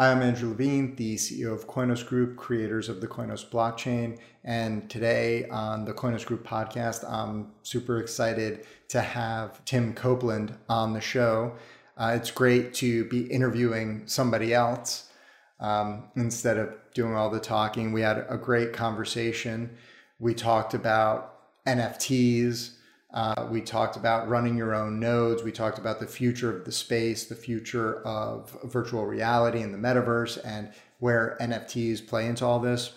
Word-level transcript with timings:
I'm 0.00 0.22
Andrew 0.22 0.50
Levine, 0.50 0.94
the 0.94 1.16
CEO 1.16 1.52
of 1.52 1.66
Koinos 1.66 2.06
Group, 2.06 2.36
creators 2.36 2.88
of 2.88 3.00
the 3.00 3.08
Koinos 3.08 3.44
blockchain. 3.44 4.16
And 4.44 4.88
today 4.88 5.48
on 5.48 5.86
the 5.86 5.92
Koinos 5.92 6.24
Group 6.24 6.46
podcast, 6.46 7.02
I'm 7.10 7.50
super 7.64 7.98
excited 7.98 8.64
to 8.90 9.00
have 9.00 9.64
Tim 9.64 9.92
Copeland 9.92 10.54
on 10.68 10.92
the 10.92 11.00
show. 11.00 11.56
Uh, 11.96 12.12
it's 12.14 12.30
great 12.30 12.74
to 12.74 13.06
be 13.06 13.22
interviewing 13.22 14.04
somebody 14.06 14.54
else 14.54 15.10
um, 15.58 16.04
instead 16.14 16.58
of 16.58 16.76
doing 16.94 17.16
all 17.16 17.28
the 17.28 17.40
talking. 17.40 17.90
We 17.90 18.02
had 18.02 18.24
a 18.28 18.36
great 18.36 18.72
conversation. 18.72 19.76
We 20.20 20.32
talked 20.32 20.74
about 20.74 21.40
NFTs, 21.66 22.70
uh, 23.12 23.48
we 23.50 23.60
talked 23.60 23.96
about 23.96 24.28
running 24.28 24.56
your 24.56 24.74
own 24.74 25.00
nodes. 25.00 25.42
We 25.42 25.52
talked 25.52 25.78
about 25.78 25.98
the 25.98 26.06
future 26.06 26.54
of 26.54 26.64
the 26.64 26.72
space, 26.72 27.24
the 27.24 27.34
future 27.34 28.02
of 28.02 28.56
virtual 28.64 29.06
reality 29.06 29.62
and 29.62 29.72
the 29.72 29.78
metaverse, 29.78 30.38
and 30.44 30.72
where 30.98 31.36
NFTs 31.40 32.06
play 32.06 32.26
into 32.26 32.44
all 32.44 32.60
this. 32.60 32.92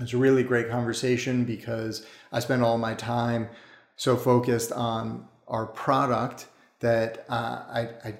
It's 0.00 0.14
a 0.14 0.18
really 0.18 0.42
great 0.42 0.70
conversation 0.70 1.44
because 1.44 2.06
I 2.32 2.40
spend 2.40 2.62
all 2.62 2.78
my 2.78 2.94
time 2.94 3.48
so 3.96 4.16
focused 4.16 4.72
on 4.72 5.28
our 5.46 5.66
product 5.66 6.46
that 6.80 7.24
uh, 7.28 7.62
I, 7.68 7.88
I, 8.04 8.14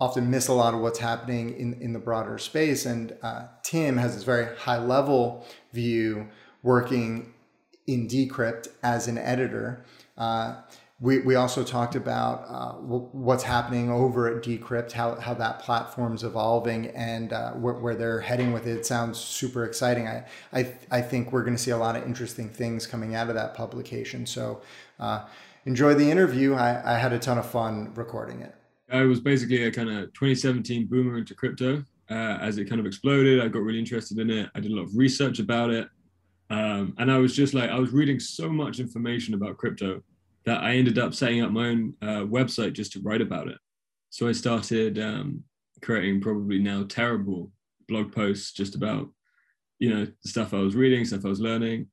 often 0.00 0.28
miss 0.28 0.48
a 0.48 0.52
lot 0.52 0.74
of 0.74 0.80
what's 0.80 0.98
happening 0.98 1.56
in, 1.56 1.74
in 1.74 1.92
the 1.92 1.98
broader 1.98 2.36
space. 2.36 2.86
And 2.86 3.16
uh, 3.22 3.46
Tim 3.62 3.96
has 3.98 4.16
this 4.16 4.24
very 4.24 4.56
high 4.56 4.78
level 4.78 5.46
view 5.72 6.28
working 6.64 7.32
in 7.86 8.08
Decrypt 8.08 8.66
as 8.82 9.06
an 9.06 9.16
editor. 9.16 9.84
Uh, 10.16 10.62
we, 11.02 11.18
we 11.18 11.34
also 11.34 11.64
talked 11.64 11.96
about 11.96 12.44
uh, 12.48 12.74
what's 12.74 13.42
happening 13.42 13.90
over 13.90 14.28
at 14.28 14.44
Decrypt, 14.44 14.92
how, 14.92 15.16
how 15.16 15.34
that 15.34 15.58
platform's 15.58 16.22
evolving, 16.22 16.86
and 16.90 17.32
uh, 17.32 17.52
where, 17.54 17.74
where, 17.74 17.96
they're 17.96 18.20
heading 18.20 18.52
with 18.52 18.68
it. 18.68 18.78
it. 18.78 18.86
sounds 18.86 19.18
super 19.18 19.64
exciting. 19.64 20.06
I, 20.06 20.24
I, 20.52 20.72
I 20.92 21.00
think 21.00 21.32
we're 21.32 21.42
going 21.42 21.56
to 21.56 21.62
see 21.62 21.72
a 21.72 21.76
lot 21.76 21.96
of 21.96 22.04
interesting 22.04 22.48
things 22.48 22.86
coming 22.86 23.16
out 23.16 23.28
of 23.28 23.34
that 23.34 23.54
publication. 23.54 24.26
So 24.26 24.62
uh, 25.00 25.24
enjoy 25.66 25.94
the 25.94 26.08
interview. 26.08 26.54
I, 26.54 26.94
I 26.94 26.98
had 26.98 27.12
a 27.12 27.18
ton 27.18 27.36
of 27.36 27.50
fun 27.50 27.92
recording 27.96 28.40
it. 28.40 28.54
I 28.88 29.02
was 29.02 29.18
basically 29.18 29.64
a 29.64 29.72
kind 29.72 29.90
of 29.90 30.12
2017 30.12 30.86
boomer 30.86 31.18
into 31.18 31.34
crypto. 31.34 31.84
Uh, 32.10 32.38
as 32.40 32.58
it 32.58 32.68
kind 32.68 32.78
of 32.78 32.86
exploded, 32.86 33.40
I 33.40 33.48
got 33.48 33.62
really 33.62 33.78
interested 33.78 34.18
in 34.18 34.30
it. 34.30 34.50
I 34.54 34.60
did 34.60 34.70
a 34.70 34.74
lot 34.74 34.82
of 34.82 34.96
research 34.96 35.40
about 35.40 35.70
it. 35.70 35.88
Um, 36.52 36.94
and 36.98 37.10
I 37.10 37.16
was 37.16 37.34
just 37.34 37.54
like, 37.54 37.70
I 37.70 37.78
was 37.78 37.92
reading 37.92 38.20
so 38.20 38.50
much 38.50 38.78
information 38.78 39.32
about 39.32 39.56
crypto 39.56 40.02
that 40.44 40.62
I 40.62 40.74
ended 40.74 40.98
up 40.98 41.14
setting 41.14 41.40
up 41.40 41.50
my 41.50 41.68
own 41.68 41.94
uh, 42.02 42.24
website 42.26 42.74
just 42.74 42.92
to 42.92 43.00
write 43.00 43.22
about 43.22 43.48
it. 43.48 43.56
So 44.10 44.28
I 44.28 44.32
started 44.32 44.98
um, 44.98 45.44
creating 45.80 46.20
probably 46.20 46.58
now 46.58 46.84
terrible 46.84 47.50
blog 47.88 48.12
posts 48.12 48.52
just 48.52 48.74
about, 48.74 49.08
you 49.78 49.88
know, 49.88 50.04
the 50.04 50.28
stuff 50.28 50.52
I 50.52 50.58
was 50.58 50.76
reading, 50.76 51.06
stuff 51.06 51.24
I 51.24 51.28
was 51.28 51.40
learning. 51.40 51.86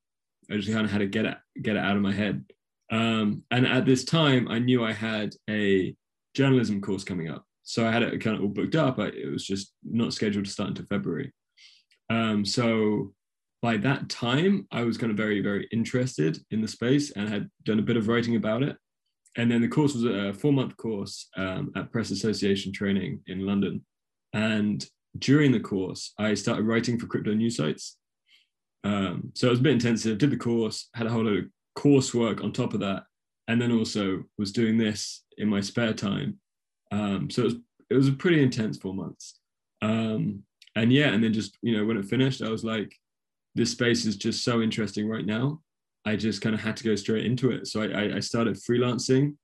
I 0.51 0.57
just 0.57 0.69
kind 0.69 0.83
of 0.83 0.91
had 0.91 0.99
to 0.99 1.07
get 1.07 1.25
it, 1.25 1.37
get 1.61 1.77
it 1.77 1.83
out 1.83 1.95
of 1.95 2.01
my 2.01 2.11
head. 2.11 2.43
Um, 2.91 3.43
and 3.51 3.65
at 3.65 3.85
this 3.85 4.03
time, 4.03 4.49
I 4.49 4.59
knew 4.59 4.83
I 4.83 4.91
had 4.91 5.35
a 5.49 5.95
journalism 6.33 6.81
course 6.81 7.05
coming 7.05 7.29
up. 7.29 7.45
So 7.63 7.87
I 7.87 7.91
had 7.91 8.03
it 8.03 8.19
kind 8.19 8.35
of 8.35 8.41
all 8.41 8.49
booked 8.49 8.75
up. 8.75 8.99
I, 8.99 9.05
it 9.05 9.31
was 9.31 9.45
just 9.45 9.73
not 9.85 10.11
scheduled 10.11 10.45
to 10.45 10.51
start 10.51 10.69
until 10.69 10.85
February. 10.85 11.31
Um, 12.09 12.43
so 12.43 13.13
by 13.61 13.77
that 13.77 14.09
time, 14.09 14.67
I 14.71 14.83
was 14.83 14.97
kind 14.97 15.11
of 15.11 15.17
very, 15.17 15.41
very 15.41 15.67
interested 15.71 16.39
in 16.51 16.61
the 16.61 16.67
space 16.67 17.11
and 17.11 17.27
had 17.27 17.49
done 17.63 17.79
a 17.79 17.83
bit 17.83 17.97
of 17.97 18.07
writing 18.07 18.35
about 18.35 18.63
it. 18.63 18.77
And 19.37 19.51
then 19.51 19.61
the 19.61 19.67
course 19.67 19.93
was 19.93 20.05
a 20.05 20.33
four 20.33 20.53
month 20.53 20.75
course 20.77 21.27
um, 21.37 21.71
at 21.75 21.91
Press 21.91 22.11
Association 22.11 22.71
training 22.71 23.21
in 23.27 23.45
London. 23.45 23.85
And 24.33 24.85
during 25.17 25.51
the 25.51 25.59
course, 25.59 26.13
I 26.17 26.33
started 26.33 26.63
writing 26.63 26.97
for 26.97 27.07
crypto 27.07 27.33
news 27.33 27.57
sites. 27.57 27.97
Um, 28.83 29.31
so 29.35 29.47
it 29.47 29.51
was 29.51 29.59
a 29.59 29.63
bit 29.63 29.73
intensive, 29.73 30.17
did 30.17 30.31
the 30.31 30.37
course, 30.37 30.89
had 30.93 31.07
a 31.07 31.09
whole 31.09 31.23
lot 31.23 31.37
of 31.37 31.45
coursework 31.77 32.43
on 32.43 32.53
top 32.53 32.73
of 32.73 32.79
that, 32.79 33.03
and 33.47 33.61
then 33.61 33.71
also 33.71 34.23
was 34.37 34.51
doing 34.51 34.77
this 34.77 35.23
in 35.37 35.49
my 35.49 35.59
spare 35.59 35.93
time. 35.93 36.39
Um, 36.91 37.29
so 37.29 37.41
it 37.41 37.45
was, 37.45 37.55
it 37.89 37.95
was 37.95 38.07
a 38.07 38.13
pretty 38.13 38.41
intense 38.41 38.77
four 38.77 38.93
months. 38.93 39.39
Um, 39.81 40.43
and 40.75 40.93
yeah, 40.93 41.09
and 41.09 41.23
then 41.23 41.33
just, 41.33 41.57
you 41.61 41.75
know, 41.75 41.85
when 41.85 41.97
it 41.97 42.05
finished, 42.05 42.41
I 42.41 42.49
was 42.49 42.63
like, 42.63 42.95
this 43.55 43.71
space 43.71 44.05
is 44.05 44.15
just 44.15 44.43
so 44.43 44.61
interesting 44.61 45.07
right 45.07 45.25
now. 45.25 45.61
I 46.05 46.15
just 46.15 46.41
kind 46.41 46.55
of 46.55 46.61
had 46.61 46.77
to 46.77 46.83
go 46.83 46.95
straight 46.95 47.25
into 47.25 47.51
it. 47.51 47.67
So 47.67 47.81
I, 47.81 48.15
I 48.15 48.19
started 48.19 48.55
freelancing 48.55 49.35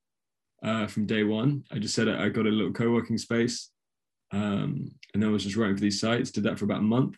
uh, 0.64 0.86
from 0.86 1.06
day 1.06 1.22
one. 1.22 1.64
I 1.70 1.78
just 1.78 1.94
said 1.94 2.08
I 2.08 2.28
got 2.28 2.46
a 2.46 2.50
little 2.50 2.72
co-working 2.72 3.18
space, 3.18 3.70
um, 4.32 4.90
and 5.14 5.24
I 5.24 5.28
was 5.28 5.44
just 5.44 5.56
writing 5.56 5.76
for 5.76 5.82
these 5.82 6.00
sites. 6.00 6.30
Did 6.30 6.44
that 6.44 6.58
for 6.58 6.64
about 6.64 6.80
a 6.80 6.82
month. 6.82 7.16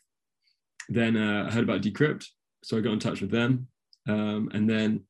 Then 0.89 1.17
uh, 1.17 1.47
I 1.49 1.53
heard 1.53 1.65
about 1.65 1.83
Decrypt, 1.83 2.27
so 2.65 2.77
I 2.77 2.81
got 2.81 2.93
in 2.93 2.99
touch 2.99 3.21
with 3.21 3.31
them, 3.31 3.69
um, 4.09 4.51
and 4.53 4.69
then 4.69 5.05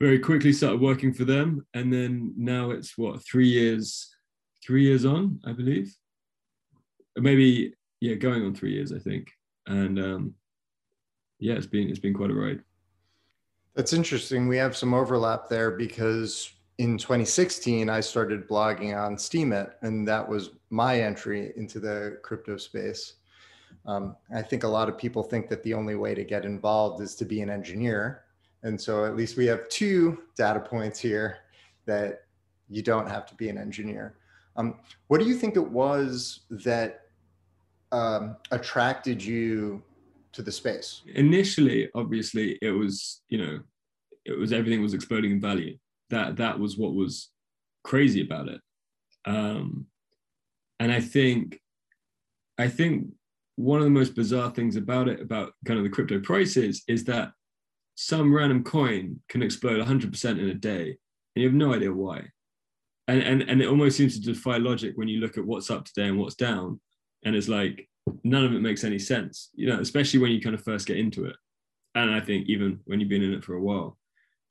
very 0.00 0.18
quickly 0.18 0.52
started 0.52 0.80
working 0.80 1.12
for 1.12 1.24
them. 1.24 1.66
And 1.74 1.92
then 1.92 2.34
now 2.36 2.70
it's 2.70 2.98
what 2.98 3.24
three 3.24 3.48
years, 3.48 4.14
three 4.66 4.82
years 4.82 5.04
on, 5.04 5.40
I 5.46 5.52
believe, 5.52 5.94
maybe 7.16 7.74
yeah, 8.00 8.14
going 8.14 8.44
on 8.44 8.54
three 8.54 8.72
years, 8.72 8.92
I 8.92 8.98
think. 8.98 9.30
And 9.66 9.98
um, 9.98 10.34
yeah, 11.44 11.54
it's 11.54 11.66
been 11.66 11.90
it's 11.90 11.98
been 11.98 12.14
quite 12.14 12.30
a 12.30 12.34
ride. 12.34 12.60
That's 13.74 13.92
interesting. 13.92 14.48
We 14.48 14.56
have 14.56 14.74
some 14.74 14.94
overlap 14.94 15.46
there 15.48 15.72
because 15.72 16.50
in 16.78 16.96
2016 16.96 17.90
I 17.90 18.00
started 18.00 18.48
blogging 18.48 18.96
on 18.96 19.16
Steemit, 19.16 19.74
and 19.82 20.08
that 20.08 20.26
was 20.26 20.50
my 20.70 21.00
entry 21.00 21.52
into 21.56 21.80
the 21.80 22.18
crypto 22.22 22.56
space. 22.56 23.14
Um, 23.84 24.16
I 24.34 24.40
think 24.40 24.64
a 24.64 24.68
lot 24.68 24.88
of 24.88 24.96
people 24.96 25.22
think 25.22 25.50
that 25.50 25.62
the 25.64 25.74
only 25.74 25.96
way 25.96 26.14
to 26.14 26.24
get 26.24 26.46
involved 26.46 27.02
is 27.02 27.14
to 27.16 27.26
be 27.26 27.42
an 27.42 27.50
engineer, 27.50 28.24
and 28.62 28.80
so 28.80 29.04
at 29.04 29.14
least 29.14 29.36
we 29.36 29.44
have 29.44 29.68
two 29.68 30.22
data 30.36 30.60
points 30.60 30.98
here 30.98 31.38
that 31.84 32.22
you 32.70 32.80
don't 32.80 33.06
have 33.06 33.26
to 33.26 33.34
be 33.34 33.50
an 33.50 33.58
engineer. 33.58 34.14
Um, 34.56 34.78
what 35.08 35.20
do 35.20 35.26
you 35.26 35.34
think 35.34 35.56
it 35.56 35.70
was 35.70 36.40
that 36.48 37.02
um, 37.92 38.36
attracted 38.50 39.22
you 39.22 39.82
to 40.34 40.42
the 40.42 40.52
space? 40.52 41.02
Initially, 41.14 41.88
obviously, 41.94 42.58
it 42.60 42.70
was 42.70 43.22
you 43.28 43.38
know, 43.38 43.60
it 44.24 44.38
was 44.38 44.52
everything 44.52 44.82
was 44.82 44.94
exploding 44.94 45.32
in 45.32 45.40
value. 45.40 45.76
That 46.10 46.36
that 46.36 46.58
was 46.58 46.76
what 46.76 46.94
was 46.94 47.30
crazy 47.82 48.22
about 48.22 48.48
it. 48.48 48.60
Um, 49.26 49.86
and 50.80 50.92
I 50.92 51.00
think, 51.00 51.60
I 52.58 52.68
think 52.68 53.06
one 53.56 53.78
of 53.78 53.84
the 53.84 53.90
most 53.90 54.14
bizarre 54.14 54.50
things 54.50 54.76
about 54.76 55.08
it, 55.08 55.20
about 55.20 55.52
kind 55.64 55.78
of 55.78 55.84
the 55.84 55.90
crypto 55.90 56.20
prices, 56.20 56.82
is 56.88 57.04
that 57.04 57.32
some 57.94 58.34
random 58.34 58.64
coin 58.64 59.20
can 59.28 59.42
explode 59.42 59.84
100% 59.84 60.30
in 60.38 60.48
a 60.48 60.54
day, 60.54 60.96
and 61.36 61.42
you 61.42 61.44
have 61.44 61.54
no 61.54 61.72
idea 61.72 61.92
why. 61.92 62.24
And, 63.06 63.22
and, 63.22 63.42
and 63.42 63.62
it 63.62 63.68
almost 63.68 63.96
seems 63.96 64.18
to 64.18 64.32
defy 64.32 64.56
logic 64.56 64.94
when 64.96 65.08
you 65.08 65.20
look 65.20 65.38
at 65.38 65.44
what's 65.44 65.70
up 65.70 65.84
today 65.84 66.08
and 66.08 66.18
what's 66.18 66.34
down. 66.34 66.80
And 67.24 67.36
it's 67.36 67.48
like, 67.48 67.88
none 68.22 68.44
of 68.44 68.52
it 68.52 68.60
makes 68.60 68.84
any 68.84 68.98
sense, 68.98 69.50
you 69.54 69.68
know, 69.68 69.80
especially 69.80 70.20
when 70.20 70.30
you 70.30 70.40
kind 70.40 70.54
of 70.54 70.62
first 70.62 70.86
get 70.86 70.98
into 70.98 71.24
it. 71.24 71.36
And 71.94 72.10
I 72.10 72.20
think 72.20 72.48
even 72.48 72.80
when 72.84 73.00
you've 73.00 73.08
been 73.08 73.22
in 73.22 73.34
it 73.34 73.44
for 73.44 73.54
a 73.54 73.60
while. 73.60 73.98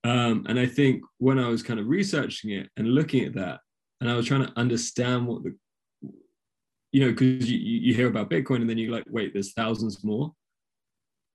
Um, 0.03 0.45
and 0.49 0.59
I 0.59 0.65
think 0.65 1.03
when 1.17 1.39
I 1.39 1.47
was 1.47 1.63
kind 1.63 1.79
of 1.79 1.87
researching 1.87 2.51
it 2.51 2.69
and 2.77 2.87
looking 2.87 3.25
at 3.25 3.33
that, 3.35 3.59
and 4.01 4.09
I 4.09 4.15
was 4.15 4.25
trying 4.25 4.45
to 4.45 4.53
understand 4.57 5.27
what 5.27 5.43
the, 5.43 5.55
you 6.91 7.01
know, 7.01 7.11
because 7.11 7.49
you, 7.49 7.57
you 7.57 7.93
hear 7.93 8.07
about 8.07 8.29
Bitcoin 8.29 8.57
and 8.57 8.69
then 8.69 8.77
you're 8.77 8.91
like, 8.91 9.05
wait, 9.09 9.33
there's 9.33 9.53
thousands 9.53 10.03
more. 10.03 10.33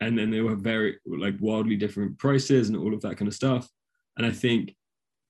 And 0.00 0.16
then 0.16 0.30
they 0.30 0.40
were 0.40 0.54
very 0.54 0.98
like 1.06 1.34
wildly 1.40 1.76
different 1.76 2.18
prices 2.18 2.68
and 2.68 2.76
all 2.76 2.94
of 2.94 3.00
that 3.00 3.16
kind 3.16 3.26
of 3.26 3.34
stuff. 3.34 3.68
And 4.16 4.26
I 4.26 4.30
think 4.30 4.76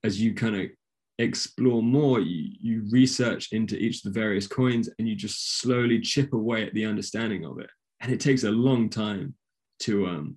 as 0.05 0.21
you 0.21 0.35
kind 0.35 0.57
of 0.57 0.71
explore 1.19 1.83
more, 1.83 2.21
you, 2.21 2.53
you 2.61 2.89
research 2.91 3.53
into 3.53 3.77
each 3.77 3.99
of 3.99 4.13
the 4.13 4.21
various 4.21 4.47
coins 4.47 4.89
and 4.99 5.09
you 5.09 5.17
just 5.17 5.59
slowly 5.59 6.01
chip 6.01 6.33
away 6.33 6.65
at 6.65 6.75
the 6.75 6.85
understanding 6.85 7.45
of 7.45 7.59
it. 7.59 7.71
And 8.01 8.13
it 8.13 8.21
takes 8.21 8.45
a 8.45 8.51
long 8.51 8.89
time 8.89 9.35
to 9.81 10.07
um 10.07 10.37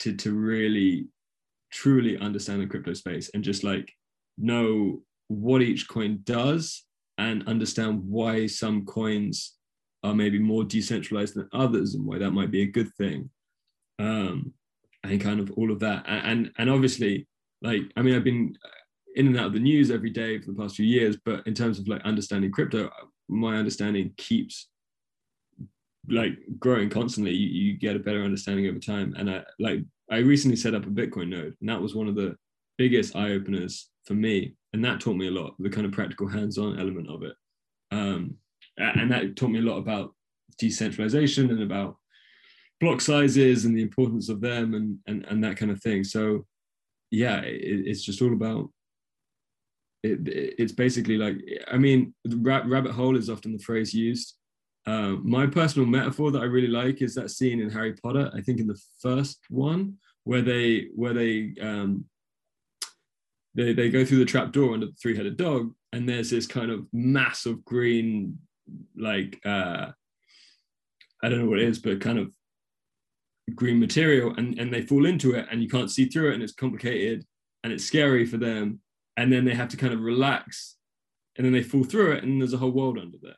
to 0.00 0.14
to 0.14 0.32
really 0.32 1.06
truly 1.70 2.18
understand 2.18 2.60
the 2.60 2.66
crypto 2.66 2.92
space 2.92 3.30
and 3.34 3.44
just 3.44 3.62
like 3.62 3.92
know 4.38 5.02
what 5.28 5.62
each 5.62 5.88
coin 5.88 6.20
does 6.24 6.84
and 7.18 7.46
understand 7.46 8.02
why 8.04 8.46
some 8.46 8.84
coins 8.84 9.56
are 10.02 10.14
maybe 10.14 10.38
more 10.38 10.64
decentralized 10.64 11.34
than 11.34 11.48
others 11.52 11.94
and 11.94 12.04
why 12.04 12.18
that 12.18 12.32
might 12.32 12.50
be 12.50 12.62
a 12.62 12.66
good 12.66 12.92
thing 12.94 13.30
um 14.00 14.52
and 15.04 15.20
kind 15.20 15.38
of 15.38 15.50
all 15.52 15.70
of 15.70 15.78
that 15.78 16.04
and 16.08 16.26
and, 16.26 16.52
and 16.58 16.70
obviously 16.70 17.28
like 17.62 17.82
i 17.96 18.02
mean 18.02 18.14
i've 18.14 18.24
been 18.24 18.52
in 19.16 19.26
and 19.26 19.38
out 19.38 19.46
of 19.46 19.52
the 19.52 19.60
news 19.60 19.90
every 19.90 20.10
day 20.10 20.38
for 20.38 20.52
the 20.52 20.56
past 20.56 20.76
few 20.76 20.86
years. 20.86 21.16
But 21.24 21.46
in 21.46 21.54
terms 21.54 21.78
of 21.78 21.88
like 21.88 22.02
understanding 22.02 22.50
crypto, 22.50 22.90
my 23.28 23.56
understanding 23.56 24.12
keeps 24.16 24.68
like 26.08 26.32
growing 26.58 26.90
constantly. 26.90 27.32
You, 27.32 27.48
you 27.48 27.78
get 27.78 27.96
a 27.96 28.00
better 28.00 28.22
understanding 28.22 28.66
over 28.66 28.78
time. 28.78 29.14
And 29.18 29.30
I 29.30 29.42
like 29.58 29.80
I 30.10 30.18
recently 30.18 30.56
set 30.56 30.74
up 30.74 30.86
a 30.86 30.90
Bitcoin 30.90 31.28
node, 31.28 31.56
and 31.60 31.68
that 31.68 31.80
was 31.80 31.94
one 31.94 32.08
of 32.08 32.16
the 32.16 32.36
biggest 32.78 33.14
eye 33.14 33.30
openers 33.32 33.88
for 34.04 34.14
me. 34.14 34.54
And 34.72 34.84
that 34.84 35.00
taught 35.00 35.16
me 35.16 35.28
a 35.28 35.32
lot, 35.32 35.54
the 35.58 35.70
kind 35.70 35.86
of 35.86 35.92
practical 35.92 36.28
hands-on 36.28 36.78
element 36.78 37.08
of 37.08 37.22
it. 37.22 37.34
Um, 37.90 38.36
and 38.78 39.10
that 39.10 39.36
taught 39.36 39.50
me 39.50 39.58
a 39.58 39.62
lot 39.62 39.78
about 39.78 40.14
decentralization 40.58 41.50
and 41.50 41.62
about 41.62 41.96
block 42.80 43.00
sizes 43.00 43.64
and 43.64 43.76
the 43.76 43.82
importance 43.82 44.28
of 44.28 44.40
them 44.40 44.74
and 44.74 44.98
and, 45.06 45.24
and 45.28 45.44
that 45.44 45.56
kind 45.56 45.70
of 45.70 45.80
thing 45.82 46.02
so 46.02 46.44
yeah 47.10 47.40
it, 47.40 47.86
it's 47.86 48.02
just 48.02 48.22
all 48.22 48.32
about 48.32 48.70
it, 50.02 50.20
it's 50.58 50.72
basically 50.72 51.18
like 51.18 51.36
i 51.70 51.76
mean 51.76 52.14
rabbit 52.26 52.92
hole 52.92 53.16
is 53.16 53.30
often 53.30 53.52
the 53.52 53.62
phrase 53.62 53.92
used. 53.94 54.34
Uh, 54.86 55.16
my 55.22 55.46
personal 55.46 55.86
metaphor 55.86 56.30
that 56.30 56.40
i 56.40 56.46
really 56.46 56.66
like 56.68 57.02
is 57.02 57.14
that 57.14 57.30
scene 57.30 57.60
in 57.60 57.70
harry 57.70 57.92
potter 58.02 58.30
i 58.34 58.40
think 58.40 58.60
in 58.60 58.66
the 58.66 58.80
first 58.98 59.38
one 59.50 59.94
where 60.24 60.42
they 60.42 60.88
where 60.94 61.12
they 61.12 61.52
um 61.60 62.04
they, 63.54 63.72
they 63.72 63.90
go 63.90 64.04
through 64.04 64.18
the 64.18 64.24
trap 64.24 64.52
door 64.52 64.74
under 64.74 64.86
the 64.86 64.92
three-headed 64.92 65.36
dog 65.36 65.72
and 65.92 66.08
there's 66.08 66.30
this 66.30 66.46
kind 66.46 66.70
of 66.70 66.86
mass 66.92 67.46
of 67.46 67.62
green 67.64 68.38
like 68.96 69.38
uh 69.44 69.90
i 71.22 71.28
don't 71.28 71.40
know 71.40 71.50
what 71.50 71.58
it 71.58 71.68
is 71.68 71.78
but 71.78 72.00
kind 72.00 72.18
of 72.18 72.30
green 73.54 73.80
material 73.80 74.34
and, 74.36 74.58
and 74.58 74.72
they 74.72 74.82
fall 74.82 75.04
into 75.04 75.34
it 75.34 75.46
and 75.50 75.62
you 75.62 75.68
can't 75.68 75.90
see 75.90 76.06
through 76.06 76.30
it 76.30 76.34
and 76.34 76.42
it's 76.42 76.52
complicated 76.52 77.24
and 77.64 77.72
it's 77.72 77.84
scary 77.84 78.24
for 78.24 78.36
them 78.36 78.80
and 79.20 79.30
then 79.30 79.44
they 79.44 79.54
have 79.54 79.68
to 79.68 79.76
kind 79.76 79.92
of 79.92 80.00
relax 80.00 80.76
and 81.36 81.44
then 81.44 81.52
they 81.52 81.62
fall 81.62 81.84
through 81.84 82.12
it 82.12 82.24
and 82.24 82.40
there's 82.40 82.54
a 82.54 82.56
whole 82.56 82.70
world 82.70 82.98
under 82.98 83.18
there. 83.22 83.34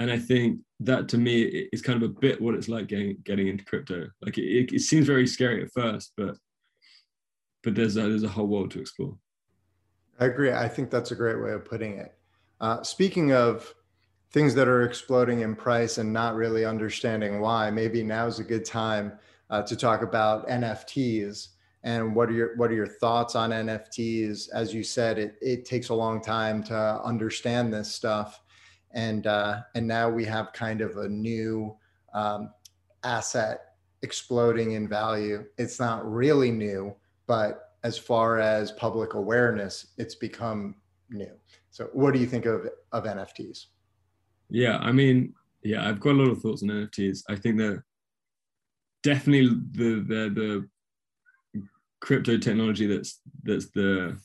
And 0.00 0.10
i 0.12 0.18
think 0.18 0.60
that 0.80 1.08
to 1.08 1.18
me 1.18 1.40
is 1.72 1.82
kind 1.82 2.00
of 2.00 2.08
a 2.08 2.12
bit 2.12 2.40
what 2.40 2.54
it's 2.54 2.68
like 2.68 2.86
getting 2.88 3.16
getting 3.24 3.48
into 3.48 3.64
crypto. 3.64 4.08
Like 4.20 4.36
it, 4.36 4.72
it 4.72 4.80
seems 4.80 5.06
very 5.06 5.26
scary 5.26 5.62
at 5.64 5.72
first 5.72 6.12
but 6.16 6.36
but 7.64 7.74
there's 7.74 7.96
a, 7.96 8.02
there's 8.02 8.22
a 8.22 8.28
whole 8.28 8.46
world 8.46 8.70
to 8.72 8.80
explore. 8.80 9.16
I 10.20 10.26
agree. 10.26 10.52
I 10.52 10.68
think 10.68 10.90
that's 10.90 11.10
a 11.10 11.16
great 11.16 11.42
way 11.42 11.52
of 11.52 11.64
putting 11.64 11.98
it. 11.98 12.14
Uh, 12.60 12.82
speaking 12.82 13.32
of 13.32 13.74
things 14.30 14.54
that 14.54 14.68
are 14.68 14.82
exploding 14.82 15.40
in 15.40 15.56
price 15.56 15.98
and 15.98 16.12
not 16.12 16.36
really 16.36 16.64
understanding 16.64 17.40
why, 17.40 17.70
maybe 17.70 18.02
now 18.02 18.26
is 18.26 18.38
a 18.38 18.44
good 18.44 18.64
time 18.64 19.12
uh, 19.50 19.62
to 19.62 19.74
talk 19.74 20.02
about 20.02 20.48
NFTs 20.48 21.48
and 21.84 22.14
what 22.14 22.28
are 22.28 22.32
your 22.32 22.56
what 22.56 22.70
are 22.70 22.74
your 22.74 22.86
thoughts 22.86 23.34
on 23.34 23.50
NFTs? 23.50 24.48
As 24.52 24.74
you 24.74 24.82
said, 24.82 25.18
it 25.18 25.36
it 25.40 25.64
takes 25.64 25.90
a 25.90 25.94
long 25.94 26.20
time 26.20 26.62
to 26.64 27.00
understand 27.04 27.72
this 27.72 27.92
stuff, 27.92 28.40
and 28.92 29.26
uh, 29.26 29.60
and 29.74 29.86
now 29.86 30.08
we 30.08 30.24
have 30.24 30.52
kind 30.52 30.80
of 30.80 30.96
a 30.96 31.08
new 31.08 31.76
um, 32.14 32.50
asset 33.04 33.74
exploding 34.02 34.72
in 34.72 34.88
value. 34.88 35.44
It's 35.56 35.78
not 35.78 36.10
really 36.10 36.50
new, 36.50 36.94
but 37.26 37.74
as 37.84 37.96
far 37.96 38.38
as 38.38 38.72
public 38.72 39.14
awareness, 39.14 39.88
it's 39.98 40.14
become 40.14 40.74
new. 41.10 41.30
So, 41.70 41.90
what 41.92 42.12
do 42.12 42.20
you 42.20 42.26
think 42.26 42.44
of 42.46 42.68
of 42.92 43.04
NFTs? 43.04 43.66
Yeah, 44.50 44.78
I 44.78 44.92
mean, 44.92 45.34
yeah, 45.62 45.88
I've 45.88 46.00
got 46.00 46.12
a 46.12 46.18
lot 46.18 46.30
of 46.30 46.40
thoughts 46.42 46.62
on 46.62 46.70
NFTs. 46.70 47.22
I 47.28 47.36
think 47.36 47.58
that 47.58 47.82
definitely 49.02 49.48
the 49.72 50.04
the 50.06 50.30
the 50.34 50.68
crypto 52.00 52.38
technology 52.38 52.86
that's 52.86 53.20
that's 53.42 53.70
the 53.70 54.18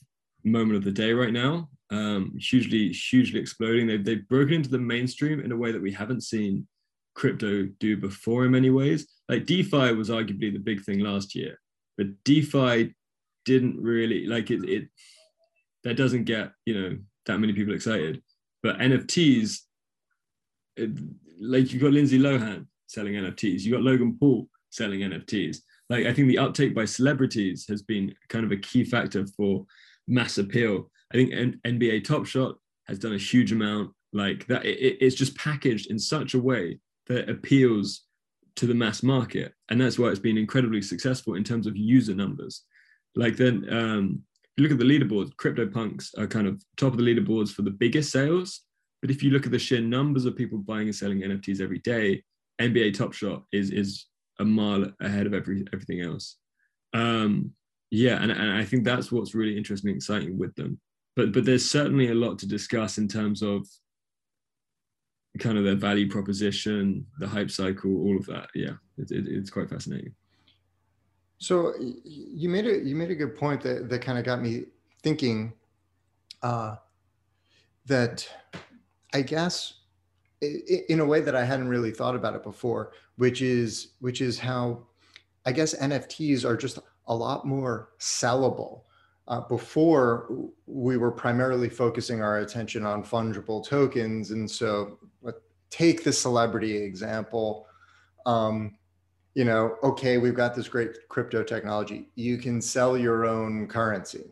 moment 0.44 0.78
of 0.78 0.84
the 0.84 0.92
day 0.92 1.14
right 1.14 1.34
now. 1.34 1.70
Um, 1.90 2.36
hugely 2.40 2.90
hugely 2.90 3.40
exploding. 3.40 3.88
They've 3.88 4.04
they've 4.04 4.28
broken 4.28 4.56
into 4.56 4.70
the 4.70 4.80
mainstream 4.80 5.40
in 5.40 5.52
a 5.52 5.58
way 5.58 5.72
that 5.72 5.82
we 5.82 5.92
haven't 5.92 6.22
seen 6.22 6.68
crypto 7.16 7.68
do 7.80 7.98
before 7.98 8.46
in 8.46 8.52
many 8.52 8.70
ways. 8.70 9.08
Like 9.30 9.46
DeFi 9.46 9.94
was 9.94 10.10
arguably 10.10 10.52
the 10.52 10.60
big 10.60 10.84
thing 10.84 11.00
last 11.00 11.36
year, 11.36 11.60
but 11.98 12.08
DeFi 12.24 12.94
didn't 13.46 13.82
really 13.82 14.26
like 14.26 14.50
it. 14.52 14.64
It 14.68 14.90
that 15.84 15.98
doesn't 15.98 16.24
get 16.24 16.52
you 16.66 16.80
know 16.80 16.98
that 17.26 17.40
many 17.40 17.54
people 17.54 17.74
excited. 17.74 18.22
But 18.62 18.80
NFTs 18.80 19.60
like 21.40 21.72
you've 21.72 21.82
got 21.82 21.92
Lindsay 21.92 22.20
Lohan 22.20 22.66
selling 22.88 23.14
NFTs, 23.14 23.62
you've 23.62 23.74
got 23.74 23.84
Logan 23.84 24.18
Paul 24.20 24.48
selling 24.70 25.02
NFTs. 25.02 25.58
Like 25.90 26.06
I 26.06 26.14
think 26.14 26.28
the 26.28 26.38
uptake 26.38 26.74
by 26.74 26.86
celebrities 26.86 27.66
has 27.70 27.82
been 27.82 28.16
kind 28.30 28.46
of 28.46 28.52
a 28.52 28.58
key 28.58 28.84
factor 28.84 29.26
for 29.26 29.66
mass 30.08 30.38
appeal. 30.38 30.90
I 31.14 31.18
think 31.18 31.34
N- 31.34 31.60
NBA 31.66 32.04
Top 32.04 32.26
Shot 32.26 32.56
has 32.88 33.00
done 33.00 33.14
a 33.14 33.18
huge 33.18 33.52
amount. 33.52 33.92
Like 34.12 34.48
that, 34.48 34.66
it, 34.66 34.98
it's 35.02 35.16
just 35.16 35.38
packaged 35.38 35.90
in 35.90 36.00
such 36.00 36.34
a 36.34 36.42
way 36.42 36.80
that 37.08 37.30
appeals 37.30 38.04
to 38.56 38.68
the 38.68 38.74
mass 38.74 39.02
market, 39.02 39.54
and 39.70 39.82
that's 39.82 39.98
why 39.98 40.10
it's 40.10 40.20
been 40.20 40.38
incredibly 40.38 40.82
successful 40.82 41.36
in 41.36 41.44
terms 41.44 41.68
of 41.68 41.76
user 41.76 42.14
numbers. 42.14 42.64
Like 43.16 43.36
then, 43.36 43.66
um, 43.72 44.22
if 44.44 44.52
you 44.58 44.64
look 44.64 44.72
at 44.72 44.78
the 44.78 44.86
leaderboards, 44.86 45.34
CryptoPunks 45.36 46.18
are 46.18 46.28
kind 46.28 46.48
of 46.48 46.64
top 46.78 46.94
of 46.94 46.98
the 46.98 47.04
leaderboards 47.04 47.50
for 47.50 47.64
the 47.64 47.72
biggest 47.72 48.12
sales, 48.12 48.62
but 49.02 49.10
if 49.10 49.24
you 49.24 49.32
look 49.32 49.46
at 49.46 49.52
the 49.52 49.60
sheer 49.60 49.82
numbers 49.82 50.26
of 50.26 50.36
people 50.36 50.60
buying 50.60 50.88
and 50.88 50.96
selling 50.96 51.22
NFTs 51.22 51.60
every 51.60 51.80
day, 51.80 52.24
NBA 52.62 52.94
Top 52.96 53.14
Shot 53.14 53.44
is 53.52 53.72
is 53.72 54.06
a 54.40 54.46
mile 54.46 54.86
ahead 55.00 55.26
of 55.26 55.34
every 55.34 55.66
everything 55.74 56.02
else. 56.02 56.38
Um, 56.94 57.52
yeah, 57.92 58.22
and, 58.22 58.32
and 58.32 58.52
I 58.58 58.66
think 58.66 58.84
that's 58.84 59.12
what's 59.12 59.36
really 59.36 59.58
interesting 59.58 59.90
and 59.90 59.98
exciting 59.98 60.38
with 60.38 60.56
them. 60.56 60.80
But 61.16 61.32
but 61.32 61.46
there's 61.46 61.70
certainly 61.70 62.10
a 62.10 62.16
lot 62.16 62.40
to 62.40 62.48
discuss 62.48 62.98
in 62.98 63.08
terms 63.08 63.42
of 63.42 63.68
kind 65.40 65.58
of 65.58 65.64
their 65.64 65.76
value 65.76 66.10
proposition, 66.10 67.06
the 67.20 67.28
hype 67.28 67.52
cycle, 67.52 67.92
all 67.92 68.18
of 68.18 68.26
that. 68.28 68.50
Yeah, 68.56 68.74
it, 68.98 69.12
it, 69.12 69.28
it's 69.28 69.50
quite 69.50 69.70
fascinating. 69.70 70.14
So 71.38 71.74
you 71.80 72.50
made 72.50 72.66
a 72.66 72.80
you 72.80 72.96
made 72.96 73.12
a 73.12 73.16
good 73.16 73.36
point 73.36 73.62
that 73.62 73.90
that 73.90 74.02
kind 74.02 74.18
of 74.18 74.26
got 74.26 74.42
me 74.42 74.66
thinking 75.02 75.54
uh, 76.42 76.78
that 77.86 78.28
I 79.14 79.22
guess 79.22 79.74
in 80.90 81.00
a 81.00 81.06
way 81.06 81.22
that 81.22 81.36
I 81.36 81.44
hadn't 81.44 81.68
really 81.68 81.92
thought 81.92 82.16
about 82.16 82.36
it 82.36 82.44
before, 82.44 82.92
which 83.18 83.42
is 83.42 83.94
which 84.00 84.22
is 84.22 84.40
how 84.40 84.84
I 85.46 85.52
guess 85.52 85.76
NFTs 85.76 86.46
are 86.46 86.58
just 86.58 86.80
a 87.08 87.16
lot 87.16 87.46
more 87.46 87.90
sellable. 88.00 88.82
Uh, 89.28 89.40
before 89.42 90.50
we 90.66 90.98
were 90.98 91.12
primarily 91.12 91.70
focusing 91.70 92.22
our 92.22 92.40
attention 92.40 92.86
on 92.86 93.04
fungible 93.04 93.66
tokens, 93.66 94.32
and 94.32 94.50
so 94.50 95.00
take 95.70 96.04
the 96.04 96.14
celebrity 96.14 96.78
example. 96.78 97.66
Um, 98.26 98.78
you 99.34 99.44
know, 99.44 99.78
okay, 99.82 100.20
we've 100.20 100.36
got 100.36 100.54
this 100.54 100.68
great 100.68 101.08
crypto 101.10 101.42
technology. 101.42 102.10
You 102.16 102.38
can 102.38 102.62
sell 102.62 102.96
your 102.96 103.26
own 103.26 103.68
currency 103.68 104.26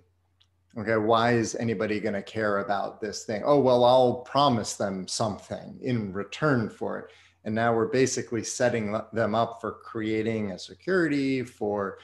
okay 0.77 0.97
why 0.97 1.33
is 1.33 1.55
anybody 1.55 1.99
going 1.99 2.13
to 2.13 2.21
care 2.21 2.59
about 2.59 3.01
this 3.01 3.23
thing? 3.23 3.41
Oh 3.45 3.59
well 3.59 3.83
i'll 3.83 4.15
promise 4.21 4.75
them 4.75 5.07
something 5.07 5.77
in 5.81 6.13
return 6.13 6.69
for 6.69 6.99
it. 6.99 7.05
And 7.43 7.55
now 7.55 7.73
we're 7.73 7.87
basically 7.87 8.43
setting 8.43 8.95
them 9.13 9.33
up 9.33 9.59
for 9.59 9.79
creating 9.83 10.51
a 10.51 10.59
security 10.59 11.43
for 11.43 11.97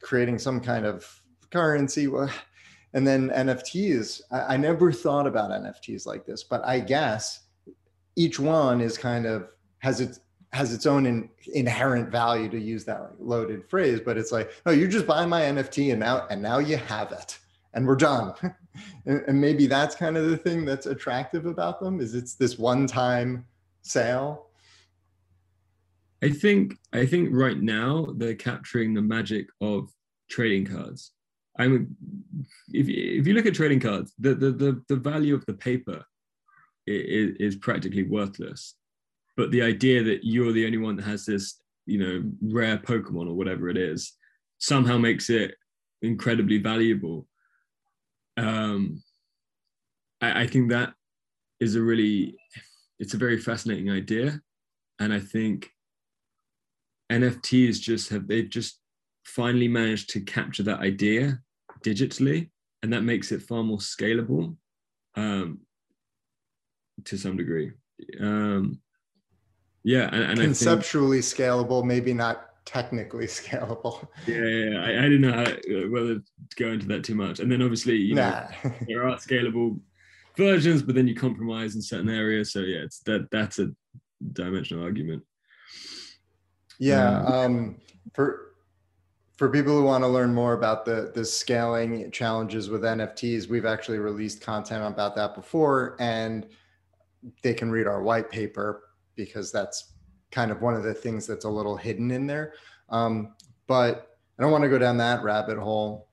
creating 0.00 0.38
some 0.38 0.60
kind 0.60 0.86
of 0.86 1.22
currency. 1.50 2.08
And 2.92 3.06
then 3.06 3.28
nfts 3.28 4.22
i, 4.30 4.56
never 4.56 4.90
thought 4.90 5.26
about 5.26 5.50
nfts 5.50 6.06
like 6.06 6.24
this 6.24 6.44
but 6.44 6.64
i 6.64 6.80
guess 6.80 7.40
each 8.14 8.40
one 8.40 8.80
is 8.80 8.96
kind 8.96 9.26
of 9.26 9.48
has 9.80 10.00
its 10.00 10.20
has 10.54 10.72
its 10.72 10.86
own 10.86 11.04
in, 11.04 11.28
inherent 11.52 12.10
value 12.10 12.48
to 12.48 12.58
use 12.58 12.86
that 12.86 13.10
loaded 13.18 13.68
phrase 13.68 14.00
but 14.02 14.16
it's 14.16 14.32
like 14.32 14.50
oh 14.64 14.70
you 14.70 14.88
just 14.88 15.06
buy 15.06 15.26
my 15.26 15.42
nft 15.42 15.90
and 15.90 16.00
now 16.00 16.26
and 16.30 16.40
now 16.40 16.58
you 16.58 16.78
have 16.78 17.12
it 17.12 17.38
and 17.76 17.86
we're 17.86 17.94
done. 17.94 18.32
and, 19.06 19.22
and 19.28 19.40
maybe 19.40 19.66
that's 19.66 19.94
kind 19.94 20.16
of 20.16 20.28
the 20.28 20.36
thing 20.36 20.64
that's 20.64 20.86
attractive 20.86 21.46
about 21.46 21.78
them 21.78 22.00
is 22.00 22.14
it's 22.14 22.34
this 22.34 22.58
one-time 22.58 23.46
sale. 23.82 24.46
I 26.24 26.30
think 26.30 26.78
I 26.94 27.04
think 27.04 27.28
right 27.30 27.60
now 27.60 28.08
they're 28.16 28.34
capturing 28.34 28.94
the 28.94 29.02
magic 29.02 29.46
of 29.60 29.90
trading 30.30 30.64
cards. 30.64 31.12
I 31.58 31.68
mean, 31.68 31.94
if 32.72 32.88
if 32.88 33.26
you 33.26 33.34
look 33.34 33.46
at 33.46 33.54
trading 33.54 33.80
cards, 33.80 34.12
the 34.18 34.34
the 34.34 34.50
the, 34.50 34.82
the 34.88 34.96
value 34.96 35.34
of 35.34 35.44
the 35.46 35.52
paper 35.52 36.02
is, 36.86 37.36
is 37.38 37.56
practically 37.56 38.04
worthless. 38.04 38.74
But 39.36 39.50
the 39.50 39.60
idea 39.60 40.02
that 40.04 40.20
you're 40.24 40.52
the 40.52 40.64
only 40.64 40.78
one 40.78 40.96
that 40.96 41.04
has 41.04 41.26
this, 41.26 41.60
you 41.84 41.98
know, 41.98 42.22
rare 42.40 42.78
Pokemon 42.78 43.28
or 43.28 43.34
whatever 43.34 43.68
it 43.68 43.76
is, 43.76 44.14
somehow 44.56 44.96
makes 44.96 45.28
it 45.28 45.54
incredibly 46.00 46.56
valuable 46.56 47.28
um, 48.36 49.02
I, 50.20 50.42
I 50.42 50.46
think 50.46 50.70
that 50.70 50.94
is 51.60 51.74
a 51.74 51.82
really 51.82 52.36
it's 52.98 53.14
a 53.14 53.18
very 53.18 53.38
fascinating 53.38 53.90
idea. 53.90 54.40
And 54.98 55.12
i 55.12 55.20
think 55.20 55.70
nfts 57.12 57.78
just 57.80 58.08
have 58.08 58.26
they've 58.26 58.48
just 58.48 58.80
finally 59.24 59.68
managed 59.68 60.10
to 60.10 60.20
capture 60.20 60.62
that 60.62 60.80
idea 60.80 61.38
digitally. 61.84 62.50
And 62.82 62.92
that 62.92 63.02
makes 63.02 63.32
it 63.32 63.42
far 63.42 63.62
more 63.62 63.78
scalable 63.78 64.56
um, 65.16 65.60
to 67.04 67.16
some 67.16 67.36
degree. 67.36 67.72
Um, 68.20 68.80
yeah 69.82 70.08
and, 70.12 70.24
and 70.24 70.40
conceptually 70.40 71.22
think, 71.22 71.38
scalable 71.38 71.84
maybe 71.84 72.12
not 72.12 72.55
technically 72.66 73.26
scalable. 73.26 74.06
Yeah, 74.26 74.44
yeah, 74.44 74.80
I, 74.80 74.88
I 74.98 75.08
didn't 75.08 75.22
know 75.22 75.32
how, 75.32 75.44
uh, 75.44 75.88
whether 75.88 76.16
to 76.16 76.56
go 76.56 76.72
into 76.72 76.86
that 76.88 77.04
too 77.04 77.14
much. 77.14 77.40
And 77.40 77.50
then 77.50 77.62
obviously, 77.62 77.96
you 77.96 78.14
know, 78.14 78.46
there 78.86 79.08
are 79.08 79.16
scalable 79.16 79.80
versions, 80.36 80.82
but 80.82 80.94
then 80.94 81.08
you 81.08 81.14
compromise 81.14 81.74
in 81.74 81.80
certain 81.80 82.10
areas. 82.10 82.52
So 82.52 82.60
yeah, 82.60 82.80
it's 82.80 82.98
that 83.00 83.30
that's 83.30 83.58
a 83.58 83.70
dimensional 84.32 84.84
argument. 84.84 85.22
Yeah, 86.78 87.20
um, 87.22 87.32
um, 87.32 87.76
for 88.12 88.42
for 89.38 89.50
people 89.50 89.72
who 89.72 89.84
want 89.84 90.02
to 90.04 90.08
learn 90.08 90.34
more 90.34 90.52
about 90.52 90.84
the 90.84 91.12
the 91.14 91.24
scaling 91.24 92.10
challenges 92.10 92.68
with 92.68 92.82
NFTs, 92.82 93.48
we've 93.48 93.64
actually 93.64 93.98
released 93.98 94.42
content 94.42 94.84
about 94.84 95.14
that 95.16 95.34
before, 95.34 95.96
and 95.98 96.46
they 97.42 97.54
can 97.54 97.70
read 97.70 97.86
our 97.86 98.02
white 98.02 98.30
paper 98.30 98.82
because 99.14 99.50
that's 99.50 99.94
kind 100.30 100.50
of 100.50 100.62
one 100.62 100.74
of 100.74 100.82
the 100.82 100.94
things 100.94 101.26
that's 101.26 101.44
a 101.44 101.50
little 101.50 101.76
hidden 101.76 102.10
in 102.10 102.26
there. 102.26 102.54
Um, 102.88 103.34
but 103.66 104.18
I 104.38 104.42
don't 104.42 104.52
want 104.52 104.62
to 104.64 104.70
go 104.70 104.78
down 104.78 104.96
that 104.98 105.22
rabbit 105.22 105.58
hole. 105.58 106.08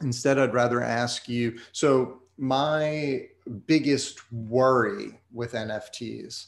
Instead, 0.00 0.38
I'd 0.38 0.54
rather 0.54 0.82
ask 0.82 1.28
you. 1.28 1.58
So 1.72 2.22
my 2.38 3.26
biggest 3.66 4.32
worry 4.32 5.20
with 5.32 5.52
NFTs 5.52 6.46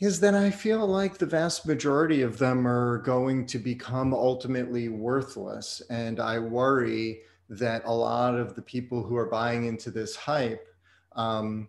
is 0.00 0.18
that 0.20 0.34
I 0.34 0.50
feel 0.50 0.86
like 0.86 1.16
the 1.16 1.26
vast 1.26 1.66
majority 1.66 2.22
of 2.22 2.36
them 2.36 2.66
are 2.66 2.98
going 2.98 3.46
to 3.46 3.58
become 3.58 4.12
ultimately 4.12 4.88
worthless. 4.88 5.80
And 5.90 6.18
I 6.18 6.38
worry 6.40 7.20
that 7.48 7.82
a 7.84 7.92
lot 7.92 8.34
of 8.34 8.54
the 8.54 8.62
people 8.62 9.04
who 9.04 9.16
are 9.16 9.28
buying 9.28 9.66
into 9.66 9.90
this 9.90 10.16
hype 10.16 10.66
um, 11.14 11.68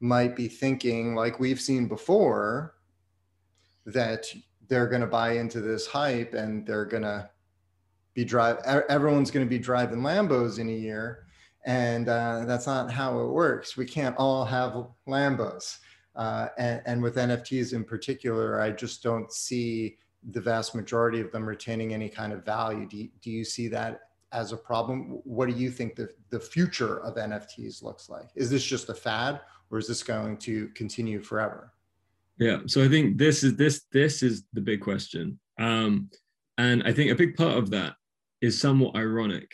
might 0.00 0.34
be 0.34 0.48
thinking, 0.48 1.14
like 1.14 1.40
we've 1.40 1.60
seen 1.60 1.88
before, 1.88 2.76
that 3.92 4.26
they're 4.68 4.88
going 4.88 5.00
to 5.00 5.06
buy 5.06 5.32
into 5.32 5.60
this 5.60 5.86
hype 5.86 6.34
and 6.34 6.66
they're 6.66 6.84
going 6.84 7.02
to 7.02 7.28
be 8.14 8.24
drive 8.24 8.58
everyone's 8.88 9.30
going 9.30 9.46
to 9.46 9.50
be 9.50 9.58
driving 9.58 10.00
lambos 10.00 10.58
in 10.58 10.68
a 10.68 10.72
year 10.72 11.24
and 11.66 12.08
uh, 12.08 12.44
that's 12.46 12.66
not 12.66 12.90
how 12.90 13.20
it 13.20 13.28
works 13.28 13.76
we 13.76 13.86
can't 13.86 14.16
all 14.18 14.44
have 14.44 14.86
lambos 15.06 15.78
uh, 16.18 16.48
and, 16.58 16.82
and, 16.84 17.00
with 17.00 17.14
NFTs 17.14 17.72
in 17.72 17.84
particular, 17.84 18.60
I 18.60 18.72
just 18.72 19.04
don't 19.04 19.32
see 19.32 19.98
the 20.30 20.40
vast 20.40 20.74
majority 20.74 21.20
of 21.20 21.30
them 21.30 21.48
retaining 21.48 21.94
any 21.94 22.08
kind 22.08 22.32
of 22.32 22.44
value. 22.44 22.88
Do 22.88 22.96
you, 22.96 23.08
do 23.22 23.30
you 23.30 23.44
see 23.44 23.68
that 23.68 24.00
as 24.32 24.50
a 24.50 24.56
problem? 24.56 25.20
What 25.22 25.48
do 25.48 25.54
you 25.54 25.70
think 25.70 25.94
the, 25.94 26.08
the 26.30 26.40
future 26.40 26.98
of 27.04 27.14
NFTs 27.14 27.84
looks 27.84 28.08
like? 28.08 28.30
Is 28.34 28.50
this 28.50 28.64
just 28.64 28.88
a 28.88 28.94
fad 28.94 29.40
or 29.70 29.78
is 29.78 29.86
this 29.86 30.02
going 30.02 30.38
to 30.38 30.68
continue 30.70 31.22
forever? 31.22 31.72
Yeah, 32.38 32.58
so 32.66 32.84
I 32.84 32.88
think 32.88 33.18
this 33.18 33.42
is 33.42 33.56
this 33.56 33.84
this 33.92 34.22
is 34.22 34.44
the 34.52 34.60
big 34.60 34.80
question, 34.80 35.38
um, 35.58 36.08
and 36.56 36.82
I 36.84 36.92
think 36.92 37.10
a 37.10 37.16
big 37.16 37.36
part 37.36 37.58
of 37.58 37.70
that 37.70 37.94
is 38.40 38.60
somewhat 38.60 38.94
ironic 38.94 39.50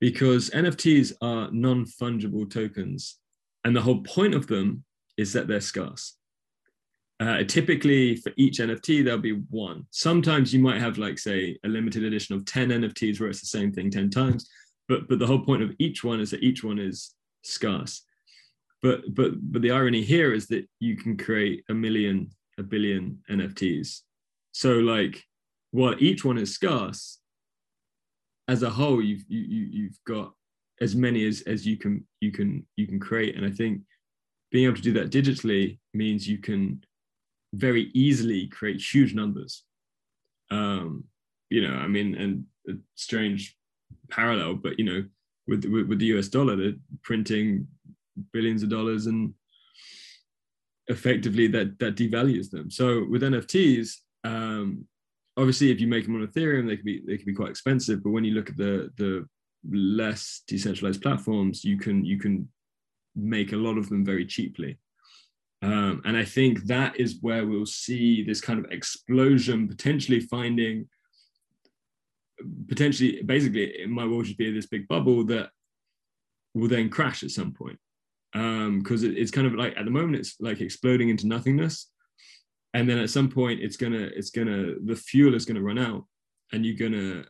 because 0.00 0.50
NFTs 0.50 1.12
are 1.20 1.50
non 1.50 1.84
fungible 1.84 2.48
tokens, 2.48 3.18
and 3.64 3.74
the 3.74 3.82
whole 3.82 4.02
point 4.02 4.34
of 4.34 4.46
them 4.46 4.84
is 5.16 5.32
that 5.32 5.48
they're 5.48 5.60
scarce. 5.60 6.16
Uh, 7.20 7.44
typically, 7.44 8.16
for 8.16 8.32
each 8.38 8.58
NFT, 8.58 9.04
there'll 9.04 9.20
be 9.20 9.42
one. 9.50 9.86
Sometimes 9.90 10.54
you 10.54 10.60
might 10.60 10.80
have, 10.80 10.96
like, 10.96 11.18
say, 11.18 11.58
a 11.66 11.68
limited 11.68 12.02
edition 12.02 12.34
of 12.34 12.46
10 12.46 12.70
NFTs 12.70 13.20
where 13.20 13.28
it's 13.28 13.40
the 13.40 13.46
same 13.46 13.70
thing 13.72 13.90
10 13.90 14.08
times. 14.08 14.48
But, 14.88 15.06
but 15.06 15.18
the 15.18 15.26
whole 15.26 15.44
point 15.44 15.62
of 15.62 15.74
each 15.78 16.02
one 16.02 16.18
is 16.20 16.30
that 16.30 16.42
each 16.42 16.64
one 16.64 16.78
is 16.78 17.14
scarce. 17.42 18.02
But, 18.82 19.14
but, 19.14 19.32
but 19.52 19.62
the 19.62 19.72
irony 19.72 20.02
here 20.02 20.32
is 20.32 20.46
that 20.48 20.66
you 20.78 20.96
can 20.96 21.16
create 21.16 21.64
a 21.68 21.74
million, 21.74 22.30
a 22.58 22.62
billion 22.62 23.18
NFTs. 23.30 24.00
So, 24.52 24.74
like, 24.74 25.22
while 25.70 25.94
each 25.98 26.24
one 26.24 26.38
is 26.38 26.54
scarce, 26.54 27.20
as 28.48 28.62
a 28.62 28.70
whole, 28.70 29.00
you've 29.00 29.24
you, 29.28 29.40
you, 29.40 29.68
you've 29.70 29.98
got 30.06 30.32
as 30.80 30.96
many 30.96 31.24
as 31.26 31.42
as 31.42 31.64
you 31.64 31.76
can 31.76 32.04
you 32.20 32.32
can 32.32 32.66
you 32.76 32.86
can 32.86 32.98
create. 32.98 33.36
And 33.36 33.46
I 33.46 33.50
think 33.50 33.82
being 34.50 34.64
able 34.64 34.76
to 34.76 34.82
do 34.82 34.92
that 34.94 35.10
digitally 35.10 35.78
means 35.94 36.28
you 36.28 36.38
can 36.38 36.82
very 37.54 37.90
easily 37.94 38.48
create 38.48 38.80
huge 38.80 39.14
numbers. 39.14 39.64
Um, 40.50 41.04
you 41.48 41.66
know, 41.66 41.74
I 41.74 41.86
mean, 41.86 42.14
and 42.16 42.44
a 42.68 42.72
strange 42.96 43.56
parallel, 44.10 44.54
but 44.54 44.78
you 44.78 44.84
know, 44.84 45.04
with, 45.46 45.64
with, 45.64 45.86
with 45.86 45.98
the 45.98 46.06
US 46.18 46.28
dollar, 46.28 46.56
they're 46.56 46.74
printing 47.02 47.66
billions 48.32 48.62
of 48.62 48.68
dollars 48.68 49.06
and 49.06 49.34
effectively 50.88 51.46
that 51.48 51.78
that 51.78 51.96
devalues 51.96 52.50
them. 52.50 52.70
So 52.70 53.06
with 53.08 53.22
NFTs, 53.22 53.96
um, 54.24 54.86
obviously, 55.36 55.70
if 55.70 55.80
you 55.80 55.86
make 55.86 56.04
them 56.04 56.16
on 56.16 56.26
Ethereum, 56.26 56.66
they 56.66 56.76
can 56.76 56.84
be 56.84 57.02
they 57.06 57.16
can 57.16 57.26
be 57.26 57.34
quite 57.34 57.50
expensive. 57.50 58.02
But 58.02 58.10
when 58.10 58.24
you 58.24 58.34
look 58.34 58.50
at 58.50 58.56
the 58.56 58.90
the 58.96 59.26
less 59.70 60.42
decentralized 60.46 61.02
platforms, 61.02 61.64
you 61.64 61.78
can 61.78 62.04
you 62.04 62.18
can 62.18 62.48
make 63.16 63.52
a 63.52 63.56
lot 63.56 63.78
of 63.78 63.88
them 63.88 64.04
very 64.04 64.26
cheaply. 64.26 64.78
Um, 65.62 66.00
and 66.04 66.16
I 66.16 66.24
think 66.24 66.64
that 66.64 66.98
is 66.98 67.18
where 67.20 67.46
we'll 67.46 67.66
see 67.66 68.22
this 68.22 68.40
kind 68.40 68.58
of 68.58 68.70
explosion, 68.70 69.68
potentially 69.68 70.20
finding, 70.20 70.88
potentially, 72.66 73.22
basically, 73.22 73.64
it 73.64 73.90
might 73.90 74.06
well 74.06 74.22
just 74.22 74.38
be 74.38 74.50
this 74.50 74.66
big 74.66 74.88
bubble 74.88 75.24
that 75.24 75.50
will 76.54 76.68
then 76.68 76.88
crash 76.88 77.22
at 77.22 77.30
some 77.30 77.52
point. 77.52 77.78
Because 78.32 79.02
um, 79.04 79.10
it, 79.10 79.18
it's 79.18 79.30
kind 79.30 79.46
of 79.46 79.54
like 79.54 79.76
at 79.76 79.84
the 79.84 79.90
moment, 79.90 80.16
it's 80.16 80.36
like 80.40 80.60
exploding 80.60 81.08
into 81.08 81.26
nothingness. 81.26 81.90
And 82.74 82.88
then 82.88 82.98
at 82.98 83.10
some 83.10 83.28
point, 83.28 83.60
it's 83.60 83.76
gonna, 83.76 84.10
it's 84.14 84.30
gonna, 84.30 84.74
the 84.84 84.94
fuel 84.94 85.34
is 85.34 85.44
gonna 85.44 85.62
run 85.62 85.78
out, 85.78 86.04
and 86.52 86.64
you're 86.64 86.76
gonna 86.76 87.24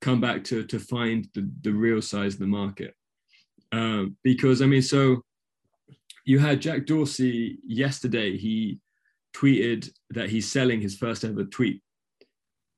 come 0.00 0.20
back 0.20 0.44
to 0.44 0.64
to 0.64 0.78
find 0.78 1.28
the, 1.34 1.48
the 1.62 1.72
real 1.72 2.02
size 2.02 2.34
of 2.34 2.40
the 2.40 2.46
market. 2.46 2.94
Um, 3.72 4.16
because 4.24 4.62
I 4.62 4.66
mean, 4.66 4.82
so 4.82 5.22
you 6.24 6.38
had 6.38 6.60
Jack 6.60 6.86
Dorsey 6.86 7.58
yesterday. 7.66 8.36
He 8.36 8.80
tweeted 9.36 9.90
that 10.10 10.30
he's 10.30 10.50
selling 10.50 10.80
his 10.80 10.96
first 10.96 11.24
ever 11.24 11.44
tweet, 11.44 11.82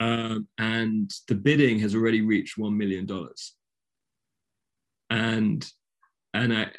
um, 0.00 0.48
and 0.58 1.10
the 1.28 1.34
bidding 1.34 1.78
has 1.80 1.94
already 1.94 2.20
reached 2.20 2.58
one 2.58 2.76
million 2.76 3.06
dollars. 3.06 3.54
And 5.08 5.66
and 6.34 6.52
I 6.52 6.70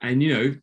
and 0.00 0.22
you 0.22 0.34
know 0.34 0.54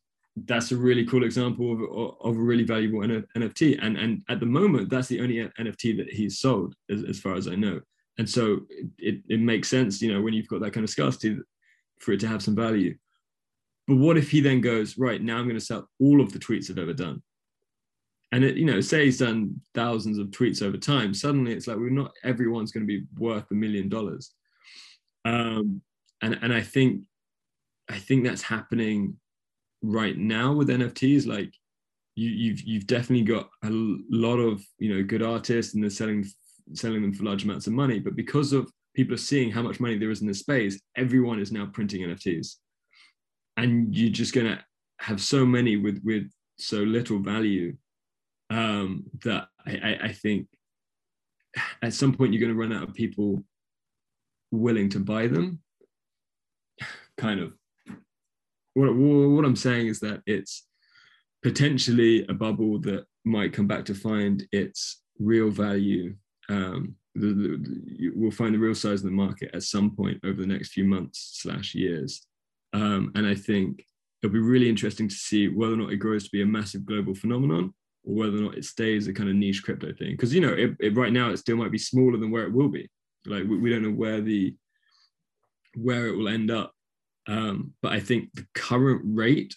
that's 0.46 0.72
a 0.72 0.78
really 0.78 1.06
cool 1.06 1.24
example 1.24 1.72
of, 1.72 2.16
of 2.22 2.38
a 2.38 2.42
really 2.42 2.64
valuable 2.64 3.00
NFT. 3.00 3.80
And 3.82 3.98
and 3.98 4.22
at 4.30 4.40
the 4.40 4.46
moment, 4.46 4.90
that's 4.90 5.08
the 5.08 5.22
only 5.22 5.36
NFT 5.60 5.98
that 5.98 6.12
he's 6.12 6.40
sold, 6.40 6.76
as, 6.90 7.04
as 7.04 7.20
far 7.20 7.36
as 7.36 7.48
I 7.48 7.56
know. 7.56 7.80
And 8.18 8.30
so 8.30 8.62
it, 8.98 9.22
it 9.28 9.40
makes 9.40 9.70
sense, 9.70 10.02
you 10.02 10.14
know, 10.14 10.22
when 10.22 10.34
you've 10.34 10.48
got 10.48 10.62
that 10.62 10.72
kind 10.72 10.84
of 10.84 10.90
scarcity 10.90 11.38
for 12.00 12.14
it 12.14 12.20
to 12.22 12.28
have 12.28 12.42
some 12.42 12.56
value. 12.56 12.96
But 13.88 13.98
what 13.98 14.18
if 14.18 14.32
he 14.32 14.42
then 14.42 14.62
goes, 14.62 14.98
right, 14.98 15.22
now 15.22 15.38
I'm 15.38 15.46
going 15.46 15.60
to 15.60 15.66
sell 15.66 15.90
all 16.00 16.22
of 16.22 16.32
the 16.32 16.40
tweets 16.40 16.72
I've 16.72 16.80
ever 16.80 16.94
done? 16.94 17.22
And 18.32 18.44
it, 18.44 18.56
you 18.56 18.66
know, 18.66 18.82
say 18.82 19.06
he's 19.06 19.20
done 19.20 19.62
thousands 19.74 20.18
of 20.18 20.28
tweets 20.28 20.62
over 20.62 20.78
time, 20.78 21.14
suddenly 21.14 21.54
it's 21.54 21.68
like 21.68 21.78
we're 21.78 21.90
not 21.90 22.12
everyone's 22.24 22.72
going 22.72 22.86
to 22.86 22.88
be 22.88 23.06
worth 23.18 23.46
a 23.52 23.54
million 23.54 23.88
dollars. 23.88 24.32
Um, 25.24 25.82
and 26.22 26.38
and 26.42 26.54
I 26.54 26.62
think 26.62 27.02
I 27.90 27.98
think 27.98 28.26
that's 28.26 28.42
happening 28.42 29.18
right 29.86 30.18
now 30.18 30.54
with 30.54 30.70
NFTs. 30.70 31.28
Like 31.28 31.54
you, 32.16 32.30
you've 32.30 32.62
you've 32.62 32.88
definitely 32.88 33.24
got 33.24 33.50
a 33.64 33.70
lot 33.70 34.38
of 34.38 34.64
you 34.80 34.94
know 34.94 35.04
good 35.04 35.22
artists 35.24 35.74
and 35.74 35.84
they're 35.84 35.90
selling 35.90 36.26
selling 36.74 37.02
them 37.02 37.14
for 37.14 37.24
large 37.24 37.44
amounts 37.44 37.68
of 37.68 37.74
money. 37.74 38.00
But 38.00 38.16
because 38.16 38.54
of 38.54 38.72
people 38.96 39.14
are 39.14 39.18
seeing 39.18 39.52
how 39.52 39.62
much 39.62 39.80
money 39.80 39.98
there 39.98 40.12
is 40.12 40.22
in 40.22 40.28
this 40.28 40.40
space, 40.40 40.80
everyone 40.96 41.40
is 41.40 41.52
now 41.52 41.68
printing 41.68 42.02
NFTs. 42.08 42.56
And 43.58 43.96
you're 43.96 44.12
just 44.12 44.34
going 44.34 44.48
to 44.48 44.60
have 45.00 45.22
so 45.22 45.46
many 45.46 45.78
with, 45.78 46.02
with 46.04 46.30
so 46.58 46.78
little 46.78 47.20
value 47.20 47.76
um, 48.50 49.06
that 49.24 49.48
I, 49.66 49.98
I 50.04 50.12
think 50.12 50.48
at 51.82 51.94
some 51.94 52.14
point 52.14 52.34
you're 52.34 52.42
going 52.42 52.54
to 52.54 52.60
run 52.60 52.74
out 52.74 52.90
of 52.90 52.96
people 52.96 53.44
willing 54.52 54.90
to 54.90 55.00
buy 55.00 55.28
them. 55.28 55.60
kind 57.18 57.40
of. 57.40 57.54
What, 58.76 58.96
what 58.96 59.46
I'm 59.46 59.56
saying 59.56 59.88
is 59.88 60.00
that 60.02 60.22
it's 60.28 60.68
potentially 61.42 62.26
a 62.28 62.34
bubble 62.34 62.80
that 62.82 63.06
might 63.26 63.54
come 63.54 63.68
back 63.68 63.86
to 63.86 63.96
find 63.96 64.48
its 64.52 65.02
real 65.20 65.50
value 65.50 66.16
um, 66.50 66.96
the, 67.16 67.28
the, 67.28 68.12
we'll 68.14 68.32
find 68.32 68.54
the 68.54 68.60
real 68.60 68.76
size 68.76 69.00
of 69.00 69.06
the 69.06 69.12
market 69.12 69.52
at 69.54 69.64
some 69.64 69.96
point 69.96 70.20
over 70.24 70.42
the 70.42 70.48
next 70.48 70.74
few 70.74 70.84
months 70.84 71.40
slash 71.42 71.74
years. 71.74 72.28
Um, 72.74 73.12
and 73.16 73.26
I 73.26 73.36
think 73.36 73.86
it'll 74.22 74.34
be 74.34 74.40
really 74.40 74.70
interesting 74.70 75.08
to 75.08 75.16
see 75.16 75.48
whether 75.48 75.74
or 75.74 75.78
not 75.78 75.94
it 75.94 75.98
grows 75.98 76.26
to 76.26 76.30
be 76.32 76.42
a 76.42 76.46
massive 76.46 76.86
global 76.86 77.16
phenomenon 77.16 77.74
or 78.04 78.16
whether 78.16 78.38
or 78.38 78.42
not 78.42 78.58
it 78.58 78.66
stays 78.66 79.08
a 79.08 79.14
kind 79.14 79.30
of 79.30 79.36
niche 79.36 79.64
crypto 79.64 79.94
thing. 79.94 80.12
Because 80.12 80.34
you 80.34 80.42
know, 80.42 80.54
it, 80.54 80.76
it, 80.80 80.98
right 80.98 81.14
now 81.14 81.30
it 81.30 81.38
still 81.38 81.56
might 81.56 81.72
be 81.72 81.78
smaller 81.78 82.18
than 82.18 82.32
where 82.32 82.44
it 82.44 82.54
will 82.54 82.70
be. 82.70 82.90
Like 83.26 83.44
we, 83.44 83.58
we 83.58 83.70
don't 83.70 83.84
know 83.84 83.92
where 83.92 84.22
the 84.22 84.56
where 85.76 86.08
it 86.08 86.18
will 86.18 86.28
end 86.28 86.52
up. 86.52 86.74
Um, 87.28 87.74
but 87.82 87.94
I 87.94 88.00
think 88.00 88.34
the 88.34 88.46
current 88.54 89.02
rate 89.04 89.56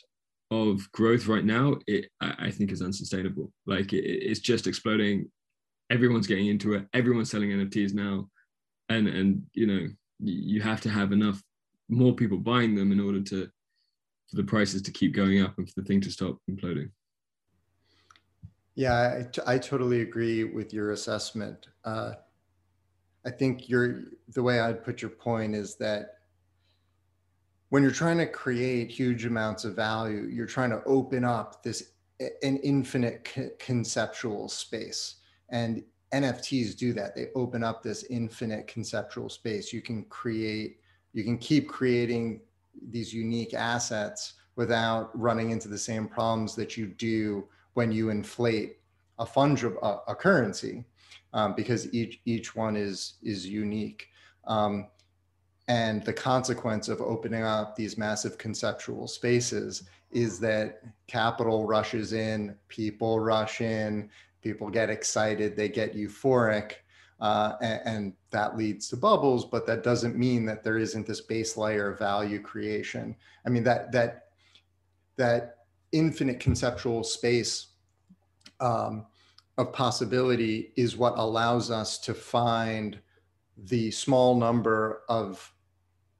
of 0.50 0.90
growth 0.92 1.26
right 1.26 1.44
now, 1.44 1.76
it 1.86 2.06
I, 2.20 2.50
think 2.50 2.72
is 2.72 2.80
unsustainable. 2.80 3.52
Like 3.66 3.92
it, 3.92 4.04
it's 4.04 4.40
just 4.40 4.66
exploding 4.66 5.30
everyone's 5.90 6.26
getting 6.26 6.46
into 6.46 6.74
it 6.74 6.86
everyone's 6.92 7.30
selling 7.30 7.50
nfts 7.50 7.94
now 7.94 8.28
and 8.88 9.08
and 9.08 9.42
you 9.54 9.66
know 9.66 9.88
you 10.20 10.60
have 10.60 10.80
to 10.80 10.88
have 10.88 11.12
enough 11.12 11.42
more 11.88 12.14
people 12.14 12.38
buying 12.38 12.74
them 12.74 12.92
in 12.92 13.00
order 13.00 13.20
to 13.20 13.48
for 14.28 14.36
the 14.36 14.44
prices 14.44 14.82
to 14.82 14.92
keep 14.92 15.14
going 15.14 15.40
up 15.40 15.56
and 15.58 15.68
for 15.68 15.80
the 15.80 15.86
thing 15.86 16.00
to 16.00 16.10
stop 16.10 16.36
imploding 16.50 16.90
Yeah, 18.74 19.18
I, 19.18 19.22
t- 19.32 19.42
I 19.46 19.58
totally 19.58 20.02
agree 20.02 20.44
with 20.44 20.72
your 20.72 20.92
assessment. 20.92 21.66
Uh, 21.84 22.12
I 23.26 23.30
think 23.30 23.68
your 23.68 24.04
the 24.34 24.42
way 24.42 24.60
I'd 24.60 24.84
put 24.84 25.02
your 25.02 25.10
point 25.10 25.54
is 25.54 25.76
that 25.76 26.17
when 27.70 27.82
you're 27.82 27.92
trying 27.92 28.18
to 28.18 28.26
create 28.26 28.90
huge 28.90 29.26
amounts 29.26 29.64
of 29.64 29.76
value, 29.76 30.28
you're 30.30 30.46
trying 30.46 30.70
to 30.70 30.82
open 30.84 31.24
up 31.24 31.62
this 31.62 31.92
an 32.42 32.56
infinite 32.58 33.56
conceptual 33.60 34.48
space, 34.48 35.16
and 35.50 35.84
NFTs 36.12 36.76
do 36.76 36.92
that. 36.94 37.14
They 37.14 37.28
open 37.34 37.62
up 37.62 37.82
this 37.82 38.04
infinite 38.10 38.66
conceptual 38.66 39.28
space. 39.28 39.72
You 39.72 39.82
can 39.82 40.04
create, 40.04 40.80
you 41.12 41.22
can 41.22 41.38
keep 41.38 41.68
creating 41.68 42.40
these 42.90 43.12
unique 43.12 43.54
assets 43.54 44.34
without 44.56 45.16
running 45.18 45.50
into 45.50 45.68
the 45.68 45.78
same 45.78 46.08
problems 46.08 46.56
that 46.56 46.76
you 46.76 46.86
do 46.86 47.46
when 47.74 47.92
you 47.92 48.10
inflate 48.10 48.78
a 49.20 49.24
fungible 49.24 49.78
a, 49.82 50.12
a 50.12 50.14
currency 50.14 50.84
um, 51.32 51.54
because 51.54 51.92
each 51.92 52.20
each 52.24 52.56
one 52.56 52.76
is 52.76 53.14
is 53.22 53.46
unique 53.46 54.08
um, 54.46 54.88
and 55.68 56.02
the 56.04 56.12
consequence 56.12 56.88
of 56.88 57.00
opening 57.00 57.42
up 57.44 57.76
these 57.76 57.98
massive 57.98 58.38
conceptual 58.38 59.06
spaces 59.06 59.84
is 60.10 60.40
that 60.40 60.82
capital 61.06 61.66
rushes 61.66 62.12
in 62.12 62.56
people 62.68 63.20
rush 63.20 63.60
in 63.60 64.08
people 64.42 64.70
get 64.70 64.90
excited 64.90 65.56
they 65.56 65.68
get 65.68 65.94
euphoric 65.94 66.72
uh, 67.20 67.54
and, 67.60 67.80
and, 67.84 68.12
that 68.30 68.58
leads 68.58 68.88
to 68.88 68.96
bubbles 68.96 69.46
but 69.46 69.66
that 69.66 69.82
doesn't 69.82 70.16
mean 70.16 70.44
that 70.44 70.62
there 70.62 70.76
isn't 70.76 71.06
this 71.06 71.22
base 71.22 71.56
layer 71.56 71.90
of 71.90 71.98
value 71.98 72.38
creation. 72.40 73.16
I 73.46 73.48
mean 73.48 73.64
that 73.64 73.90
that 73.92 74.26
that 75.16 75.56
infinite 75.92 76.40
conceptual 76.40 77.02
space 77.02 77.68
um, 78.60 79.06
of 79.56 79.72
possibility 79.72 80.72
is 80.76 80.96
what 80.96 81.14
allows 81.16 81.70
us 81.70 81.98
to 82.00 82.12
find 82.12 82.98
the 83.56 83.90
small 83.90 84.36
number 84.36 85.02
of 85.08 85.52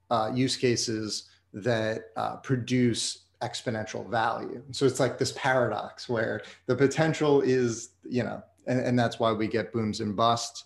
uh, 0.09 0.31
use 0.33 0.55
cases 0.57 1.29
that 1.53 2.05
uh, 2.15 2.37
produce 2.37 3.25
exponential 3.41 4.09
value. 4.09 4.61
So 4.71 4.85
it's 4.85 4.99
like 4.99 5.17
this 5.17 5.33
paradox 5.33 6.09
where 6.09 6.41
the 6.65 6.75
potential 6.75 7.41
is, 7.41 7.91
you 8.07 8.23
know, 8.23 8.43
and, 8.67 8.79
and 8.79 8.99
that's 8.99 9.19
why 9.19 9.31
we 9.31 9.47
get 9.47 9.71
booms 9.71 10.01
and 10.01 10.15
busts. 10.15 10.65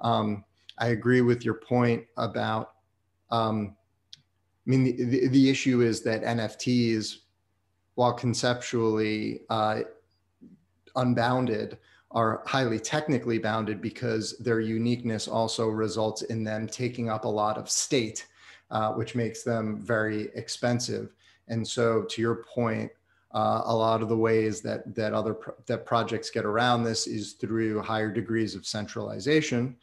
Um, 0.00 0.44
I 0.78 0.88
agree 0.88 1.20
with 1.20 1.44
your 1.44 1.54
point 1.54 2.04
about, 2.16 2.72
um, 3.30 3.76
I 4.66 4.70
mean, 4.70 4.84
the, 4.84 5.04
the, 5.04 5.28
the 5.28 5.50
issue 5.50 5.80
is 5.80 6.02
that 6.02 6.22
NFTs 6.22 7.18
while 7.94 8.12
conceptually 8.12 9.42
uh, 9.50 9.80
unbounded, 10.96 11.78
are 12.10 12.42
highly 12.44 12.78
technically 12.78 13.38
bounded 13.38 13.80
because 13.80 14.36
their 14.38 14.60
uniqueness 14.60 15.26
also 15.26 15.68
results 15.68 16.22
in 16.22 16.44
them 16.44 16.66
taking 16.66 17.08
up 17.08 17.24
a 17.24 17.28
lot 17.28 17.56
of 17.56 17.70
state, 17.70 18.26
uh, 18.72 18.90
which 18.92 19.14
makes 19.14 19.42
them 19.42 19.78
very 19.80 20.30
expensive. 20.34 21.12
And 21.48 21.66
so, 21.66 22.02
to 22.02 22.20
your 22.20 22.36
point, 22.36 22.90
uh, 23.32 23.62
a 23.64 23.74
lot 23.74 24.02
of 24.02 24.08
the 24.08 24.16
ways 24.16 24.60
that 24.62 24.94
that 24.94 25.12
other 25.12 25.34
pro- 25.34 25.54
that 25.66 25.86
projects 25.86 26.30
get 26.30 26.44
around 26.44 26.82
this 26.82 27.06
is 27.06 27.34
through 27.34 27.80
higher 27.82 28.10
degrees 28.10 28.54
of 28.54 28.66
centralization. 28.66 29.76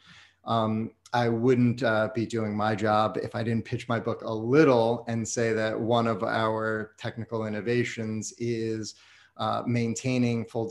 Um, 0.44 0.90
I 1.12 1.28
wouldn't 1.28 1.82
uh, 1.82 2.10
be 2.14 2.26
doing 2.26 2.56
my 2.56 2.74
job 2.74 3.18
if 3.20 3.34
I 3.34 3.42
didn't 3.42 3.64
pitch 3.64 3.88
my 3.88 3.98
book 3.98 4.22
a 4.22 4.32
little 4.32 5.04
and 5.08 5.26
say 5.26 5.52
that 5.52 5.78
one 5.78 6.06
of 6.06 6.22
our 6.22 6.92
technical 6.98 7.46
innovations 7.46 8.32
is 8.38 8.94
uh, 9.36 9.62
maintaining 9.66 10.44
full 10.44 10.70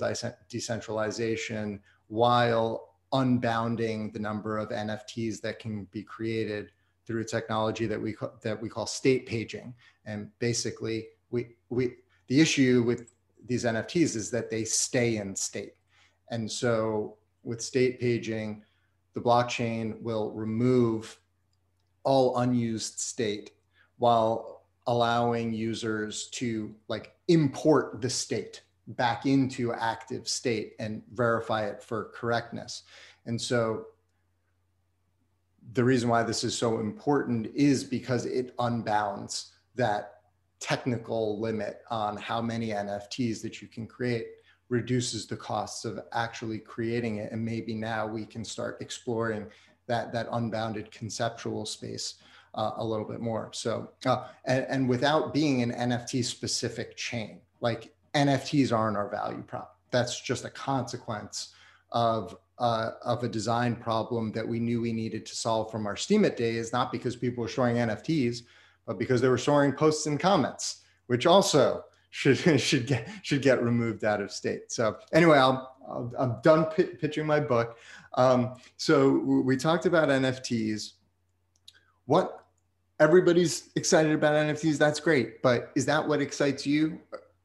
decentralization 0.50 1.82
while 2.08 2.90
unbounding 3.14 4.14
the 4.14 4.20
number 4.20 4.58
of 4.58 4.70
NFTs 4.70 5.42
that 5.42 5.60
can 5.60 5.86
be 5.86 6.04
created 6.04 6.72
through 7.10 7.22
a 7.22 7.26
technology 7.26 7.88
that 7.88 8.00
we 8.00 8.14
call, 8.14 8.34
that 8.44 8.62
we 8.62 8.70
call 8.70 8.86
state 8.86 9.26
paging. 9.26 9.74
And 10.06 10.30
basically, 10.38 11.08
we 11.32 11.56
we 11.70 11.96
the 12.28 12.40
issue 12.40 12.84
with 12.86 13.14
these 13.48 13.64
NFTs 13.64 14.16
is 14.16 14.30
that 14.30 14.52
they 14.52 14.64
stay 14.64 15.18
in 15.18 15.36
state. 15.36 15.74
And 16.30 16.50
so 16.50 17.18
with 17.44 17.62
state 17.62 18.00
paging, 18.00 18.64
the 19.16 19.22
blockchain 19.22 20.00
will 20.04 20.30
remove 20.34 21.20
all 22.04 22.38
unused 22.38 23.00
state 23.00 23.54
while 23.98 24.62
allowing 24.86 25.52
users 25.52 26.28
to 26.28 26.76
like 26.90 27.16
import 27.28 28.02
the 28.02 28.10
state 28.10 28.62
back 28.90 29.26
into 29.26 29.74
active 29.74 30.28
state 30.28 30.74
and 30.80 31.02
verify 31.14 31.66
it 31.66 31.82
for 31.82 32.12
correctness. 32.14 32.84
And 33.26 33.42
so 33.42 33.86
the 35.74 35.84
reason 35.84 36.10
why 36.10 36.24
this 36.24 36.44
is 36.44 36.58
so 36.58 36.80
important 36.80 37.48
is 37.54 37.84
because 37.84 38.26
it 38.26 38.56
unbounds 38.58 39.52
that 39.76 40.22
technical 40.60 41.40
limit 41.40 41.82
on 41.90 42.18
how 42.18 42.42
many 42.42 42.70
NFTs 42.70 43.42
that 43.42 43.62
you 43.62 43.68
can 43.68 43.88
create 43.88 44.28
reduces 44.70 45.26
the 45.26 45.36
costs 45.36 45.86
of 45.86 46.00
actually 46.12 46.60
creating 46.60 47.18
it 47.18 47.32
and 47.32 47.44
maybe 47.44 47.74
now 47.74 48.06
we 48.06 48.26
can 48.26 48.44
start 48.44 48.78
exploring 48.82 49.48
that 49.88 50.12
that 50.14 50.28
unbounded 50.32 50.92
conceptual 50.92 51.66
space 51.66 52.16
uh, 52.56 52.72
a 52.78 52.86
little 52.86 53.06
bit 53.06 53.20
more. 53.20 53.50
So 53.54 53.92
uh, 54.06 54.28
and, 54.46 54.66
and 54.70 54.90
without 54.90 55.34
being 55.34 55.62
an 55.64 55.72
nft 55.72 56.24
specific 56.24 56.96
chain 56.96 57.42
like 57.62 57.94
nfts 58.14 58.76
aren't 58.76 58.98
our 58.98 59.10
value 59.10 59.44
prop. 59.44 59.80
That's 59.92 60.22
just 60.22 60.46
a 60.46 60.50
consequence 60.50 61.54
of 61.92 62.38
uh, 62.60 62.92
of 63.04 63.24
a 63.24 63.30
design 63.30 63.76
problem 63.76 64.32
that 64.32 64.48
we 64.48 64.60
knew 64.60 64.82
we 64.82 64.94
needed 64.94 65.26
to 65.26 65.36
solve 65.36 65.72
from 65.72 65.86
our 65.88 65.96
steemit 65.96 66.36
days 66.36 66.74
not 66.74 66.92
because 66.92 67.16
people 67.16 67.42
were 67.42 67.48
storing 67.48 67.78
nfts 67.78 68.44
but 68.86 69.00
because 69.00 69.22
they 69.22 69.30
were 69.30 69.38
storing 69.38 69.72
posts 69.72 70.06
and 70.06 70.20
comments 70.20 70.82
which 71.08 71.26
also 71.26 71.84
should 72.10 72.38
should 72.60 72.88
get 72.88 73.10
should 73.24 73.42
get 73.42 73.64
removed 73.64 74.04
out 74.04 74.22
of 74.22 74.32
state. 74.32 74.72
So 74.72 74.98
anyway, 75.14 75.38
I'll, 75.38 75.76
i 76.20 76.24
am 76.24 76.38
done 76.44 76.66
p- 76.66 76.84
pitching 76.84 77.26
my 77.26 77.40
book. 77.40 77.78
Um, 78.14 78.56
so 78.78 79.10
we 79.46 79.58
talked 79.58 79.86
about 79.86 80.10
NFTs. 80.10 80.94
What 82.06 82.46
everybody's 83.00 83.70
excited 83.76 84.12
about 84.12 84.34
NFTs? 84.34 84.78
That's 84.78 85.00
great, 85.00 85.42
but 85.42 85.72
is 85.76 85.86
that 85.86 86.08
what 86.08 86.22
excites 86.22 86.66
you? 86.66 87.00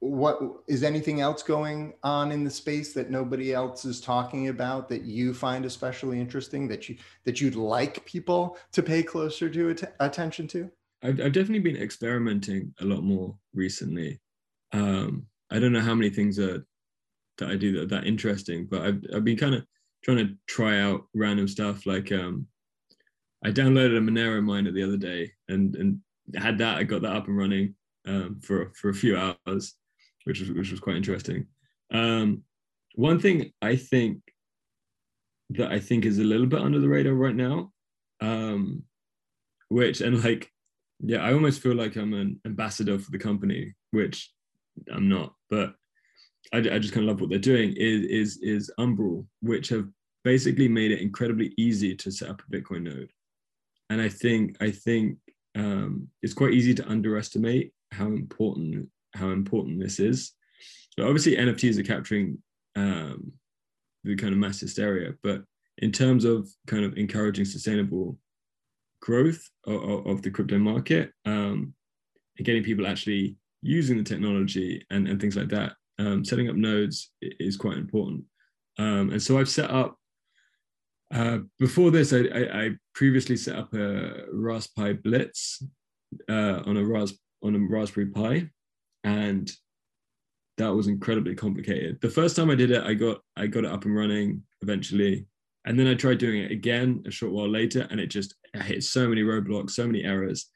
What 0.05 0.39
is 0.67 0.83
anything 0.83 1.21
else 1.21 1.43
going 1.43 1.95
on 2.03 2.31
in 2.31 2.45
the 2.45 2.51
space 2.51 2.93
that 2.93 3.11
nobody 3.11 3.55
else 3.55 3.85
is 3.85 4.01
talking 4.01 4.49
about 4.49 4.89
that 4.91 5.03
you 5.03 5.33
find 5.33 5.65
especially 5.65 6.21
interesting 6.21 6.69
that 6.69 6.89
you 6.89 6.97
that 7.25 7.41
you'd 7.41 7.57
like 7.57 8.05
people 8.05 8.59
to 8.73 8.83
pay 8.83 9.03
closer 9.03 9.49
to 9.49 9.71
att- 9.71 9.97
attention 10.01 10.47
to? 10.49 10.71
I've, 11.03 11.21
I've 11.21 11.33
definitely 11.33 11.61
been 11.61 11.83
experimenting 11.83 12.75
a 12.81 12.85
lot 12.85 13.03
more 13.03 13.37
recently 13.55 14.21
um, 14.75 15.27
I 15.51 15.61
don't 15.61 15.73
know 15.73 15.81
how 15.81 15.95
many 15.95 16.11
things 16.11 16.39
are 16.39 16.67
that 17.39 17.49
I 17.49 17.57
do 17.57 17.73
that 17.73 17.83
are 17.83 18.01
that 18.01 18.07
interesting, 18.07 18.67
but 18.67 18.83
I've 18.83 19.03
I've 19.15 19.25
been 19.25 19.37
kind 19.37 19.55
of 19.55 19.65
trying 20.05 20.19
to 20.19 20.35
try 20.47 20.81
out 20.81 21.07
random 21.15 21.49
stuff. 21.49 21.87
Like 21.87 22.11
um, 22.13 22.47
I 23.45 23.51
downloaded 23.51 23.97
a 23.97 24.01
Monero 24.01 24.43
miner 24.43 24.73
the 24.73 24.83
other 24.83 24.97
day 24.97 25.33
and 25.49 25.77
and 25.77 26.01
had 26.35 26.59
that. 26.59 26.77
I 26.77 26.83
got 26.83 27.03
that 27.03 27.15
up 27.15 27.29
and 27.29 27.37
running 27.37 27.75
um, 28.07 28.41
for 28.41 28.73
for 28.75 28.89
a 28.89 28.95
few 28.95 29.17
hours, 29.17 29.75
which 30.25 30.41
was 30.41 30.51
which 30.51 30.71
was 30.71 30.81
quite 30.81 30.97
interesting. 30.97 31.47
Um, 31.93 32.43
one 32.95 33.21
thing 33.21 33.53
I 33.63 33.77
think 33.77 34.21
that 35.51 35.71
I 35.71 35.79
think 35.79 36.05
is 36.05 36.19
a 36.19 36.25
little 36.25 36.47
bit 36.47 36.61
under 36.61 36.81
the 36.81 36.89
radar 36.89 37.15
right 37.15 37.35
now, 37.35 37.73
um, 38.21 38.83
which 39.69 40.01
and 40.01 40.23
like 40.25 40.51
yeah, 41.01 41.19
I 41.19 41.33
almost 41.33 41.63
feel 41.63 41.75
like 41.75 41.97
I'm 41.97 42.15
an 42.15 42.41
ambassador 42.47 42.99
for 42.99 43.11
the 43.11 43.19
company, 43.19 43.75
which 43.91 44.33
I'm 44.93 45.09
not, 45.09 45.35
but 45.51 45.75
I, 46.53 46.59
I 46.59 46.79
just 46.79 46.95
kind 46.95 47.05
of 47.05 47.09
love 47.09 47.21
what 47.21 47.31
they're 47.31 47.39
doing. 47.39 47.75
Is 47.77 48.05
is 48.07 48.39
is 48.43 48.71
Umbrel, 48.79 49.27
which 49.41 49.69
have 49.69 49.89
basically 50.23 50.69
made 50.69 50.91
it 50.91 51.01
incredibly 51.01 51.53
easy 51.59 51.95
to 51.97 52.11
set 52.11 52.31
up 52.31 52.43
a 52.43 52.57
Bitcoin 52.57 52.83
node, 52.83 53.11
and 53.91 54.01
I 54.01 54.09
think 54.09 54.57
I 54.61 54.71
think 54.71 55.19
um, 55.57 56.09
it's 56.23 56.35
quite 56.35 56.55
easy 56.55 56.75
to 56.75 56.89
underestimate 56.89 57.73
how 57.93 58.07
important 58.07 58.89
how 59.15 59.31
important 59.31 59.81
this 59.81 59.99
is. 60.01 60.33
So 60.91 61.07
obviously 61.07 61.37
NFTs 61.37 61.79
are 61.79 61.85
capturing 61.85 62.39
um, 62.77 63.33
the 64.05 64.17
kind 64.17 64.33
of 64.33 64.39
mass 64.39 64.61
hysteria, 64.61 65.15
but 65.23 65.43
in 65.79 65.91
terms 65.91 66.25
of 66.25 66.49
kind 66.67 66.85
of 66.85 66.97
encouraging 66.97 67.45
sustainable 67.45 68.19
growth 69.01 69.49
of, 69.67 70.07
of 70.07 70.23
the 70.23 70.31
crypto 70.31 70.59
market 70.59 71.13
um, 71.25 71.75
and 72.39 72.47
getting 72.47 72.63
people 72.63 72.87
actually 72.87 73.37
using 73.63 73.97
the 73.97 74.05
technology 74.05 74.85
and, 74.91 75.09
and 75.09 75.21
things 75.21 75.37
like 75.37 75.49
that, 75.49 75.73
um, 75.99 76.25
setting 76.25 76.49
up 76.49 76.57
nodes 76.57 77.11
is 77.21 77.57
quite 77.57 77.79
important. 77.79 78.25
Um, 78.79 79.11
and 79.11 79.23
so 79.23 79.39
I've 79.39 79.49
set 79.49 79.71
up, 79.71 79.97
uh, 81.13 81.39
before 81.59 81.91
this, 81.91 82.13
I, 82.13 82.19
I, 82.19 82.65
I, 82.65 82.71
previously 82.95 83.37
set 83.37 83.57
up 83.57 83.73
a 83.75 84.25
Raspberry 84.33 84.95
Blitz 84.95 85.63
uh, 86.29 86.63
on, 86.67 86.77
a 86.77 86.85
Ras, 86.85 87.13
on 87.43 87.55
a 87.55 87.59
Raspberry 87.59 88.07
Pi. 88.07 88.49
And 89.05 89.51
that 90.57 90.75
was 90.75 90.87
incredibly 90.87 91.35
complicated. 91.35 92.01
The 92.01 92.11
first 92.11 92.37
time 92.37 92.51
I 92.51 92.55
did 92.55 92.71
it, 92.71 92.83
I 92.83 92.95
got 92.95 93.21
I 93.37 93.47
got 93.47 93.65
it 93.65 93.73
up 93.73 93.85
and 93.85 93.95
running 93.95 94.43
eventually, 94.63 95.27
and 95.65 95.79
then 95.79 95.87
I 95.87 95.95
tried 95.95 96.19
doing 96.19 96.43
it 96.43 96.51
again 96.51 97.03
a 97.07 97.11
short 97.11 97.33
while 97.33 97.49
later, 97.49 97.87
and 97.91 98.01
it 98.01 98.07
just 98.07 98.35
hit 98.55 98.85
so 98.85 99.09
many 99.09 99.23
roadblocks, 99.23 99.71
so 99.71 99.87
many 99.87 100.05
errors, 100.05 100.47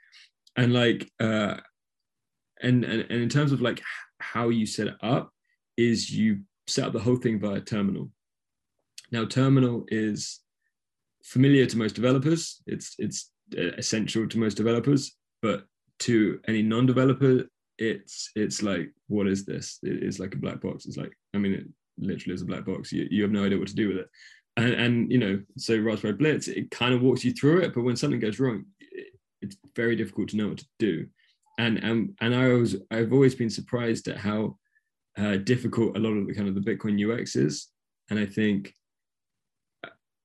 and 0.57 0.73
like 0.73 1.11
uh, 1.21 1.57
and 2.63 2.85
and, 2.85 3.07
and 3.11 3.23
in 3.23 3.29
terms 3.29 3.53
of 3.53 3.61
like 3.61 3.83
how 4.21 4.49
you 4.49 4.67
set 4.67 4.89
it 4.89 4.97
up, 5.03 5.31
is 5.77 6.11
you 6.11 6.41
set 6.67 6.87
up 6.87 6.93
the 6.93 7.01
whole 7.01 7.17
thing 7.17 7.41
via 7.41 7.61
terminal. 7.61 8.11
Now, 9.11 9.25
terminal 9.25 9.85
is 9.89 10.41
familiar 11.25 11.67
to 11.67 11.79
most 11.79 11.95
developers. 11.95 12.63
It's 12.67 12.95
it's 12.99 13.31
essential 13.57 14.29
to 14.29 14.39
most 14.39 14.57
developers, 14.57 15.17
but 15.43 15.65
to 16.01 16.41
any 16.47 16.63
non-developer, 16.63 17.49
it's 17.79 18.31
it's 18.35 18.63
like 18.63 18.91
what 19.07 19.27
is 19.27 19.45
this? 19.45 19.79
It's 19.83 20.19
like 20.19 20.35
a 20.35 20.39
black 20.39 20.61
box. 20.61 20.87
It's 20.87 20.97
like 20.97 21.13
i 21.35 21.39
mean 21.39 21.53
it 21.55 21.67
literally 21.99 22.35
is 22.35 22.43
a 22.43 22.47
black 22.47 22.65
box. 22.65 22.93
You, 22.93 23.07
you 23.11 23.23
have 23.23 23.33
no 23.33 23.45
idea 23.45 23.59
what 23.59 23.69
to 23.69 23.75
do 23.75 23.89
with 23.89 23.99
it. 23.99 24.09
And 24.57 24.75
and 24.75 25.13
you 25.13 25.19
know 25.19 25.41
so 25.57 25.79
raspberry 25.79 26.15
blitz 26.15 26.49
it 26.49 26.71
kind 26.71 26.93
of 26.93 27.03
walks 27.03 27.25
you 27.25 27.33
through 27.33 27.61
it 27.61 27.75
but 27.75 27.85
when 27.85 27.97
something 27.97 28.19
goes 28.19 28.41
wrong 28.41 28.65
it, 28.81 29.13
it's 29.41 29.57
very 29.77 29.95
difficult 29.95 30.29
to 30.31 30.37
know 30.37 30.49
what 30.49 30.59
to 30.59 30.67
do. 30.79 31.07
And 31.59 31.79
and 31.79 32.17
and 32.21 32.35
i 32.35 32.49
was 32.49 32.77
i've 32.91 33.13
always 33.13 33.35
been 33.35 33.51
surprised 33.51 34.09
at 34.09 34.17
how 34.17 34.57
uh, 35.17 35.37
difficult 35.37 35.97
a 35.97 36.01
lot 36.01 36.11
of 36.11 36.27
the 36.27 36.35
kind 36.35 36.49
of 36.49 36.55
the 36.55 36.61
bitcoin 36.61 36.99
ux 37.21 37.37
is. 37.37 37.69
And 38.11 38.19
i 38.19 38.27
think 38.27 38.75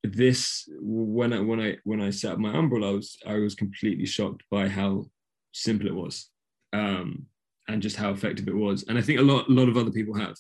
this 0.04 0.68
when 0.82 1.32
i 1.32 1.40
when 1.40 1.62
i 1.62 1.78
when 1.86 2.02
i 2.02 2.10
set 2.10 2.34
up 2.34 2.40
my 2.40 2.52
Umbrel 2.52 2.86
i 2.86 2.92
was 2.92 3.18
i 3.26 3.36
was 3.36 3.56
completely 3.56 4.06
shocked 4.06 4.44
by 4.50 4.68
how 4.68 5.06
simple 5.54 5.88
it 5.88 5.96
was. 5.96 6.30
Um 6.74 7.28
and 7.68 7.82
just 7.82 7.96
how 7.96 8.12
effective 8.12 8.48
it 8.48 8.56
was. 8.56 8.84
And 8.88 8.98
I 8.98 9.02
think 9.02 9.20
a 9.20 9.24
lot, 9.24 9.48
a 9.48 9.52
lot 9.52 9.70
of 9.70 9.78
other 9.78 9.92
people 9.92 10.16
have. 10.16 10.36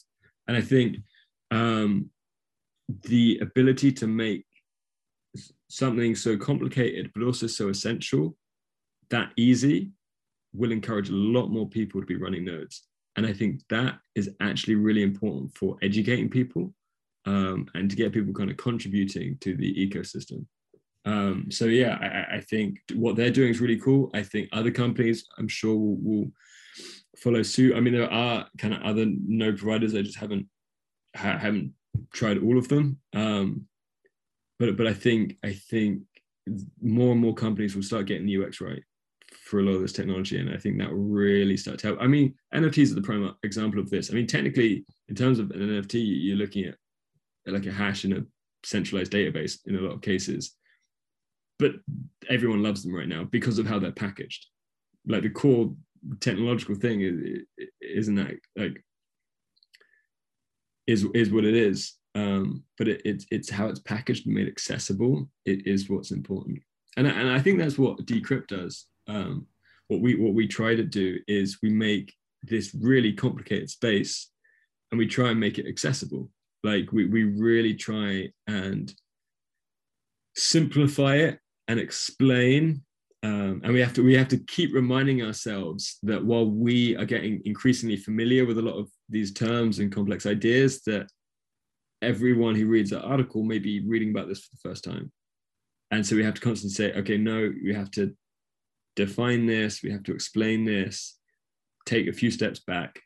And 0.47 0.57
I 0.57 0.61
think 0.61 0.97
um, 1.51 2.09
the 3.03 3.39
ability 3.41 3.91
to 3.93 4.07
make 4.07 4.45
something 5.69 6.15
so 6.15 6.37
complicated, 6.37 7.11
but 7.15 7.23
also 7.23 7.47
so 7.47 7.69
essential, 7.69 8.35
that 9.09 9.31
easy, 9.37 9.91
will 10.53 10.71
encourage 10.71 11.09
a 11.09 11.13
lot 11.13 11.47
more 11.47 11.67
people 11.67 11.99
to 11.99 12.07
be 12.07 12.15
running 12.15 12.45
nodes. 12.45 12.83
And 13.15 13.25
I 13.25 13.33
think 13.33 13.61
that 13.69 13.99
is 14.15 14.29
actually 14.41 14.75
really 14.75 15.03
important 15.03 15.55
for 15.55 15.77
educating 15.81 16.29
people 16.29 16.73
um, 17.25 17.67
and 17.73 17.89
to 17.89 17.95
get 17.95 18.11
people 18.11 18.33
kind 18.33 18.51
of 18.51 18.57
contributing 18.57 19.37
to 19.41 19.55
the 19.55 19.73
ecosystem. 19.75 20.45
Um, 21.05 21.47
so 21.49 21.65
yeah, 21.65 21.97
I, 22.01 22.37
I, 22.37 22.39
think 22.39 22.77
what 22.93 23.17
they're 23.17 23.29
doing 23.29 23.49
is 23.49 23.59
really 23.59 23.77
cool. 23.77 24.09
I 24.13 24.23
think 24.23 24.47
other 24.53 24.71
companies, 24.71 25.25
I'm 25.37 25.49
sure, 25.49 25.75
will, 25.75 25.97
will 25.97 26.31
follow 27.17 27.43
suit. 27.43 27.75
I 27.75 27.79
mean, 27.79 27.93
there 27.93 28.11
are 28.11 28.47
kind 28.57 28.73
of 28.73 28.81
other 28.81 29.05
node 29.05 29.57
providers. 29.57 29.95
I 29.95 30.01
just 30.01 30.17
haven't 30.17 30.47
ha- 31.15 31.37
haven't 31.37 31.73
tried 32.13 32.39
all 32.39 32.57
of 32.57 32.67
them. 32.67 32.99
Um, 33.13 33.67
but 34.59 34.77
but 34.77 34.87
I 34.87 34.93
think 34.93 35.37
I 35.43 35.53
think 35.53 36.01
more 36.81 37.11
and 37.11 37.21
more 37.21 37.33
companies 37.33 37.75
will 37.75 37.83
start 37.83 38.05
getting 38.05 38.25
the 38.25 38.43
UX 38.43 38.61
right 38.61 38.83
for 39.43 39.59
a 39.59 39.63
lot 39.63 39.73
of 39.73 39.81
this 39.81 39.93
technology, 39.93 40.39
and 40.39 40.49
I 40.49 40.57
think 40.57 40.77
that 40.77 40.91
will 40.91 40.97
really 40.97 41.57
start 41.57 41.79
to 41.79 41.87
help. 41.87 41.99
I 42.01 42.07
mean, 42.07 42.35
NFTs 42.53 42.91
are 42.91 42.95
the 42.95 43.01
prime 43.01 43.33
example 43.43 43.79
of 43.79 43.89
this. 43.89 44.11
I 44.11 44.13
mean, 44.13 44.27
technically, 44.27 44.85
in 45.09 45.15
terms 45.15 45.39
of 45.39 45.51
an 45.51 45.59
NFT, 45.59 45.93
you're 45.95 46.37
looking 46.37 46.65
at 46.65 46.75
like 47.45 47.65
a 47.65 47.71
hash 47.71 48.05
in 48.05 48.13
a 48.13 48.25
centralized 48.63 49.11
database 49.11 49.59
in 49.65 49.75
a 49.75 49.81
lot 49.81 49.93
of 49.93 50.01
cases, 50.01 50.55
but 51.59 51.73
everyone 52.29 52.63
loves 52.63 52.83
them 52.83 52.93
right 52.93 53.07
now 53.07 53.23
because 53.25 53.59
of 53.59 53.67
how 53.67 53.79
they're 53.79 53.91
packaged. 53.91 54.47
Like 55.05 55.23
the 55.23 55.29
core 55.29 55.73
technological 56.19 56.75
thing 56.75 57.01
is, 57.01 57.67
isn't 57.81 58.15
that 58.15 58.35
like 58.55 58.83
is 60.87 61.05
is 61.13 61.31
what 61.31 61.45
it 61.45 61.55
is. 61.55 61.93
Um, 62.15 62.63
but 62.77 62.87
it, 62.87 63.01
it, 63.05 63.23
it's 63.31 63.49
how 63.49 63.67
it's 63.67 63.79
packaged 63.79 64.27
and 64.27 64.35
made 64.35 64.47
accessible. 64.47 65.27
It 65.45 65.65
is 65.65 65.89
what's 65.89 66.11
important. 66.11 66.59
And, 66.95 67.07
and 67.07 67.27
i 67.27 67.39
think 67.39 67.57
that's 67.57 67.77
what 67.77 68.05
decrypt 68.05 68.47
does. 68.47 68.85
Um, 69.07 69.47
what 69.87 70.01
we 70.01 70.15
what 70.15 70.33
we 70.33 70.47
try 70.47 70.75
to 70.75 70.83
do 70.83 71.19
is 71.27 71.59
we 71.61 71.69
make 71.69 72.13
this 72.43 72.75
really 72.79 73.13
complicated 73.13 73.69
space 73.69 74.29
and 74.91 74.99
we 74.99 75.07
try 75.07 75.31
and 75.31 75.39
make 75.39 75.57
it 75.57 75.67
accessible. 75.67 76.29
Like 76.63 76.91
we, 76.91 77.07
we 77.07 77.23
really 77.23 77.73
try 77.73 78.29
and 78.47 78.93
simplify 80.35 81.15
it 81.15 81.39
and 81.67 81.79
explain 81.79 82.83
um, 83.23 83.61
and 83.63 83.71
we 83.71 83.79
have 83.79 83.93
to 83.93 84.03
we 84.03 84.15
have 84.15 84.27
to 84.27 84.37
keep 84.37 84.73
reminding 84.73 85.21
ourselves 85.21 85.97
that 86.03 86.23
while 86.23 86.45
we 86.45 86.97
are 86.97 87.05
getting 87.05 87.41
increasingly 87.45 87.95
familiar 87.95 88.45
with 88.45 88.57
a 88.57 88.61
lot 88.61 88.77
of 88.77 88.89
these 89.07 89.31
terms 89.31 89.79
and 89.79 89.93
complex 89.93 90.25
ideas 90.25 90.81
that 90.81 91.09
everyone 92.01 92.53
who 92.53 92.67
reads 92.67 92.89
that 92.89 93.03
article 93.03 93.41
may 93.41 93.59
be 93.59 93.79
reading 93.87 94.09
about 94.09 94.27
this 94.27 94.41
for 94.41 94.49
the 94.51 94.69
first 94.69 94.83
time. 94.83 95.09
And 95.89 96.05
so 96.05 96.17
we 96.17 96.23
have 96.25 96.33
to 96.33 96.41
constantly 96.41 96.75
say 96.75 96.93
okay 96.99 97.17
no 97.17 97.49
we 97.63 97.73
have 97.73 97.91
to 97.91 98.13
define 98.97 99.45
this 99.45 99.81
we 99.81 99.91
have 99.91 100.03
to 100.03 100.13
explain 100.13 100.65
this 100.65 101.17
take 101.85 102.07
a 102.07 102.13
few 102.13 102.29
steps 102.29 102.59
back. 102.59 102.99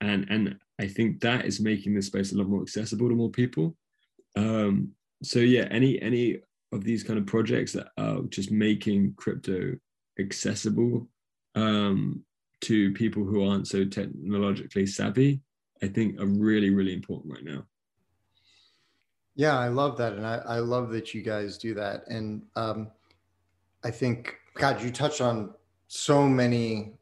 And 0.00 0.24
and 0.30 0.56
i 0.80 0.86
think 0.86 1.20
that 1.20 1.46
is 1.46 1.60
making 1.60 1.94
this 1.94 2.06
space 2.06 2.32
a 2.32 2.38
lot 2.38 2.48
more 2.48 2.62
accessible 2.62 3.08
to 3.08 3.16
more 3.16 3.30
people. 3.30 3.76
Um, 4.36 4.92
so 5.24 5.40
yeah 5.40 5.66
any 5.72 6.00
any 6.00 6.42
of 6.72 6.84
these 6.84 7.02
kind 7.02 7.18
of 7.18 7.26
projects 7.26 7.72
that 7.72 7.88
are 7.98 8.22
just 8.28 8.50
making 8.50 9.14
crypto 9.14 9.76
accessible 10.18 11.08
um, 11.54 12.24
to 12.62 12.92
people 12.92 13.24
who 13.24 13.46
aren't 13.46 13.68
so 13.68 13.84
technologically 13.84 14.86
savvy, 14.86 15.40
I 15.82 15.88
think 15.88 16.20
are 16.20 16.26
really, 16.26 16.70
really 16.70 16.94
important 16.94 17.34
right 17.34 17.44
now. 17.44 17.64
Yeah, 19.34 19.58
I 19.58 19.68
love 19.68 19.96
that. 19.98 20.12
And 20.14 20.26
I, 20.26 20.36
I 20.46 20.58
love 20.58 20.90
that 20.90 21.14
you 21.14 21.22
guys 21.22 21.58
do 21.58 21.74
that. 21.74 22.06
And 22.08 22.42
um, 22.56 22.90
I 23.84 23.90
think, 23.90 24.36
God, 24.54 24.82
you 24.82 24.90
touched 24.90 25.20
on 25.20 25.54
so 25.88 26.28
many 26.28 26.92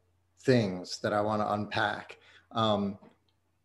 things 0.43 0.99
that 1.01 1.13
I 1.13 1.21
want 1.21 1.43
to 1.43 1.53
unpack. 1.53 2.19
Um, 2.53 2.99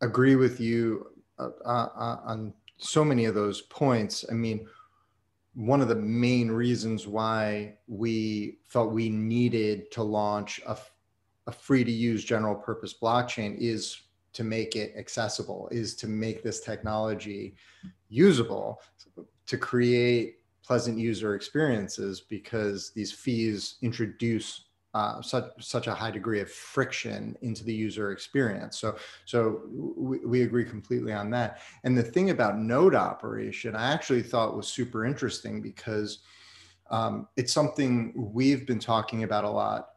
agree 0.02 0.36
with 0.36 0.60
you 0.60 1.08
uh, 1.40 1.50
uh, 1.66 2.18
on 2.26 2.54
so 2.78 3.06
many 3.06 3.26
of 3.26 3.36
those 3.36 3.62
points. 3.62 4.26
I 4.30 4.34
mean, 4.34 4.68
one 5.56 5.82
of 5.82 5.88
the 5.88 5.96
main 5.96 6.52
reasons 6.52 7.08
why 7.08 7.78
we 7.88 8.60
felt 8.66 8.92
we 8.92 9.10
needed 9.10 9.90
to 9.92 10.04
launch 10.04 10.62
a, 10.68 10.78
a 11.48 11.52
free 11.52 11.84
to 11.84 11.92
use 11.92 12.24
general 12.26 12.56
purpose 12.56 12.94
blockchain 13.02 13.58
is 13.58 14.02
to 14.34 14.44
make 14.44 14.76
it 14.76 14.94
accessible, 14.98 15.70
is 15.72 15.96
to 15.96 16.08
make 16.08 16.44
this 16.44 16.60
technology 16.60 17.56
usable, 18.10 18.82
to 19.48 19.58
create 19.58 20.40
pleasant 20.62 20.98
user 20.98 21.36
experiences 21.36 22.20
because 22.20 22.92
these 22.94 23.14
fees 23.14 23.76
introduce 23.82 24.65
uh, 24.96 25.22
such 25.22 25.52
such 25.60 25.88
a 25.88 25.94
high 25.94 26.10
degree 26.10 26.40
of 26.40 26.50
friction 26.50 27.38
into 27.42 27.66
the 27.66 27.74
user 27.74 28.12
experience. 28.14 28.80
So 28.80 28.96
so 29.26 29.64
we, 29.70 30.20
we 30.20 30.44
agree 30.44 30.64
completely 30.64 31.12
on 31.12 31.30
that. 31.32 31.60
And 31.84 31.98
the 31.98 32.02
thing 32.02 32.30
about 32.30 32.58
node 32.58 32.96
operation, 32.96 33.76
I 33.76 33.92
actually 33.92 34.24
thought 34.24 34.56
was 34.56 34.70
super 34.70 35.06
interesting 35.06 35.62
because 35.62 36.20
um, 36.90 37.28
it's 37.36 37.52
something 37.52 38.14
we've 38.16 38.66
been 38.66 38.80
talking 38.80 39.24
about 39.24 39.44
a 39.44 39.50
lot 39.50 39.90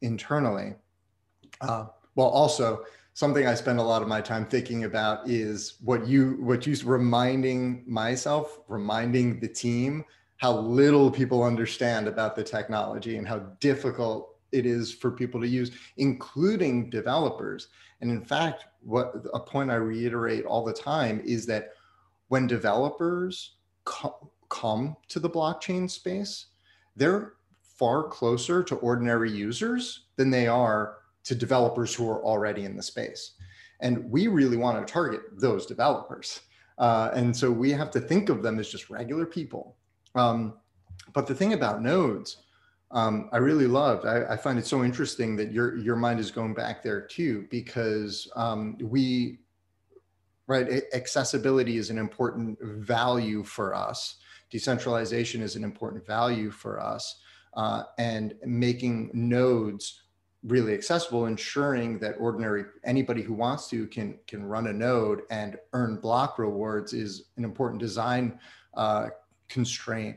internally. 0.00 0.76
Uh, 1.60 1.86
well, 2.14 2.28
also 2.28 2.84
something 3.14 3.48
I 3.48 3.54
spend 3.54 3.80
a 3.80 3.82
lot 3.82 4.00
of 4.00 4.06
my 4.06 4.20
time 4.20 4.46
thinking 4.46 4.84
about 4.84 5.28
is 5.28 5.74
what 5.80 6.06
you 6.06 6.36
what 6.38 6.68
you 6.68 6.76
reminding 6.84 7.82
myself, 7.84 8.60
reminding 8.68 9.40
the 9.40 9.48
team 9.48 10.04
how 10.38 10.56
little 10.56 11.10
people 11.10 11.42
understand 11.42 12.06
about 12.08 12.34
the 12.34 12.44
technology 12.44 13.16
and 13.16 13.26
how 13.26 13.40
difficult 13.60 14.36
it 14.52 14.64
is 14.64 14.94
for 14.94 15.10
people 15.10 15.40
to 15.40 15.48
use, 15.48 15.72
including 15.96 16.88
developers. 16.88 17.68
And 18.00 18.10
in 18.10 18.24
fact, 18.24 18.64
what 18.80 19.14
a 19.34 19.40
point 19.40 19.70
I 19.70 19.74
reiterate 19.74 20.44
all 20.44 20.64
the 20.64 20.72
time 20.72 21.20
is 21.24 21.44
that 21.46 21.72
when 22.28 22.46
developers 22.46 23.56
co- 23.84 24.30
come 24.48 24.96
to 25.08 25.18
the 25.18 25.28
blockchain 25.28 25.90
space, 25.90 26.46
they're 26.96 27.34
far 27.60 28.04
closer 28.04 28.62
to 28.62 28.76
ordinary 28.76 29.30
users 29.30 30.06
than 30.16 30.30
they 30.30 30.46
are 30.46 30.98
to 31.24 31.34
developers 31.34 31.94
who 31.94 32.08
are 32.08 32.24
already 32.24 32.64
in 32.64 32.76
the 32.76 32.82
space. 32.82 33.32
And 33.80 34.10
we 34.10 34.28
really 34.28 34.56
want 34.56 34.84
to 34.84 34.92
target 34.92 35.20
those 35.32 35.66
developers. 35.66 36.40
Uh, 36.78 37.10
and 37.12 37.36
so 37.36 37.50
we 37.50 37.70
have 37.72 37.90
to 37.90 38.00
think 38.00 38.28
of 38.28 38.42
them 38.42 38.58
as 38.58 38.70
just 38.70 38.88
regular 38.88 39.26
people 39.26 39.76
um, 40.18 40.54
but 41.12 41.26
the 41.26 41.34
thing 41.34 41.52
about 41.52 41.82
nodes, 41.82 42.38
um, 42.90 43.28
I 43.32 43.36
really 43.36 43.66
loved. 43.66 44.06
I, 44.06 44.24
I, 44.30 44.36
find 44.36 44.58
it 44.58 44.66
so 44.66 44.82
interesting 44.82 45.36
that 45.36 45.52
your 45.52 45.76
your 45.76 45.96
mind 45.96 46.18
is 46.20 46.30
going 46.30 46.54
back 46.54 46.82
there 46.82 47.02
too, 47.02 47.46
because 47.50 48.28
um, 48.34 48.76
we, 48.80 49.40
right, 50.46 50.82
accessibility 50.94 51.76
is 51.76 51.90
an 51.90 51.98
important 51.98 52.58
value 52.62 53.44
for 53.44 53.74
us. 53.74 54.16
Decentralization 54.50 55.42
is 55.42 55.54
an 55.54 55.64
important 55.64 56.06
value 56.06 56.50
for 56.50 56.80
us, 56.80 57.20
uh, 57.54 57.82
and 57.98 58.34
making 58.44 59.10
nodes 59.12 60.02
really 60.42 60.72
accessible, 60.72 61.26
ensuring 61.26 61.98
that 61.98 62.14
ordinary 62.18 62.64
anybody 62.84 63.20
who 63.20 63.34
wants 63.34 63.68
to 63.68 63.86
can 63.88 64.18
can 64.26 64.44
run 64.44 64.68
a 64.68 64.72
node 64.72 65.22
and 65.30 65.58
earn 65.74 65.96
block 65.96 66.38
rewards 66.38 66.94
is 66.94 67.24
an 67.36 67.44
important 67.44 67.80
design 67.80 68.38
uh, 68.74 69.08
constraint 69.48 70.16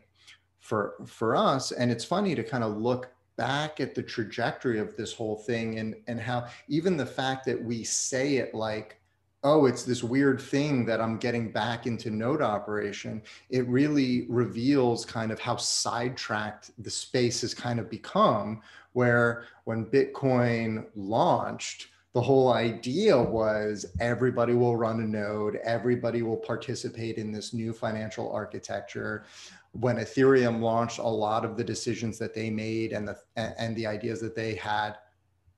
for 0.59 0.95
for 1.05 1.35
us. 1.35 1.71
And 1.71 1.91
it's 1.91 2.05
funny 2.05 2.35
to 2.35 2.43
kind 2.43 2.63
of 2.63 2.77
look 2.77 3.09
back 3.37 3.79
at 3.79 3.95
the 3.95 4.03
trajectory 4.03 4.79
of 4.79 4.95
this 4.95 5.13
whole 5.13 5.37
thing 5.37 5.79
and 5.79 5.95
and 6.07 6.19
how 6.19 6.47
even 6.67 6.97
the 6.97 7.05
fact 7.05 7.45
that 7.45 7.61
we 7.63 7.83
say 7.83 8.37
it 8.37 8.53
like 8.53 9.01
oh, 9.43 9.65
it's 9.65 9.83
this 9.83 10.03
weird 10.03 10.39
thing 10.39 10.85
that 10.85 11.01
I'm 11.01 11.17
getting 11.17 11.51
back 11.51 11.87
into 11.87 12.11
node 12.11 12.41
operation, 12.43 13.23
it 13.49 13.67
really 13.67 14.27
reveals 14.29 15.03
kind 15.03 15.31
of 15.31 15.39
how 15.39 15.55
sidetracked 15.55 16.71
the 16.83 16.91
space 16.91 17.41
has 17.41 17.53
kind 17.53 17.79
of 17.79 17.89
become. 17.89 18.61
Where 18.93 19.45
when 19.63 19.85
Bitcoin 19.85 20.85
launched, 20.95 21.87
the 22.13 22.21
whole 22.21 22.51
idea 22.51 23.17
was 23.17 23.85
everybody 23.99 24.53
will 24.53 24.75
run 24.75 24.99
a 24.99 25.07
node, 25.07 25.57
everybody 25.63 26.21
will 26.23 26.37
participate 26.37 27.17
in 27.17 27.31
this 27.31 27.53
new 27.53 27.71
financial 27.71 28.31
architecture. 28.31 29.25
When 29.71 29.95
Ethereum 29.95 30.59
launched, 30.59 30.99
a 30.99 31.07
lot 31.07 31.45
of 31.45 31.55
the 31.55 31.63
decisions 31.63 32.17
that 32.19 32.33
they 32.33 32.49
made 32.49 32.91
and 32.91 33.07
the 33.07 33.17
and 33.37 33.75
the 33.75 33.87
ideas 33.87 34.19
that 34.19 34.35
they 34.35 34.55
had 34.55 34.97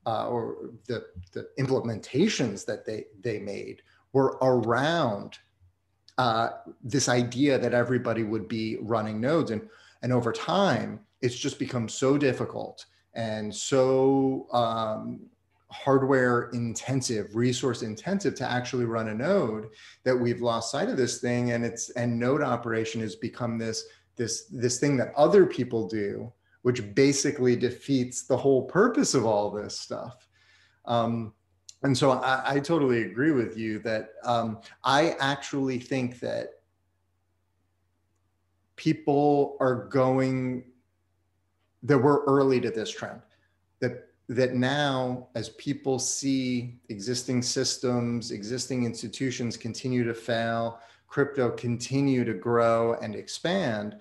uh, 0.05 0.27
or 0.27 0.71
the, 0.87 1.05
the 1.31 1.47
implementations 1.59 2.65
that 2.65 2.85
they, 2.85 3.05
they 3.21 3.39
made 3.39 3.81
were 4.11 4.37
around 4.41 5.37
uh, 6.17 6.49
this 6.83 7.09
idea 7.09 7.57
that 7.57 7.73
everybody 7.73 8.23
would 8.23 8.47
be 8.47 8.77
running 8.81 9.19
nodes. 9.19 9.51
And, 9.51 9.67
and 10.01 10.13
over 10.13 10.31
time, 10.31 10.99
it's 11.21 11.35
just 11.35 11.57
become 11.57 11.87
so 11.89 12.17
difficult 12.17 12.85
and 13.15 13.53
so 13.53 14.47
um, 14.51 15.21
hardware 15.73 16.49
intensive, 16.53 17.35
resource 17.35 17.81
intensive 17.81 18.35
to 18.35 18.49
actually 18.49 18.85
run 18.85 19.09
a 19.09 19.13
node 19.13 19.69
that 20.03 20.15
we've 20.15 20.41
lost 20.41 20.71
sight 20.71 20.89
of 20.89 20.97
this 20.97 21.19
thing. 21.19 21.51
And 21.51 21.65
it's 21.65 21.89
and 21.91 22.19
node 22.19 22.41
operation 22.41 23.01
has 23.01 23.15
become 23.15 23.57
this 23.57 23.85
this 24.15 24.45
this 24.45 24.79
thing 24.79 24.95
that 24.97 25.13
other 25.15 25.45
people 25.45 25.87
do 25.87 26.31
which 26.63 26.95
basically 26.95 27.55
defeats 27.55 28.23
the 28.23 28.35
whole 28.35 28.63
purpose 28.63 29.13
of 29.13 29.25
all 29.25 29.51
this 29.51 29.77
stuff. 29.77 30.27
Um, 30.85 31.33
and 31.83 31.95
so 31.97 32.11
I, 32.11 32.55
I, 32.55 32.59
totally 32.59 33.03
agree 33.03 33.31
with 33.31 33.57
you 33.57 33.79
that 33.79 34.11
um, 34.23 34.59
I 34.83 35.11
actually 35.19 35.79
think 35.79 36.19
that 36.21 36.61
people 38.77 39.57
are 39.59 39.87
going 39.87 40.63
that 41.83 41.97
we're 41.97 42.23
early 42.23 42.61
to 42.61 42.69
this 42.69 42.89
trend 42.89 43.21
that 43.79 44.07
that 44.29 44.55
now 44.55 45.27
as 45.35 45.49
people 45.49 45.99
see 45.99 46.79
existing 46.89 47.41
systems 47.41 48.31
existing 48.31 48.85
institutions 48.85 49.57
continue 49.57 50.03
to 50.03 50.13
fail 50.13 50.79
crypto 51.07 51.49
continue 51.51 52.23
to 52.23 52.33
grow 52.33 52.93
and 53.01 53.15
expand 53.15 53.97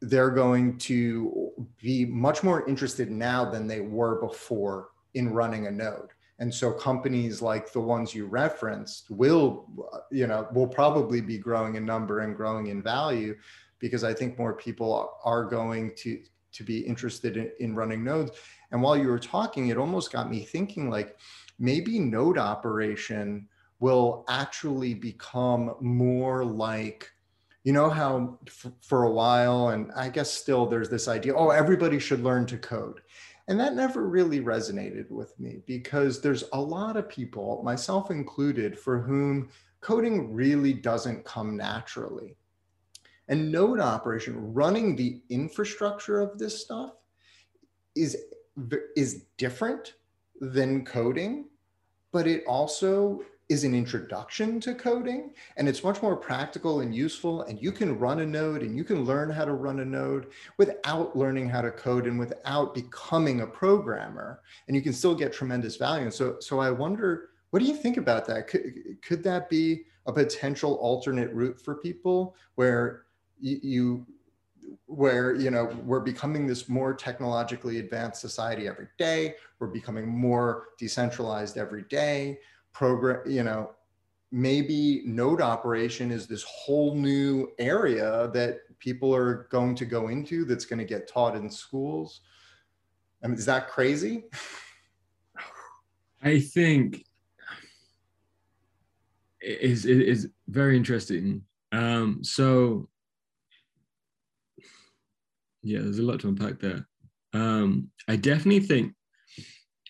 they're 0.00 0.30
going 0.30 0.78
to 0.78 1.50
be 1.80 2.04
much 2.04 2.42
more 2.42 2.66
interested 2.68 3.10
now 3.10 3.44
than 3.44 3.66
they 3.66 3.80
were 3.80 4.20
before 4.20 4.90
in 5.14 5.32
running 5.32 5.66
a 5.66 5.70
node. 5.70 6.10
And 6.38 6.54
so 6.54 6.70
companies 6.70 7.42
like 7.42 7.72
the 7.72 7.80
ones 7.80 8.14
you 8.14 8.26
referenced 8.26 9.10
will 9.10 9.66
you 10.12 10.28
know 10.28 10.46
will 10.52 10.68
probably 10.68 11.20
be 11.20 11.36
growing 11.36 11.74
in 11.74 11.84
number 11.84 12.20
and 12.20 12.36
growing 12.36 12.68
in 12.68 12.80
value 12.80 13.36
because 13.80 14.04
i 14.04 14.14
think 14.14 14.38
more 14.38 14.54
people 14.54 15.10
are 15.24 15.44
going 15.44 15.92
to 15.96 16.22
to 16.52 16.62
be 16.62 16.78
interested 16.78 17.36
in, 17.36 17.50
in 17.58 17.74
running 17.74 18.04
nodes 18.04 18.30
and 18.70 18.82
while 18.82 18.96
you 18.96 19.08
were 19.08 19.18
talking 19.18 19.68
it 19.68 19.76
almost 19.76 20.12
got 20.12 20.30
me 20.30 20.40
thinking 20.40 20.90
like 20.90 21.16
maybe 21.58 21.98
node 21.98 22.38
operation 22.38 23.48
will 23.80 24.24
actually 24.28 24.94
become 24.94 25.74
more 25.80 26.44
like 26.44 27.10
you 27.64 27.72
know 27.72 27.90
how 27.90 28.38
f- 28.46 28.72
for 28.80 29.04
a 29.04 29.10
while 29.10 29.68
and 29.68 29.90
i 29.96 30.08
guess 30.08 30.30
still 30.30 30.66
there's 30.66 30.88
this 30.88 31.08
idea 31.08 31.34
oh 31.34 31.50
everybody 31.50 31.98
should 31.98 32.22
learn 32.22 32.46
to 32.46 32.58
code. 32.58 33.00
And 33.48 33.58
that 33.60 33.74
never 33.74 34.06
really 34.06 34.40
resonated 34.40 35.10
with 35.10 35.38
me 35.40 35.62
because 35.66 36.20
there's 36.20 36.44
a 36.52 36.60
lot 36.60 36.98
of 36.98 37.08
people 37.08 37.62
myself 37.64 38.10
included 38.10 38.78
for 38.78 39.00
whom 39.00 39.48
coding 39.80 40.34
really 40.34 40.74
doesn't 40.74 41.24
come 41.24 41.56
naturally. 41.56 42.36
And 43.28 43.50
node 43.50 43.80
operation 43.80 44.52
running 44.52 44.94
the 44.94 45.22
infrastructure 45.30 46.20
of 46.20 46.38
this 46.38 46.62
stuff 46.62 46.92
is 47.96 48.18
is 48.96 49.24
different 49.36 49.94
than 50.40 50.84
coding 50.84 51.46
but 52.12 52.26
it 52.26 52.44
also 52.46 53.20
is 53.48 53.64
an 53.64 53.74
introduction 53.74 54.60
to 54.60 54.74
coding 54.74 55.32
and 55.56 55.68
it's 55.68 55.82
much 55.82 56.02
more 56.02 56.16
practical 56.16 56.80
and 56.80 56.94
useful 56.94 57.42
and 57.42 57.60
you 57.62 57.72
can 57.72 57.98
run 57.98 58.20
a 58.20 58.26
node 58.26 58.62
and 58.62 58.76
you 58.76 58.84
can 58.84 59.04
learn 59.04 59.30
how 59.30 59.44
to 59.44 59.54
run 59.54 59.80
a 59.80 59.84
node 59.84 60.26
without 60.58 61.16
learning 61.16 61.48
how 61.48 61.62
to 61.62 61.70
code 61.70 62.06
and 62.06 62.18
without 62.18 62.74
becoming 62.74 63.40
a 63.40 63.46
programmer 63.46 64.40
and 64.66 64.76
you 64.76 64.82
can 64.82 64.92
still 64.92 65.14
get 65.14 65.32
tremendous 65.32 65.76
value. 65.76 66.04
And 66.04 66.12
so 66.12 66.36
so 66.40 66.60
i 66.60 66.70
wonder 66.70 67.30
what 67.50 67.60
do 67.60 67.64
you 67.64 67.74
think 67.74 67.96
about 67.96 68.26
that? 68.26 68.46
Could, 68.48 68.98
could 69.02 69.22
that 69.24 69.48
be 69.48 69.84
a 70.06 70.12
potential 70.12 70.74
alternate 70.74 71.32
route 71.32 71.60
for 71.60 71.76
people 71.76 72.36
where 72.56 73.04
you, 73.40 73.58
you 73.62 74.06
where 74.86 75.34
you 75.34 75.50
know 75.50 75.64
we're 75.84 76.00
becoming 76.00 76.46
this 76.46 76.68
more 76.68 76.94
technologically 76.94 77.78
advanced 77.78 78.20
society 78.20 78.66
every 78.66 78.88
day 78.98 79.34
we're 79.58 79.66
becoming 79.66 80.06
more 80.06 80.68
decentralized 80.78 81.56
every 81.56 81.82
day 81.84 82.38
program, 82.78 83.28
you 83.28 83.42
know, 83.42 83.72
maybe 84.30 85.02
node 85.04 85.40
operation 85.40 86.12
is 86.12 86.26
this 86.26 86.44
whole 86.44 86.94
new 86.94 87.50
area 87.58 88.30
that 88.32 88.60
people 88.78 89.12
are 89.14 89.48
going 89.50 89.74
to 89.74 89.84
go 89.84 90.08
into 90.08 90.44
that's 90.44 90.64
going 90.64 90.78
to 90.78 90.84
get 90.84 91.08
taught 91.08 91.34
in 91.34 91.50
schools. 91.50 92.20
I 93.22 93.26
mean, 93.26 93.36
is 93.36 93.46
that 93.46 93.68
crazy? 93.68 94.24
I 96.22 96.38
think 96.38 97.04
it 99.40 99.60
is 99.60 99.86
it 99.86 100.00
is 100.00 100.28
very 100.46 100.76
interesting. 100.76 101.42
Um, 101.72 102.22
so 102.22 102.88
yeah, 105.68 105.80
there's 105.80 105.98
a 105.98 106.02
lot 106.02 106.20
to 106.20 106.28
unpack 106.28 106.58
there. 106.60 106.88
Um, 107.34 107.90
I 108.08 108.16
definitely 108.16 108.60
think 108.60 108.94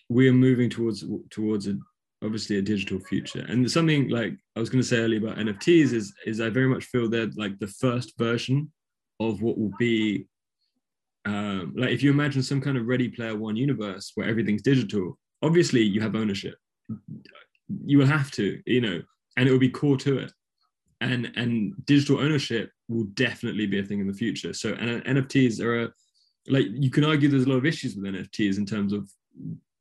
we 0.09 0.27
are 0.27 0.33
moving 0.33 0.69
towards 0.69 1.05
towards 1.29 1.67
a 1.67 1.77
obviously 2.21 2.57
a 2.57 2.61
digital 2.61 2.99
future. 2.99 3.45
And 3.47 3.69
something 3.71 4.09
like 4.09 4.33
I 4.57 4.59
was 4.59 4.69
going 4.69 4.81
to 4.81 4.87
say 4.87 4.97
earlier 4.97 5.19
about 5.19 5.37
NFTs 5.37 5.93
is 5.93 6.13
is 6.25 6.41
I 6.41 6.49
very 6.49 6.67
much 6.67 6.85
feel 6.85 7.07
they're 7.07 7.31
like 7.37 7.57
the 7.59 7.67
first 7.67 8.17
version 8.17 8.71
of 9.21 9.41
what 9.41 9.57
will 9.57 9.73
be 9.79 10.27
um, 11.25 11.73
like 11.77 11.91
if 11.91 12.03
you 12.03 12.11
imagine 12.11 12.43
some 12.43 12.61
kind 12.61 12.77
of 12.77 12.87
Ready 12.87 13.07
Player 13.07 13.35
One 13.35 13.55
universe 13.55 14.11
where 14.15 14.27
everything's 14.27 14.61
digital. 14.61 15.17
Obviously, 15.41 15.81
you 15.81 16.01
have 16.01 16.15
ownership. 16.15 16.55
You 17.85 17.99
will 17.99 18.07
have 18.07 18.31
to, 18.31 18.61
you 18.65 18.81
know, 18.81 19.01
and 19.37 19.47
it 19.47 19.51
will 19.53 19.59
be 19.59 19.69
core 19.69 19.95
to 19.97 20.17
it. 20.17 20.33
And 21.01 21.31
and 21.35 21.73
digital 21.85 22.19
ownership 22.19 22.71
will 22.87 23.05
definitely 23.13 23.67
be 23.67 23.79
a 23.79 23.83
thing 23.83 23.99
in 23.99 24.07
the 24.07 24.13
future. 24.13 24.53
So 24.53 24.73
and 24.73 25.03
NFTs 25.05 25.61
are 25.61 25.83
a 25.83 25.93
like 26.47 26.65
you 26.71 26.89
can 26.89 27.05
argue 27.05 27.29
there's 27.29 27.45
a 27.45 27.49
lot 27.49 27.57
of 27.57 27.65
issues 27.65 27.95
with 27.95 28.05
NFTs 28.13 28.57
in 28.57 28.65
terms 28.65 28.91
of 28.91 29.09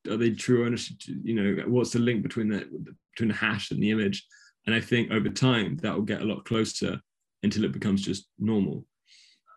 are 0.08 0.16
they 0.16 0.30
true 0.30 0.64
ownership? 0.64 0.96
You 1.06 1.34
know, 1.34 1.64
what's 1.66 1.90
the 1.90 1.98
link 1.98 2.22
between 2.22 2.48
the 2.48 2.66
between 3.12 3.28
the 3.28 3.34
hash 3.34 3.70
and 3.70 3.82
the 3.82 3.90
image? 3.90 4.24
And 4.66 4.74
I 4.74 4.80
think 4.80 5.10
over 5.10 5.28
time 5.28 5.76
that 5.78 5.94
will 5.94 6.02
get 6.02 6.20
a 6.20 6.26
lot 6.26 6.44
closer 6.44 7.00
until 7.42 7.64
it 7.64 7.72
becomes 7.72 8.02
just 8.02 8.26
normal. 8.38 8.84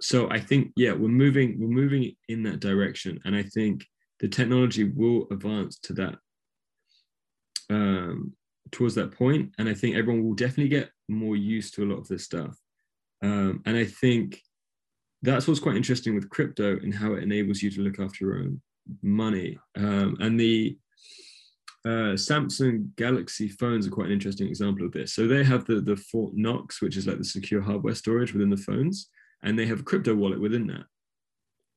So 0.01 0.29
I 0.31 0.39
think 0.39 0.71
yeah, 0.75 0.93
we're 0.93 1.09
moving 1.09 1.59
we're 1.59 1.67
moving 1.67 2.15
in 2.27 2.43
that 2.43 2.59
direction, 2.59 3.19
and 3.25 3.35
I 3.35 3.43
think 3.43 3.85
the 4.19 4.27
technology 4.27 4.85
will 4.85 5.27
advance 5.31 5.77
to 5.79 5.93
that 5.93 6.15
um, 7.69 8.33
towards 8.71 8.95
that 8.95 9.11
point, 9.11 9.53
and 9.57 9.67
I 9.67 9.73
think 9.73 9.95
everyone 9.95 10.23
will 10.23 10.33
definitely 10.33 10.69
get 10.69 10.89
more 11.07 11.35
used 11.35 11.73
to 11.75 11.83
a 11.83 11.89
lot 11.89 11.99
of 11.99 12.07
this 12.07 12.23
stuff. 12.23 12.57
Um, 13.21 13.61
and 13.65 13.77
I 13.77 13.85
think 13.85 14.41
that's 15.21 15.47
what's 15.47 15.59
quite 15.59 15.75
interesting 15.75 16.15
with 16.15 16.29
crypto 16.29 16.77
and 16.77 16.93
how 16.93 17.13
it 17.13 17.23
enables 17.23 17.61
you 17.61 17.69
to 17.71 17.81
look 17.81 17.99
after 17.99 18.25
your 18.25 18.39
own 18.39 18.61
money. 19.01 19.59
Um, 19.75 20.17
and 20.19 20.39
the 20.39 20.77
uh, 21.85 22.15
Samsung 22.15 22.95
Galaxy 22.95 23.47
phones 23.49 23.87
are 23.87 23.91
quite 23.91 24.07
an 24.07 24.13
interesting 24.13 24.47
example 24.47 24.85
of 24.85 24.91
this. 24.91 25.13
So 25.13 25.27
they 25.27 25.43
have 25.43 25.65
the, 25.65 25.81
the 25.81 25.95
Fort 25.95 26.33
Knox, 26.35 26.81
which 26.81 26.97
is 26.97 27.07
like 27.07 27.17
the 27.17 27.23
secure 27.23 27.61
hardware 27.61 27.95
storage 27.95 28.33
within 28.33 28.49
the 28.49 28.57
phones, 28.57 29.09
and 29.43 29.57
they 29.57 29.65
have 29.65 29.81
a 29.81 29.83
crypto 29.83 30.15
wallet 30.15 30.41
within 30.41 30.67
that. 30.67 30.85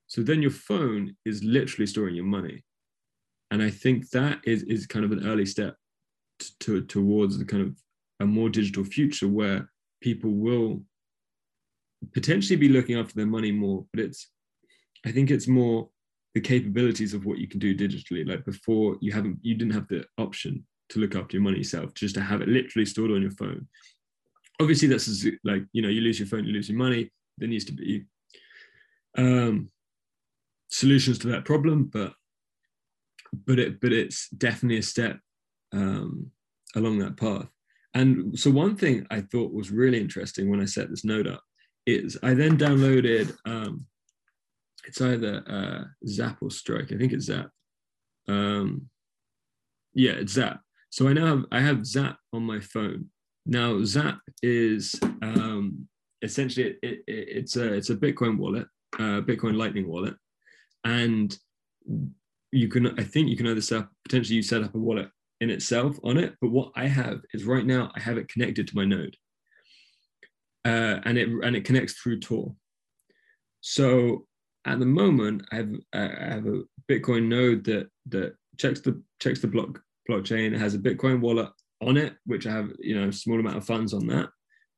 So 0.06 0.22
then 0.22 0.42
your 0.42 0.50
phone 0.50 1.16
is 1.24 1.42
literally 1.42 1.86
storing 1.86 2.14
your 2.14 2.26
money. 2.26 2.62
And 3.50 3.62
I 3.62 3.70
think 3.70 4.10
that 4.10 4.40
is, 4.44 4.62
is 4.64 4.86
kind 4.86 5.04
of 5.04 5.12
an 5.12 5.26
early 5.26 5.46
step 5.46 5.76
to, 6.50 6.80
to, 6.80 6.86
towards 6.86 7.38
the 7.38 7.44
kind 7.44 7.62
of 7.62 7.76
a 8.20 8.26
more 8.26 8.48
digital 8.48 8.84
future 8.84 9.28
where 9.28 9.70
people 10.00 10.30
will 10.30 10.82
potentially 12.12 12.56
be 12.56 12.68
looking 12.68 12.96
after 12.96 13.14
their 13.14 13.26
money 13.26 13.52
more, 13.52 13.84
but 13.92 14.02
it's, 14.04 14.30
I 15.06 15.12
think 15.12 15.30
it's 15.30 15.48
more 15.48 15.88
the 16.34 16.40
capabilities 16.40 17.14
of 17.14 17.24
what 17.24 17.38
you 17.38 17.46
can 17.46 17.60
do 17.60 17.76
digitally. 17.76 18.28
Like 18.28 18.44
before, 18.44 18.96
you 19.00 19.12
haven't 19.12 19.38
you 19.42 19.54
didn't 19.54 19.74
have 19.74 19.88
the 19.88 20.04
option 20.18 20.66
to 20.90 20.98
look 20.98 21.14
after 21.14 21.36
your 21.36 21.42
money 21.42 21.58
yourself, 21.58 21.94
just 21.94 22.14
to 22.16 22.20
have 22.20 22.40
it 22.40 22.48
literally 22.48 22.86
stored 22.86 23.12
on 23.12 23.22
your 23.22 23.30
phone. 23.30 23.66
Obviously, 24.60 24.88
that's 24.88 25.26
like 25.44 25.62
you 25.72 25.82
know 25.82 25.88
you 25.88 26.00
lose 26.00 26.18
your 26.18 26.28
phone, 26.28 26.44
you 26.44 26.52
lose 26.52 26.68
your 26.68 26.78
money. 26.78 27.10
There 27.38 27.48
needs 27.48 27.64
to 27.66 27.72
be 27.72 28.04
um, 29.16 29.70
solutions 30.68 31.18
to 31.20 31.28
that 31.28 31.44
problem, 31.44 31.84
but 31.84 32.14
but 33.46 33.58
it 33.58 33.80
but 33.80 33.92
it's 33.92 34.28
definitely 34.30 34.78
a 34.78 34.82
step 34.82 35.18
um, 35.74 36.30
along 36.76 36.98
that 36.98 37.16
path. 37.16 37.48
And 37.94 38.38
so 38.38 38.50
one 38.50 38.76
thing 38.76 39.06
I 39.10 39.20
thought 39.20 39.52
was 39.52 39.70
really 39.70 40.00
interesting 40.00 40.50
when 40.50 40.60
I 40.60 40.64
set 40.64 40.90
this 40.90 41.04
node 41.04 41.28
up 41.28 41.42
is 41.86 42.18
I 42.22 42.34
then 42.34 42.56
downloaded 42.56 43.36
um, 43.44 43.86
it's 44.86 45.00
either 45.00 45.42
uh, 45.48 45.84
Zap 46.06 46.38
or 46.42 46.50
Strike. 46.50 46.92
I 46.92 46.96
think 46.96 47.12
it's 47.12 47.26
Zap. 47.26 47.50
Um, 48.28 48.88
yeah, 49.94 50.12
it's 50.12 50.32
Zap. 50.32 50.60
So 50.90 51.08
I 51.08 51.12
now 51.12 51.26
have 51.26 51.44
I 51.52 51.60
have 51.60 51.86
Zap 51.86 52.18
on 52.32 52.42
my 52.42 52.60
phone. 52.60 53.06
Now 53.46 53.82
Zap 53.84 54.18
is 54.42 54.94
um, 55.22 55.88
essentially 56.22 56.76
it, 56.82 56.82
it, 56.82 57.02
it's 57.06 57.56
a 57.56 57.72
it's 57.72 57.90
a 57.90 57.96
Bitcoin 57.96 58.38
wallet, 58.38 58.66
uh, 58.98 59.20
Bitcoin 59.20 59.56
Lightning 59.56 59.88
wallet, 59.88 60.14
and 60.84 61.36
you 62.52 62.68
can 62.68 62.98
I 62.98 63.04
think 63.04 63.28
you 63.28 63.36
can 63.36 63.46
either 63.46 63.60
set 63.60 63.80
up, 63.80 63.90
potentially 64.04 64.36
you 64.36 64.42
set 64.42 64.62
up 64.62 64.74
a 64.74 64.78
wallet 64.78 65.08
in 65.44 65.50
itself 65.50 65.96
on 66.02 66.16
it. 66.16 66.34
But 66.40 66.50
what 66.50 66.72
I 66.74 66.86
have 66.86 67.20
is 67.32 67.44
right 67.44 67.64
now 67.64 67.92
I 67.94 68.00
have 68.00 68.16
it 68.18 68.28
connected 68.28 68.66
to 68.66 68.76
my 68.76 68.84
node, 68.84 69.16
uh, 70.64 70.98
and 71.04 71.16
it 71.16 71.28
and 71.28 71.54
it 71.54 71.64
connects 71.64 71.92
through 71.94 72.20
Tor. 72.20 72.54
So 73.60 74.26
at 74.64 74.80
the 74.80 74.86
moment, 74.86 75.46
I 75.52 75.56
have 75.56 75.70
I 75.92 75.98
have 76.34 76.46
a 76.46 76.62
Bitcoin 76.90 77.28
node 77.28 77.64
that 77.64 77.88
that 78.08 78.34
checks 78.58 78.80
the 78.80 79.00
checks 79.20 79.40
the 79.40 79.46
block 79.46 79.80
blockchain. 80.10 80.52
It 80.52 80.58
has 80.58 80.74
a 80.74 80.78
Bitcoin 80.78 81.20
wallet 81.20 81.50
on 81.80 81.96
it, 81.96 82.14
which 82.24 82.46
I 82.46 82.52
have 82.52 82.72
you 82.80 82.98
know 82.98 83.08
a 83.08 83.12
small 83.12 83.38
amount 83.38 83.58
of 83.58 83.66
funds 83.66 83.92
on 83.92 84.06
that, 84.08 84.30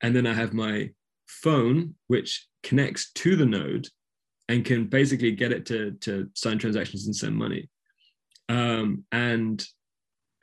and 0.02 0.14
then 0.14 0.26
I 0.26 0.34
have 0.34 0.52
my 0.52 0.90
phone 1.28 1.94
which 2.08 2.46
connects 2.62 3.10
to 3.12 3.36
the 3.36 3.46
node 3.46 3.88
and 4.48 4.64
can 4.64 4.86
basically 4.86 5.30
get 5.32 5.52
it 5.52 5.64
to 5.66 5.92
to 6.00 6.28
sign 6.34 6.58
transactions 6.58 7.06
and 7.06 7.14
send 7.14 7.36
money. 7.36 7.68
Um, 8.48 9.04
and 9.12 9.64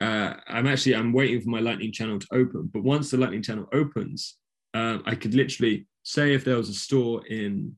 uh, 0.04 0.36
I'm 0.48 0.66
actually 0.66 0.94
I'm 0.96 1.12
waiting 1.12 1.40
for 1.40 1.48
my 1.48 1.60
Lightning 1.60 1.92
channel 1.92 2.18
to 2.18 2.26
open. 2.32 2.70
But 2.72 2.84
once 2.84 3.10
the 3.10 3.16
Lightning 3.16 3.42
channel 3.42 3.66
opens, 3.72 4.36
um, 4.74 5.02
I 5.06 5.14
could 5.14 5.34
literally 5.34 5.86
say 6.02 6.34
if 6.34 6.44
there 6.44 6.56
was 6.56 6.68
a 6.68 6.74
store 6.74 7.26
in 7.26 7.74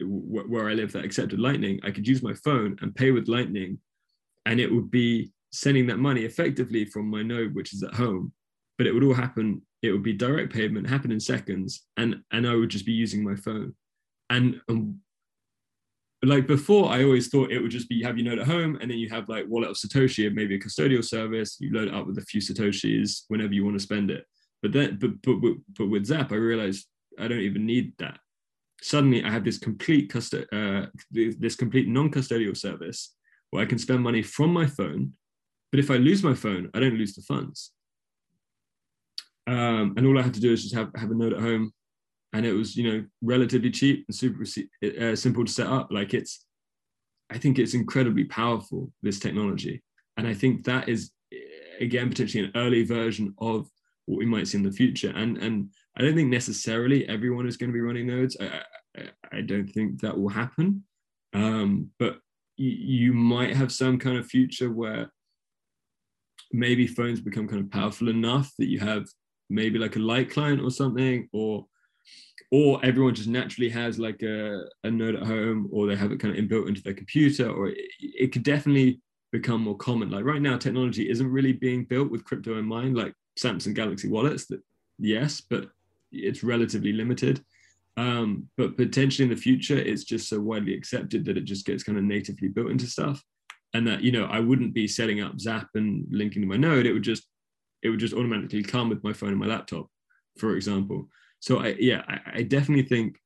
w- 0.00 0.48
where 0.48 0.68
I 0.70 0.72
live 0.72 0.92
that 0.92 1.04
accepted 1.04 1.38
Lightning, 1.38 1.78
I 1.84 1.90
could 1.90 2.08
use 2.08 2.22
my 2.22 2.34
phone 2.44 2.76
and 2.80 2.94
pay 2.94 3.10
with 3.10 3.28
Lightning, 3.28 3.78
and 4.46 4.60
it 4.60 4.72
would 4.72 4.90
be 4.90 5.30
sending 5.52 5.86
that 5.88 5.98
money 5.98 6.22
effectively 6.22 6.86
from 6.86 7.10
my 7.10 7.22
node, 7.22 7.54
which 7.54 7.74
is 7.74 7.82
at 7.82 7.94
home. 7.94 8.32
But 8.78 8.86
it 8.86 8.94
would 8.94 9.04
all 9.04 9.12
happen. 9.12 9.60
It 9.82 9.92
would 9.92 10.02
be 10.02 10.14
direct 10.14 10.54
payment, 10.54 10.88
happen 10.88 11.12
in 11.12 11.20
seconds, 11.20 11.86
and 11.98 12.22
and 12.30 12.46
I 12.46 12.54
would 12.54 12.70
just 12.70 12.86
be 12.86 12.92
using 12.92 13.22
my 13.22 13.36
phone. 13.36 13.74
And, 14.30 14.58
and 14.68 14.96
like 16.24 16.46
before, 16.46 16.88
I 16.88 17.02
always 17.02 17.28
thought 17.28 17.50
it 17.50 17.60
would 17.60 17.70
just 17.70 17.88
be 17.88 17.96
you 17.96 18.06
have 18.06 18.16
your 18.16 18.24
node 18.26 18.38
at 18.38 18.46
home, 18.46 18.78
and 18.80 18.90
then 18.90 18.98
you 18.98 19.08
have 19.10 19.28
like 19.28 19.46
wallet 19.48 19.70
of 19.70 19.76
Satoshi 19.76 20.26
and 20.26 20.36
maybe 20.36 20.54
a 20.54 20.58
custodial 20.58 21.04
service. 21.04 21.56
You 21.58 21.72
load 21.72 21.88
it 21.88 21.94
up 21.94 22.06
with 22.06 22.18
a 22.18 22.22
few 22.22 22.40
Satoshis 22.40 23.22
whenever 23.28 23.52
you 23.52 23.64
want 23.64 23.76
to 23.76 23.82
spend 23.82 24.10
it. 24.10 24.24
But 24.62 24.72
then, 24.72 24.98
but 25.00 25.20
but 25.22 25.56
but 25.76 25.90
with 25.90 26.06
Zap, 26.06 26.30
I 26.30 26.36
realized 26.36 26.86
I 27.18 27.26
don't 27.26 27.40
even 27.40 27.66
need 27.66 27.94
that. 27.98 28.18
Suddenly, 28.80 29.24
I 29.24 29.30
have 29.30 29.44
this 29.44 29.58
complete 29.58 30.12
custo- 30.12 30.46
uh, 30.52 30.86
this 31.10 31.56
complete 31.56 31.88
non-custodial 31.88 32.56
service 32.56 33.14
where 33.50 33.62
I 33.62 33.66
can 33.66 33.78
spend 33.78 34.02
money 34.02 34.22
from 34.22 34.52
my 34.52 34.66
phone. 34.66 35.12
But 35.72 35.80
if 35.80 35.90
I 35.90 35.96
lose 35.96 36.22
my 36.22 36.34
phone, 36.34 36.70
I 36.74 36.80
don't 36.80 36.98
lose 36.98 37.14
the 37.14 37.22
funds. 37.22 37.72
Um, 39.46 39.94
and 39.96 40.06
all 40.06 40.18
I 40.18 40.22
have 40.22 40.32
to 40.32 40.40
do 40.40 40.52
is 40.52 40.62
just 40.62 40.74
have, 40.74 40.90
have 40.94 41.10
a 41.10 41.14
node 41.14 41.32
at 41.32 41.40
home 41.40 41.72
and 42.32 42.46
it 42.46 42.52
was 42.52 42.76
you 42.76 42.90
know 42.90 43.04
relatively 43.20 43.70
cheap 43.70 44.04
and 44.08 44.14
super 44.14 44.42
uh, 44.42 45.16
simple 45.16 45.44
to 45.44 45.52
set 45.52 45.66
up. 45.66 45.88
Like 45.90 46.14
it's 46.14 46.44
i 47.30 47.38
think 47.38 47.58
it's 47.58 47.74
incredibly 47.74 48.24
powerful 48.24 48.92
this 49.02 49.18
technology. 49.18 49.82
And 50.16 50.26
i 50.26 50.34
think 50.34 50.64
that 50.64 50.88
is 50.88 51.10
again 51.80 52.08
potentially 52.08 52.44
an 52.44 52.52
early 52.54 52.84
version 52.84 53.34
of 53.38 53.68
what 54.06 54.18
we 54.18 54.26
might 54.26 54.48
see 54.48 54.58
in 54.58 54.64
the 54.64 54.72
future. 54.72 55.12
And 55.14 55.38
and 55.38 55.70
i 55.96 56.02
don't 56.02 56.14
think 56.14 56.30
necessarily 56.30 57.08
everyone 57.08 57.46
is 57.46 57.56
going 57.56 57.70
to 57.70 57.74
be 57.74 57.80
running 57.80 58.06
nodes. 58.06 58.36
I 58.40 58.62
i, 58.96 59.38
I 59.38 59.40
don't 59.40 59.68
think 59.68 60.00
that 60.00 60.18
will 60.18 60.28
happen. 60.28 60.84
Um, 61.34 61.90
but 61.98 62.18
you 62.58 63.14
might 63.14 63.56
have 63.56 63.72
some 63.72 63.98
kind 63.98 64.18
of 64.18 64.26
future 64.26 64.70
where 64.70 65.10
maybe 66.52 66.86
phones 66.86 67.20
become 67.20 67.48
kind 67.48 67.62
of 67.62 67.70
powerful 67.70 68.08
enough 68.08 68.52
that 68.58 68.68
you 68.68 68.78
have 68.78 69.06
maybe 69.48 69.78
like 69.78 69.96
a 69.96 69.98
light 69.98 70.30
client 70.30 70.60
or 70.60 70.70
something 70.70 71.28
or 71.32 71.66
or 72.50 72.78
everyone 72.84 73.14
just 73.14 73.28
naturally 73.28 73.70
has 73.70 73.98
like 73.98 74.22
a, 74.22 74.64
a 74.84 74.90
node 74.90 75.16
at 75.16 75.26
home 75.26 75.68
or 75.72 75.86
they 75.86 75.96
have 75.96 76.12
it 76.12 76.20
kind 76.20 76.36
of 76.36 76.44
inbuilt 76.44 76.68
into 76.68 76.82
their 76.82 76.94
computer 76.94 77.50
or 77.50 77.68
it, 77.68 77.78
it 77.98 78.32
could 78.32 78.42
definitely 78.42 79.00
become 79.32 79.62
more 79.62 79.76
common. 79.76 80.10
Like 80.10 80.24
right 80.24 80.42
now 80.42 80.58
technology 80.58 81.08
isn't 81.10 81.30
really 81.30 81.52
being 81.54 81.84
built 81.84 82.10
with 82.10 82.24
crypto 82.24 82.58
in 82.58 82.66
mind 82.66 82.96
like 82.96 83.14
samsung 83.38 83.74
galaxy 83.74 84.08
wallets 84.08 84.46
that 84.46 84.60
yes 84.98 85.40
but 85.40 85.70
it's 86.12 86.44
relatively 86.44 86.92
limited. 86.92 87.42
Um, 87.96 88.48
but 88.56 88.76
potentially 88.76 89.24
in 89.24 89.34
the 89.34 89.40
future 89.40 89.78
it's 89.78 90.04
just 90.04 90.28
so 90.28 90.40
widely 90.40 90.74
accepted 90.74 91.24
that 91.24 91.36
it 91.36 91.44
just 91.44 91.66
gets 91.66 91.82
kind 91.82 91.98
of 91.98 92.04
natively 92.04 92.48
built 92.48 92.70
into 92.70 92.86
stuff 92.86 93.22
and 93.74 93.86
that 93.86 94.02
you 94.02 94.12
know 94.12 94.24
i 94.26 94.40
wouldn't 94.40 94.74
be 94.74 94.86
setting 94.86 95.20
up 95.20 95.38
zap 95.40 95.68
and 95.74 96.06
linking 96.10 96.42
to 96.42 96.48
my 96.48 96.56
node. 96.56 96.86
It 96.86 96.92
would 96.92 97.02
just 97.02 97.24
it 97.82 97.88
would 97.88 98.00
just 98.00 98.14
automatically 98.14 98.62
come 98.62 98.88
with 98.88 99.02
my 99.02 99.12
phone 99.12 99.30
and 99.30 99.38
my 99.38 99.46
laptop 99.46 99.88
for 100.38 100.56
example 100.56 101.08
so 101.42 101.58
I 101.58 101.74
yeah, 101.78 102.02
I, 102.06 102.20
I 102.38 102.42
definitely 102.42 102.84
think 102.84 103.18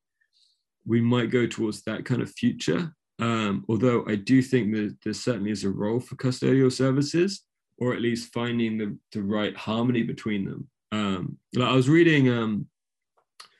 we 0.86 1.02
might 1.02 1.30
go 1.30 1.46
towards 1.46 1.82
that 1.82 2.06
kind 2.06 2.22
of 2.22 2.30
future. 2.30 2.92
Um, 3.18 3.64
although 3.68 4.04
I 4.08 4.14
do 4.14 4.40
think 4.40 4.74
that 4.74 4.96
there 5.04 5.12
certainly 5.12 5.50
is 5.50 5.64
a 5.64 5.70
role 5.70 6.00
for 6.00 6.16
custodial 6.16 6.72
services, 6.72 7.42
or 7.78 7.92
at 7.92 8.00
least 8.00 8.32
finding 8.32 8.78
the, 8.78 8.96
the 9.12 9.22
right 9.22 9.54
harmony 9.54 10.02
between 10.02 10.46
them. 10.46 10.68
Um, 10.92 11.38
like 11.54 11.68
I 11.68 11.74
was 11.74 11.90
reading, 11.90 12.30
um, 12.30 12.66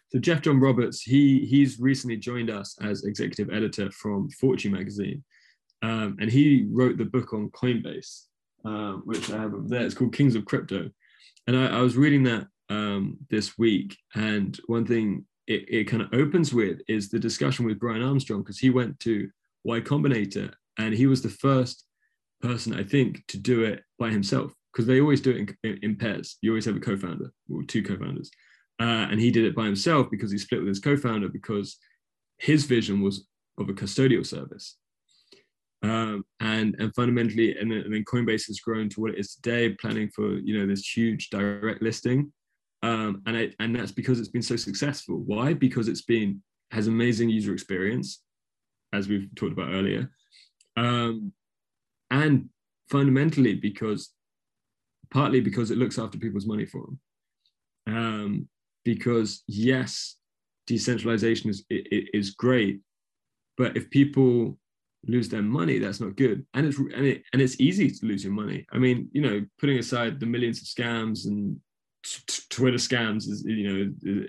so 0.09 0.19
Jeff 0.19 0.41
John 0.41 0.59
Roberts, 0.59 1.03
he 1.03 1.45
he's 1.45 1.79
recently 1.79 2.17
joined 2.17 2.49
us 2.49 2.77
as 2.81 3.05
executive 3.05 3.53
editor 3.53 3.91
from 3.91 4.31
Fortune 4.31 4.73
magazine, 4.73 5.23
um, 5.83 6.17
and 6.19 6.31
he 6.31 6.67
wrote 6.71 6.97
the 6.97 7.05
book 7.05 7.35
on 7.35 7.51
Coinbase, 7.51 8.23
um, 8.65 9.03
which 9.05 9.31
I 9.31 9.39
have 9.39 9.69
there. 9.69 9.85
It's 9.85 9.95
called 9.95 10.15
Kings 10.15 10.35
of 10.35 10.47
Crypto, 10.47 10.89
and 11.47 11.57
I, 11.57 11.79
I 11.79 11.81
was 11.83 11.97
reading 11.97 12.23
that 12.23 12.47
um, 12.69 13.19
this 13.31 13.59
week. 13.59 13.97
And 14.15 14.59
one 14.67 14.87
thing 14.87 15.25
it, 15.47 15.65
it 15.69 15.85
kind 15.85 16.03
of 16.03 16.13
opens 16.13 16.53
with 16.53 16.81
is 16.89 17.09
the 17.09 17.19
discussion 17.19 17.67
with 17.67 17.79
Brian 17.79 18.03
Armstrong, 18.03 18.43
because 18.43 18.59
he 18.59 18.71
went 18.71 18.99
to 19.01 19.29
Y 19.65 19.81
Combinator 19.81 20.53
and 20.79 20.95
he 20.95 21.07
was 21.07 21.23
the 21.23 21.29
first 21.29 21.85
person, 22.41 22.75
I 22.75 22.83
think, 22.83 23.27
to 23.29 23.39
do 23.39 23.65
it 23.65 23.83
by 23.99 24.11
himself, 24.11 24.53
because 24.73 24.87
they 24.87 25.01
always 25.01 25.21
do 25.21 25.31
it 25.31 25.57
in, 25.65 25.79
in, 25.83 25.97
pairs. 25.97 26.39
You 26.43 26.51
always 26.51 26.67
have 26.67 26.77
a 26.77 26.81
co 26.81 26.97
founder 26.97 27.33
or 27.53 27.63
two 27.63 27.83
co 27.83 27.97
founders. 27.97 28.31
Uh, 28.79 29.09
and 29.11 29.19
he 29.19 29.31
did 29.31 29.45
it 29.45 29.57
by 29.57 29.65
himself 29.65 30.11
because 30.11 30.31
he 30.31 30.39
split 30.39 30.61
with 30.61 30.69
his 30.69 30.81
co 30.81 30.97
founder 30.97 31.29
because 31.29 31.79
his 32.39 32.65
vision 32.65 33.01
was 33.01 33.27
of 33.59 33.69
a 33.71 33.73
custodial 33.73 34.27
service. 34.27 34.77
Um, 35.83 36.25
and 36.41 36.75
and 36.79 36.95
fundamentally, 36.95 37.57
and 37.57 37.71
then, 37.71 37.79
and 37.79 37.95
then, 37.95 38.05
Coinbase 38.05 38.47
has 38.49 38.61
grown 38.61 38.89
to 38.91 39.01
what 39.01 39.13
it 39.13 39.19
is 39.19 39.35
today, 39.35 39.71
planning 39.81 40.11
for 40.15 40.39
you 40.39 40.59
know 40.59 40.67
this 40.67 40.89
huge 40.89 41.31
direct 41.31 41.83
listing 41.83 42.33
um, 42.83 43.23
and 43.27 43.37
it, 43.37 43.55
and 43.59 43.75
that's 43.75 43.93
because 43.93 44.21
it's 44.21 44.29
been 44.29 44.43
so 44.43 44.57
successful. 44.57 45.17
Why? 45.17 45.55
Because 45.55 45.89
it's 45.89 46.03
been 46.03 46.43
has 46.71 46.89
amazing 46.89 47.31
user 47.31 47.53
experience, 47.53 48.23
as 48.93 49.09
we've 49.09 49.29
talked 49.37 49.53
about 49.53 49.73
earlier, 49.73 50.11
um, 50.77 51.33
and 52.11 52.49
fundamentally 52.91 53.55
because 53.55 54.13
partly 55.11 55.41
because 55.41 55.71
it 55.71 55.79
looks 55.79 55.99
after 55.99 56.19
people's 56.19 56.47
money 56.47 56.67
for 56.67 56.85
them. 56.87 57.01
Um, 57.89 58.49
because 58.85 59.43
yes, 59.47 60.17
decentralization 60.67 61.51
is 61.51 61.65
is 61.71 62.31
great, 62.31 62.81
but 63.57 63.77
if 63.77 63.91
people 63.91 64.59
lose 65.09 65.29
their 65.29 65.43
money, 65.43 65.79
that's 65.79 66.01
not 66.01 66.17
good. 66.17 66.45
And 66.55 66.67
it's 66.67 66.79
and 66.79 67.07
it 67.07 67.23
and 67.33 67.41
it's 67.41 67.61
easy 67.61 67.91
to 67.91 68.07
lose 68.07 68.25
your 68.25 68.33
money. 68.33 68.67
I 68.73 68.79
mean, 68.79 69.09
you 69.13 69.23
know, 69.23 69.45
putting 69.59 69.79
aside 69.79 70.21
the 70.21 70.27
millions 70.27 70.61
of 70.61 70.67
scams 70.67 71.27
and 71.27 71.59
Twitter 72.51 72.77
scams 72.77 73.29
is 73.29 73.45
you 73.45 73.95
know 74.03 74.27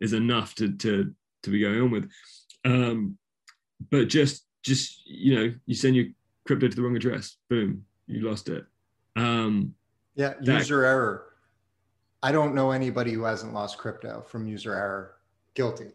is 0.00 0.12
enough 0.12 0.54
to 0.56 0.72
to 0.76 1.14
to 1.42 1.50
be 1.50 1.60
going 1.60 1.80
on 1.80 1.90
with. 1.90 2.10
Um, 2.64 3.18
but 3.90 4.08
just 4.08 4.46
just 4.62 5.06
you 5.06 5.34
know 5.34 5.54
you 5.66 5.74
send 5.74 5.96
your 5.96 6.06
crypto 6.46 6.68
to 6.68 6.76
the 6.76 6.82
wrong 6.82 6.96
address, 6.96 7.36
boom, 7.48 7.84
you 8.06 8.28
lost 8.28 8.48
it. 8.48 8.64
Um, 9.16 9.74
yeah, 10.14 10.34
user 10.40 10.82
that, 10.82 10.88
error. 10.88 11.24
I 12.22 12.32
don't 12.32 12.54
know 12.54 12.72
anybody 12.72 13.12
who 13.12 13.22
hasn't 13.22 13.54
lost 13.54 13.78
crypto 13.78 14.22
from 14.22 14.46
user 14.46 14.74
error. 14.74 15.14
Guilty. 15.54 15.92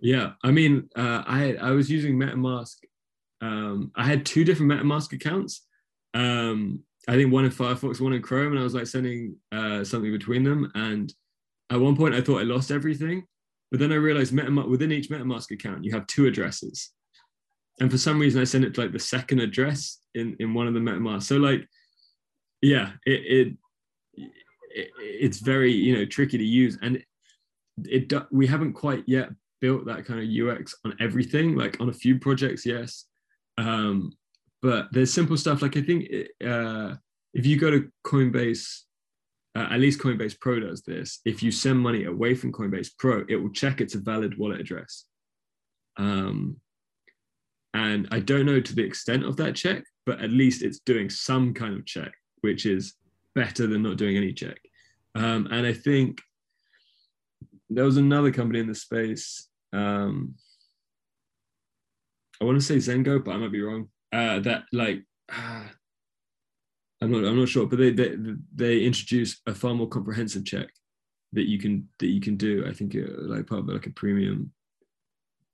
Yeah, 0.00 0.32
I 0.42 0.50
mean, 0.50 0.88
uh, 0.96 1.22
I 1.26 1.56
I 1.60 1.70
was 1.70 1.90
using 1.90 2.18
MetaMask 2.18 2.76
um, 3.40 3.92
I 3.94 4.04
had 4.04 4.24
two 4.24 4.44
different 4.44 4.72
MetaMask 4.72 5.12
accounts. 5.12 5.66
Um, 6.14 6.80
I 7.08 7.14
think 7.14 7.32
one 7.32 7.44
in 7.44 7.50
Firefox, 7.50 8.00
one 8.00 8.12
in 8.12 8.22
Chrome, 8.22 8.52
and 8.52 8.60
I 8.60 8.64
was 8.64 8.74
like 8.74 8.86
sending 8.86 9.36
uh, 9.52 9.84
something 9.84 10.10
between 10.10 10.42
them. 10.42 10.70
And 10.74 11.12
at 11.70 11.80
one 11.80 11.96
point, 11.96 12.14
I 12.14 12.20
thought 12.20 12.40
I 12.40 12.44
lost 12.44 12.70
everything, 12.70 13.24
but 13.70 13.78
then 13.78 13.92
I 13.92 13.96
realized 13.96 14.34
MetaMask 14.34 14.68
within 14.68 14.92
each 14.92 15.08
MetaMask 15.08 15.50
account, 15.52 15.84
you 15.84 15.92
have 15.92 16.06
two 16.06 16.26
addresses. 16.26 16.90
And 17.80 17.90
for 17.90 17.98
some 17.98 18.18
reason, 18.18 18.40
I 18.40 18.44
sent 18.44 18.64
it 18.64 18.74
to 18.74 18.80
like 18.80 18.92
the 18.92 18.98
second 18.98 19.40
address 19.40 20.00
in 20.14 20.36
in 20.40 20.54
one 20.54 20.66
of 20.66 20.74
the 20.74 20.80
MetaMask. 20.80 21.24
So 21.24 21.36
like, 21.36 21.68
yeah, 22.62 22.92
it, 23.04 23.12
it, 23.12 23.56
it 24.74 24.90
it's 24.98 25.38
very 25.38 25.72
you 25.72 25.96
know 25.96 26.06
tricky 26.06 26.38
to 26.38 26.44
use, 26.44 26.78
and 26.82 26.96
it, 26.96 27.04
it 28.12 28.22
we 28.32 28.46
haven't 28.46 28.72
quite 28.72 29.04
yet 29.06 29.28
built 29.60 29.86
that 29.86 30.06
kind 30.06 30.20
of 30.20 30.48
UX 30.48 30.74
on 30.84 30.96
everything. 31.00 31.54
Like 31.54 31.80
on 31.80 31.88
a 31.88 31.92
few 31.92 32.18
projects, 32.18 32.64
yes, 32.64 33.04
um, 33.58 34.12
but 34.66 34.88
there's 34.92 35.12
simple 35.12 35.36
stuff 35.36 35.62
like 35.62 35.76
I 35.76 35.82
think 35.82 36.02
uh, 36.44 36.94
if 37.34 37.44
you 37.46 37.56
go 37.56 37.70
to 37.70 37.88
Coinbase 38.04 38.86
uh, 39.56 39.68
at 39.70 39.80
least 39.80 40.00
Coinbase 40.00 40.38
Pro 40.38 40.60
does 40.60 40.82
this. 40.82 41.20
If 41.24 41.42
you 41.42 41.50
send 41.50 41.78
money 41.78 42.04
away 42.04 42.34
from 42.34 42.52
Coinbase 42.52 42.90
Pro, 42.98 43.24
it 43.26 43.36
will 43.36 43.52
check 43.52 43.80
it's 43.80 43.94
a 43.94 44.00
valid 44.00 44.36
wallet 44.36 44.60
address. 44.60 45.04
Um, 45.96 46.60
and 47.72 48.06
I 48.10 48.20
don't 48.20 48.44
know 48.44 48.60
to 48.60 48.74
the 48.74 48.84
extent 48.84 49.24
of 49.24 49.36
that 49.38 49.54
check, 49.54 49.82
but 50.04 50.20
at 50.20 50.30
least 50.30 50.62
it's 50.62 50.80
doing 50.80 51.08
some 51.08 51.54
kind 51.54 51.74
of 51.74 51.86
check, 51.86 52.12
which 52.42 52.66
is 52.66 52.96
better 53.34 53.66
than 53.66 53.82
not 53.82 53.96
doing 53.96 54.18
any 54.18 54.34
check. 54.34 54.58
Um, 55.14 55.48
and 55.50 55.66
I 55.66 55.72
think 55.72 56.20
there 57.70 57.84
was 57.84 57.96
another 57.96 58.32
company 58.32 58.60
in 58.60 58.66
the 58.66 58.74
space. 58.74 59.48
Um, 59.72 60.34
I 62.42 62.44
want 62.44 62.60
to 62.60 62.64
say 62.64 62.76
Zengo, 62.76 63.24
but 63.24 63.32
I 63.32 63.38
might 63.38 63.52
be 63.52 63.62
wrong. 63.62 63.88
Uh, 64.16 64.40
that 64.40 64.64
like 64.72 65.02
uh, 65.30 65.64
I'm 67.02 67.10
not 67.10 67.24
I'm 67.24 67.38
not 67.38 67.48
sure, 67.48 67.66
but 67.66 67.78
they 67.78 67.90
they 67.90 68.16
they 68.54 68.80
introduce 68.80 69.42
a 69.46 69.54
far 69.54 69.74
more 69.74 69.88
comprehensive 69.88 70.46
check 70.46 70.68
that 71.34 71.46
you 71.46 71.58
can 71.58 71.88
that 71.98 72.06
you 72.06 72.20
can 72.20 72.36
do. 72.36 72.64
I 72.66 72.72
think 72.72 72.96
uh, 72.96 73.00
like 73.18 73.46
part 73.46 73.60
of 73.60 73.68
like 73.68 73.86
a 73.86 73.90
premium 73.90 74.52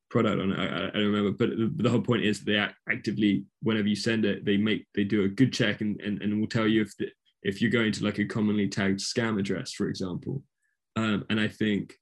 product 0.09 0.41
on 0.41 0.53
it. 0.53 0.59
I, 0.59 0.89
I 0.89 0.91
don't 0.93 1.13
remember, 1.13 1.33
but 1.33 1.51
the, 1.51 1.73
the, 1.83 1.91
whole 1.91 2.03
point 2.03 2.23
is 2.23 2.41
they 2.41 2.65
actively 2.89 3.45
whenever 3.63 3.89
you 3.89 3.97
send 3.97 4.25
it, 4.25 4.45
they 4.45 4.57
make 4.57 4.87
they 4.95 5.03
do 5.03 5.25
a 5.25 5.29
good 5.29 5.53
check 5.53 5.81
and 5.81 6.01
and, 6.01 6.23
and 6.23 6.41
will 6.41 6.47
tell 6.47 6.69
you 6.69 6.83
if 6.83 6.97
the, 6.99 7.09
if 7.43 7.61
you're 7.61 7.73
going 7.73 7.91
to 7.91 8.05
like 8.05 8.21
a 8.21 8.25
commonly 8.25 8.69
tagged 8.69 9.01
scam 9.01 9.41
address, 9.41 9.73
for 9.73 9.89
example. 9.89 10.45
Um, 10.95 11.25
and 11.29 11.41
I 11.41 11.49
think 11.49 11.95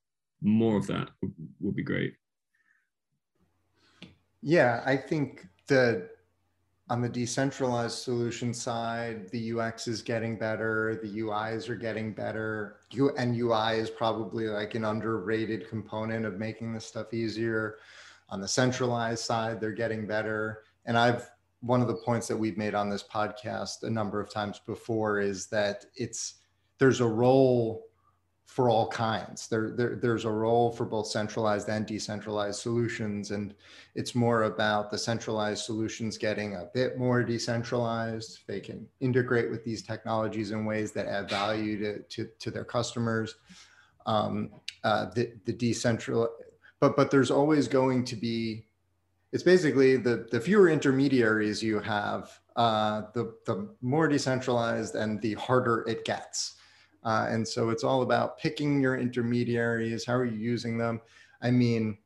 more 0.42 0.76
of 0.76 0.86
that 0.88 1.08
would, 1.22 1.32
would 1.61 1.76
be 1.76 1.82
great. 1.82 2.14
Yeah, 4.42 4.82
I 4.84 4.96
think 4.96 5.46
the 5.66 6.08
on 6.91 7.01
the 7.01 7.09
decentralized 7.09 7.99
solution 7.99 8.53
side, 8.53 9.30
the 9.30 9.53
UX 9.53 9.86
is 9.86 10.03
getting 10.03 10.36
better, 10.36 10.99
the 11.01 11.20
UIs 11.20 11.68
are 11.68 11.76
getting 11.76 12.12
better. 12.12 12.78
U- 12.91 13.14
and 13.16 13.36
UI 13.36 13.78
is 13.78 13.88
probably 13.88 14.49
like 14.49 14.74
an 14.74 14.84
underrated 14.84 15.68
component 15.68 16.26
of 16.26 16.36
making 16.36 16.74
this 16.74 16.84
stuff 16.84 17.14
easier. 17.14 17.76
On 18.28 18.41
the 18.41 18.49
centralized 18.49 19.24
side, 19.24 19.61
they're 19.61 19.70
getting 19.70 20.05
better. 20.05 20.64
And 20.84 20.99
I've 20.99 21.30
one 21.61 21.80
of 21.80 21.88
the 21.88 21.95
points 21.95 22.26
that 22.26 22.36
we've 22.36 22.57
made 22.57 22.74
on 22.74 22.88
this 22.91 23.05
podcast 23.05 23.82
a 23.84 23.91
number 23.91 24.18
of 24.18 24.32
times 24.32 24.61
before 24.66 25.20
is 25.20 25.47
that 25.49 25.84
it's 25.95 26.36
there's 26.78 27.01
a 27.01 27.07
role 27.07 27.84
for 28.51 28.68
all 28.68 28.88
kinds. 28.88 29.46
There, 29.46 29.70
there, 29.70 29.94
there's 29.94 30.24
a 30.24 30.30
role 30.30 30.72
for 30.72 30.84
both 30.84 31.07
centralized 31.07 31.68
and 31.68 31.86
decentralized 31.86 32.59
solutions. 32.59 33.30
And 33.30 33.55
it's 33.94 34.16
more 34.16 34.42
about 34.42 34.90
the 34.90 34.98
centralized 34.98 35.64
solutions 35.64 36.18
getting 36.18 36.57
a 36.57 36.68
bit 36.74 36.98
more 36.98 37.22
decentralized. 37.22 38.40
They 38.48 38.59
can 38.59 38.88
integrate 38.98 39.53
with 39.53 39.64
these 39.64 39.82
technologies 39.82 40.51
in 40.51 40.64
ways 40.64 40.90
that 40.92 41.07
add 41.07 41.30
value 41.30 41.78
to, 41.78 42.03
to, 42.03 42.28
to 42.40 42.51
their 42.51 42.64
customers. 42.64 43.36
Um, 44.05 44.51
uh, 44.82 45.11
the, 45.14 45.32
the 45.44 45.53
decentral, 45.53 46.26
but, 46.80 46.96
but 46.96 47.12
there's 47.12 47.30
always 47.30 47.68
going 47.68 48.05
to 48.07 48.16
be, 48.16 48.66
it's 49.30 49.44
basically 49.44 49.96
the, 49.96 50.26
the 50.32 50.40
fewer 50.40 50.68
intermediaries 50.68 51.62
you 51.62 51.78
have, 51.78 52.36
uh, 52.57 53.03
the, 53.14 53.32
the 53.46 53.68
more 53.80 54.09
decentralized 54.09 54.96
and 54.96 55.22
the 55.22 55.34
harder 55.34 55.84
it 55.86 56.05
gets. 56.05 56.57
Uh, 57.05 57.26
and 57.30 57.46
so 57.46 57.70
it's 57.70 57.84
all 57.84 58.03
about 58.03 58.38
picking 58.38 58.80
your 58.80 58.98
intermediaries. 58.98 60.05
How 60.05 60.14
are 60.14 60.24
you 60.24 60.38
using 60.38 60.76
them? 60.76 61.01
I 61.40 61.51
mean, 61.51 61.98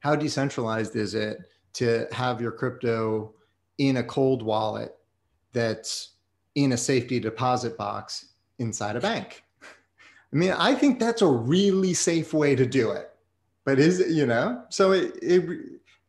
how 0.00 0.16
decentralized 0.16 0.96
is 0.96 1.14
it 1.14 1.38
to 1.74 2.06
have 2.12 2.40
your 2.40 2.52
crypto 2.52 3.34
in 3.78 3.98
a 3.98 4.02
cold 4.02 4.42
wallet 4.42 4.96
that's 5.52 6.12
in 6.54 6.72
a 6.72 6.76
safety 6.76 7.20
deposit 7.20 7.76
box 7.76 8.34
inside 8.58 8.96
a 8.96 9.00
bank? 9.00 9.44
I 9.62 10.36
mean, 10.36 10.52
I 10.52 10.74
think 10.74 10.98
that's 10.98 11.22
a 11.22 11.26
really 11.26 11.92
safe 11.92 12.32
way 12.32 12.56
to 12.56 12.64
do 12.64 12.90
it. 12.90 13.10
But 13.64 13.78
is 13.78 14.00
it, 14.00 14.08
you 14.08 14.26
know, 14.26 14.64
so 14.70 14.92
it, 14.92 15.14
it 15.22 15.44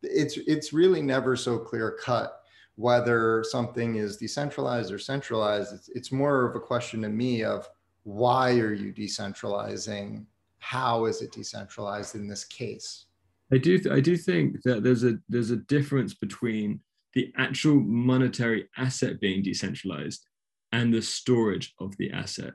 it's 0.01 0.37
it's 0.37 0.73
really 0.73 1.01
never 1.01 1.35
so 1.35 1.59
clear 1.59 1.97
cut 2.01 2.42
whether 2.75 3.43
something 3.43 3.95
is 3.95 4.17
decentralized 4.17 4.91
or 4.91 4.97
centralized. 4.97 5.73
It's, 5.73 5.89
it's 5.89 6.11
more 6.11 6.45
of 6.45 6.55
a 6.55 6.59
question 6.59 7.01
to 7.01 7.09
me 7.09 7.43
of 7.43 7.69
why 8.03 8.51
are 8.59 8.73
you 8.73 8.91
decentralizing? 8.91 10.25
How 10.59 11.05
is 11.05 11.21
it 11.21 11.31
decentralized 11.31 12.15
in 12.15 12.27
this 12.27 12.43
case? 12.45 13.05
I 13.51 13.57
do 13.57 13.79
I 13.91 13.99
do 13.99 14.17
think 14.17 14.61
that 14.63 14.83
there's 14.83 15.03
a 15.03 15.19
there's 15.29 15.51
a 15.51 15.57
difference 15.57 16.13
between 16.13 16.79
the 17.13 17.31
actual 17.37 17.79
monetary 17.79 18.67
asset 18.77 19.19
being 19.19 19.43
decentralized 19.43 20.25
and 20.71 20.91
the 20.91 21.01
storage 21.01 21.73
of 21.79 21.95
the 21.97 22.09
asset. 22.11 22.53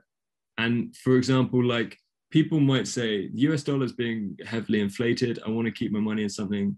And 0.57 0.93
for 0.97 1.15
example, 1.15 1.63
like 1.63 1.97
people 2.31 2.59
might 2.59 2.87
say 2.87 3.29
US 3.33 3.63
dollar 3.63 3.85
is 3.85 3.93
being 3.93 4.37
heavily 4.45 4.81
inflated. 4.81 5.39
I 5.45 5.49
want 5.51 5.67
to 5.67 5.71
keep 5.71 5.91
my 5.91 6.01
money 6.01 6.23
in 6.23 6.29
something 6.29 6.77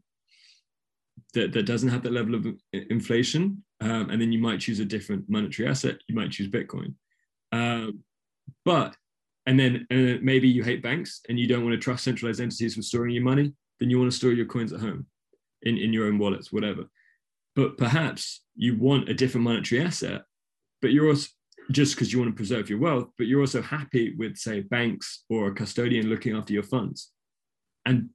that, 1.34 1.54
that 1.54 1.64
doesn't 1.66 1.90
have 1.90 2.04
that 2.04 2.14
level 2.14 2.36
of 2.36 2.46
inflation. 2.72 3.64
Um, 3.80 4.10
and 4.10 4.22
then 4.22 4.32
you 4.32 4.40
might 4.40 4.60
choose 4.60 4.80
a 4.80 4.86
different 4.86 5.30
monetary 5.30 5.68
asset. 5.68 5.98
You 6.08 6.16
might 6.16 6.32
choose 6.32 6.50
Bitcoin. 6.50 6.94
Um, 7.52 8.04
but 8.66 8.96
and 9.46 9.60
then 9.60 9.88
uh, 9.92 10.20
maybe 10.22 10.48
you 10.48 10.64
hate 10.64 10.84
banks 10.84 11.22
and 11.28 11.40
you 11.40 11.48
don't 11.48 11.64
want 11.64 11.74
to 11.74 11.80
trust 11.80 12.04
centralized 12.04 12.42
entities 12.42 12.76
for 12.76 12.82
storing 12.82 13.16
your 13.16 13.24
money, 13.24 13.54
then 13.80 13.90
you 13.90 13.98
want 13.98 14.12
to 14.12 14.18
store 14.18 14.32
your 14.34 14.46
coins 14.46 14.72
at 14.72 14.80
home 14.80 15.08
in, 15.64 15.78
in 15.78 15.92
your 15.92 16.06
own 16.06 16.20
wallets, 16.20 16.52
whatever. 16.52 16.86
But 17.56 17.78
perhaps 17.78 18.44
you 18.56 18.78
want 18.78 19.10
a 19.10 19.14
different 19.14 19.46
monetary 19.46 19.82
asset, 19.82 20.22
but 20.82 20.92
you're 20.92 21.10
also 21.10 21.28
just 21.72 21.96
because 21.96 22.12
you 22.12 22.20
want 22.20 22.32
to 22.32 22.36
preserve 22.36 22.70
your 22.70 22.80
wealth, 22.80 23.10
but 23.18 23.28
you're 23.28 23.40
also 23.40 23.62
happy 23.62 24.16
with, 24.18 24.38
say, 24.38 24.62
banks 24.62 25.24
or 25.30 25.48
a 25.48 25.54
custodian 25.54 26.08
looking 26.08 26.36
after 26.36 26.54
your 26.54 26.64
funds. 26.64 27.12
And 27.86 28.10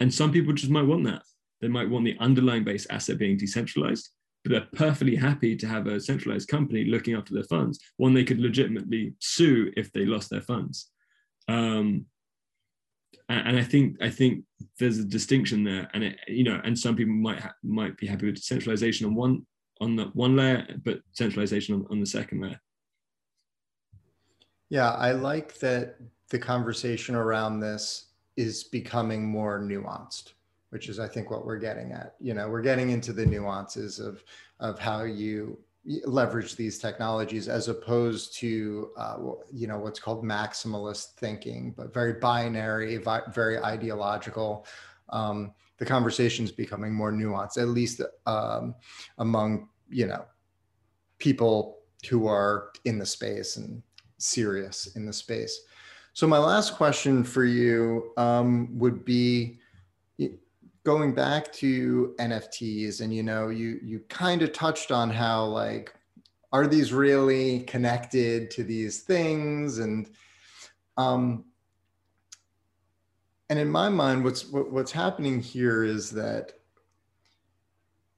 and 0.00 0.12
some 0.12 0.32
people 0.32 0.52
just 0.52 0.70
might 0.70 0.86
want 0.86 1.04
that. 1.04 1.22
They 1.64 1.70
might 1.70 1.88
want 1.88 2.04
the 2.04 2.18
underlying 2.20 2.62
base 2.62 2.86
asset 2.90 3.16
being 3.16 3.38
decentralized, 3.38 4.10
but 4.44 4.50
they're 4.52 4.68
perfectly 4.74 5.16
happy 5.16 5.56
to 5.56 5.66
have 5.66 5.86
a 5.86 5.98
centralized 5.98 6.46
company 6.46 6.84
looking 6.84 7.14
after 7.14 7.32
their 7.32 7.44
funds, 7.44 7.78
one 7.96 8.12
they 8.12 8.22
could 8.22 8.38
legitimately 8.38 9.14
sue 9.18 9.72
if 9.74 9.90
they 9.90 10.04
lost 10.04 10.28
their 10.28 10.42
funds. 10.42 10.90
Um, 11.48 12.04
and 13.30 13.56
I 13.56 13.62
think 13.62 13.96
I 14.02 14.10
think 14.10 14.44
there's 14.78 14.98
a 14.98 15.06
distinction 15.06 15.64
there, 15.64 15.88
and 15.94 16.04
it, 16.04 16.18
you 16.28 16.44
know, 16.44 16.60
and 16.64 16.78
some 16.78 16.96
people 16.96 17.14
might 17.14 17.42
might 17.62 17.96
be 17.96 18.06
happy 18.06 18.26
with 18.26 18.36
centralization 18.36 19.06
on 19.06 19.14
one 19.14 19.46
on 19.80 19.96
the 19.96 20.04
one 20.12 20.36
layer, 20.36 20.66
but 20.84 21.00
centralization 21.12 21.76
on, 21.76 21.86
on 21.90 21.98
the 21.98 22.04
second 22.06 22.42
layer. 22.42 22.60
Yeah, 24.68 24.90
I 24.90 25.12
like 25.12 25.58
that 25.60 25.96
the 26.28 26.38
conversation 26.38 27.14
around 27.14 27.60
this 27.60 28.08
is 28.36 28.64
becoming 28.64 29.26
more 29.26 29.58
nuanced 29.60 30.34
which 30.74 30.88
is 30.88 30.98
I 30.98 31.06
think 31.06 31.30
what 31.30 31.46
we're 31.46 31.56
getting 31.56 31.92
at. 31.92 32.16
You 32.20 32.34
know, 32.34 32.48
we're 32.48 32.60
getting 32.60 32.90
into 32.90 33.12
the 33.12 33.24
nuances 33.24 34.00
of 34.00 34.24
of 34.58 34.76
how 34.80 35.04
you 35.04 35.56
leverage 36.04 36.56
these 36.56 36.80
technologies 36.80 37.46
as 37.46 37.68
opposed 37.68 38.36
to 38.38 38.90
uh, 38.98 39.18
you 39.52 39.68
know 39.68 39.78
what's 39.78 40.00
called 40.00 40.24
maximalist 40.24 41.12
thinking, 41.12 41.72
but 41.76 41.94
very 41.94 42.14
binary, 42.14 43.00
very 43.32 43.58
ideological. 43.58 44.66
Um, 45.10 45.52
the 45.78 45.86
conversation 45.86 46.44
is 46.44 46.50
becoming 46.50 46.92
more 46.92 47.12
nuanced, 47.12 47.56
at 47.56 47.68
least 47.68 48.02
um, 48.26 48.74
among 49.18 49.68
you 49.88 50.08
know 50.08 50.24
people 51.18 51.78
who 52.10 52.26
are 52.26 52.72
in 52.84 52.98
the 52.98 53.06
space 53.06 53.58
and 53.58 53.80
serious 54.18 54.96
in 54.96 55.06
the 55.06 55.12
space. 55.12 55.56
So 56.14 56.26
my 56.26 56.38
last 56.38 56.74
question 56.74 57.22
for 57.22 57.44
you 57.44 58.12
um, 58.16 58.76
would 58.76 59.04
be 59.04 59.60
going 60.84 61.14
back 61.14 61.50
to 61.54 62.14
NFTs 62.18 63.00
and 63.00 63.12
you 63.12 63.22
know 63.22 63.48
you 63.48 63.80
you 63.82 64.00
kind 64.08 64.42
of 64.42 64.52
touched 64.52 64.92
on 64.92 65.10
how 65.10 65.44
like 65.44 65.94
are 66.52 66.66
these 66.66 66.92
really 66.92 67.60
connected 67.60 68.50
to 68.52 68.62
these 68.62 69.00
things? 69.00 69.78
And 69.78 70.10
um 70.96 71.44
and 73.48 73.58
in 73.58 73.68
my 73.68 73.88
mind 73.88 74.24
what's 74.24 74.46
what, 74.46 74.70
what's 74.70 74.92
happening 74.92 75.40
here 75.40 75.84
is 75.84 76.10
that 76.10 76.52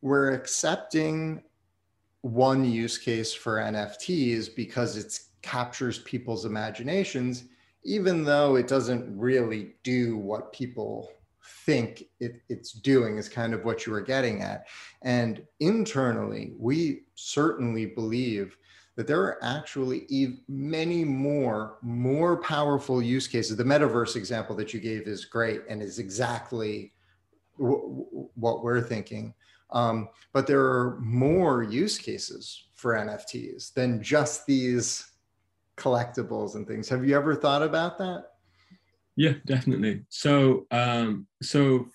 we're 0.02 0.32
accepting 0.32 1.42
one 2.22 2.64
use 2.64 2.98
case 2.98 3.32
for 3.32 3.56
NFTs 3.56 4.54
because 4.54 4.96
it 4.96 5.18
captures 5.42 6.00
people's 6.00 6.44
imaginations, 6.44 7.44
even 7.84 8.24
though 8.24 8.56
it 8.56 8.66
doesn't 8.66 9.16
really 9.16 9.74
do 9.84 10.16
what 10.16 10.52
people 10.52 11.10
think 11.64 12.04
it, 12.20 12.42
it's 12.48 12.72
doing 12.72 13.18
is 13.18 13.28
kind 13.28 13.54
of 13.54 13.64
what 13.64 13.86
you 13.86 13.92
were 13.92 14.00
getting 14.00 14.42
at. 14.42 14.66
And 15.02 15.42
internally, 15.60 16.52
we 16.58 17.02
certainly 17.14 17.86
believe 17.86 18.56
that 18.96 19.06
there 19.06 19.20
are 19.20 19.38
actually 19.42 20.06
many 20.48 21.04
more 21.04 21.78
more 21.82 22.38
powerful 22.38 23.02
use 23.02 23.28
cases. 23.28 23.56
The 23.56 23.64
metaverse 23.64 24.16
example 24.16 24.56
that 24.56 24.72
you 24.72 24.80
gave 24.80 25.06
is 25.06 25.26
great 25.26 25.62
and 25.68 25.82
is 25.82 25.98
exactly 25.98 26.92
what 27.56 28.62
we're 28.62 28.80
thinking. 28.80 29.34
Um, 29.70 30.08
but 30.32 30.46
there 30.46 30.64
are 30.64 30.98
more 31.00 31.62
use 31.62 31.98
cases 31.98 32.68
for 32.74 32.94
NFTs 32.94 33.74
than 33.74 34.02
just 34.02 34.46
these 34.46 35.10
collectibles 35.76 36.54
and 36.54 36.66
things. 36.66 36.88
Have 36.88 37.06
you 37.06 37.16
ever 37.16 37.34
thought 37.34 37.62
about 37.62 37.98
that? 37.98 38.35
Yeah, 39.16 39.34
definitely. 39.46 40.02
So, 40.10 40.66
um, 40.70 41.26
so 41.42 41.86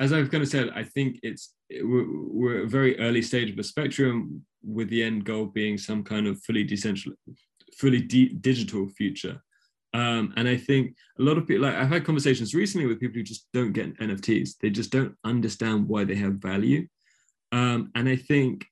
as 0.00 0.12
I've 0.12 0.30
kind 0.30 0.42
of 0.42 0.48
said, 0.48 0.70
I 0.74 0.82
think 0.82 1.20
it's 1.22 1.54
we're, 1.70 2.06
we're 2.08 2.64
a 2.64 2.68
very 2.68 2.98
early 2.98 3.22
stage 3.22 3.50
of 3.50 3.56
the 3.56 3.62
spectrum, 3.62 4.44
with 4.66 4.90
the 4.90 5.02
end 5.02 5.24
goal 5.24 5.46
being 5.46 5.78
some 5.78 6.02
kind 6.02 6.26
of 6.26 6.42
fully 6.42 6.64
decentralized, 6.64 7.18
fully 7.78 8.00
de- 8.00 8.34
digital 8.34 8.88
future. 8.88 9.40
Um, 9.94 10.34
and 10.36 10.48
I 10.48 10.56
think 10.56 10.94
a 11.18 11.22
lot 11.22 11.38
of 11.38 11.46
people, 11.46 11.62
like 11.62 11.74
I've 11.74 11.88
had 11.88 12.04
conversations 12.04 12.54
recently 12.54 12.86
with 12.86 13.00
people 13.00 13.14
who 13.14 13.22
just 13.22 13.46
don't 13.54 13.72
get 13.72 13.96
NFTs. 13.98 14.58
They 14.60 14.70
just 14.70 14.90
don't 14.90 15.14
understand 15.24 15.88
why 15.88 16.04
they 16.04 16.16
have 16.16 16.34
value. 16.34 16.86
Um, 17.52 17.90
and 17.94 18.08
I 18.08 18.16
think, 18.16 18.66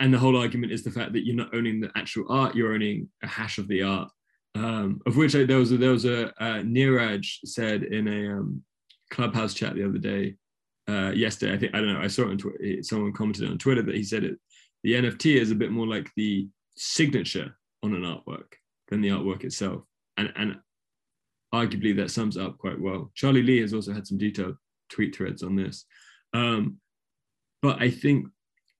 and 0.00 0.14
the 0.14 0.18
whole 0.18 0.36
argument 0.38 0.72
is 0.72 0.84
the 0.84 0.92
fact 0.92 1.12
that 1.12 1.26
you're 1.26 1.34
not 1.36 1.54
owning 1.54 1.80
the 1.80 1.90
actual 1.96 2.24
art, 2.30 2.54
you're 2.54 2.72
owning 2.72 3.08
a 3.22 3.26
hash 3.26 3.58
of 3.58 3.68
the 3.68 3.82
art. 3.82 4.10
Um, 4.54 5.00
of 5.06 5.16
which 5.16 5.36
I, 5.36 5.44
there 5.44 5.58
was 5.58 5.72
a, 5.72 5.76
there 5.76 5.92
was 5.92 6.04
a 6.04 6.28
uh, 6.42 6.62
Neeraj 6.62 7.26
said 7.44 7.84
in 7.84 8.08
a 8.08 8.32
um, 8.32 8.62
clubhouse 9.10 9.54
chat 9.54 9.74
the 9.74 9.86
other 9.86 9.98
day, 9.98 10.34
uh, 10.88 11.12
yesterday. 11.14 11.54
I 11.54 11.58
think 11.58 11.74
I 11.74 11.78
don't 11.78 11.92
know. 11.92 12.00
I 12.00 12.08
saw 12.08 12.22
it 12.22 12.30
on 12.30 12.38
Twitter. 12.38 12.82
Someone 12.82 13.12
commented 13.12 13.48
on 13.48 13.58
Twitter 13.58 13.82
that 13.82 13.94
he 13.94 14.02
said 14.02 14.24
it. 14.24 14.38
The 14.84 14.94
NFT 14.94 15.36
is 15.36 15.50
a 15.50 15.56
bit 15.56 15.70
more 15.70 15.86
like 15.86 16.10
the 16.16 16.48
signature 16.76 17.56
on 17.82 17.94
an 17.94 18.02
artwork 18.02 18.54
than 18.88 19.00
the 19.00 19.10
artwork 19.10 19.44
itself, 19.44 19.82
and 20.16 20.32
and 20.36 20.56
arguably 21.54 21.96
that 21.96 22.10
sums 22.10 22.36
up 22.36 22.58
quite 22.58 22.80
well. 22.80 23.10
Charlie 23.14 23.42
Lee 23.42 23.60
has 23.60 23.74
also 23.74 23.92
had 23.92 24.06
some 24.06 24.18
detailed 24.18 24.56
tweet 24.90 25.14
threads 25.14 25.42
on 25.42 25.56
this. 25.56 25.84
Um, 26.34 26.78
but 27.62 27.80
I 27.80 27.90
think, 27.90 28.26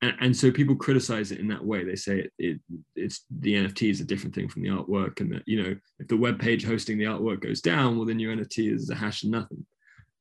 and, 0.01 0.15
and, 0.21 0.37
so 0.37 0.51
people 0.51 0.77
criticize 0.77 1.33
it 1.33 1.41
in 1.41 1.49
that 1.49 1.65
way. 1.65 1.85
They 1.85 1.97
say 1.97 2.21
it, 2.21 2.33
it, 2.39 2.61
it's 2.95 3.25
the 3.41 3.55
NFT 3.55 3.91
is 3.91 4.01
a 4.01 4.05
different 4.05 4.35
thing 4.35 4.49
from 4.49 4.63
the 4.63 4.69
artwork, 4.69 5.21
and 5.21 5.33
that 5.33 5.43
you 5.47 5.63
know 5.63 5.77
if 5.99 6.09
the 6.09 6.17
web 6.17 6.39
page 6.39 6.65
hosting 6.65 6.99
the 6.99 7.05
artwork 7.05 7.41
goes 7.41 7.61
down, 7.61 7.97
well 7.97 8.07
then 8.07 8.21
your 8.21 8.35
NFT 8.35 8.73
is 8.73 8.91
a 8.91 8.95
hash 8.95 9.25
of 9.25 9.31
nothing. 9.31 9.67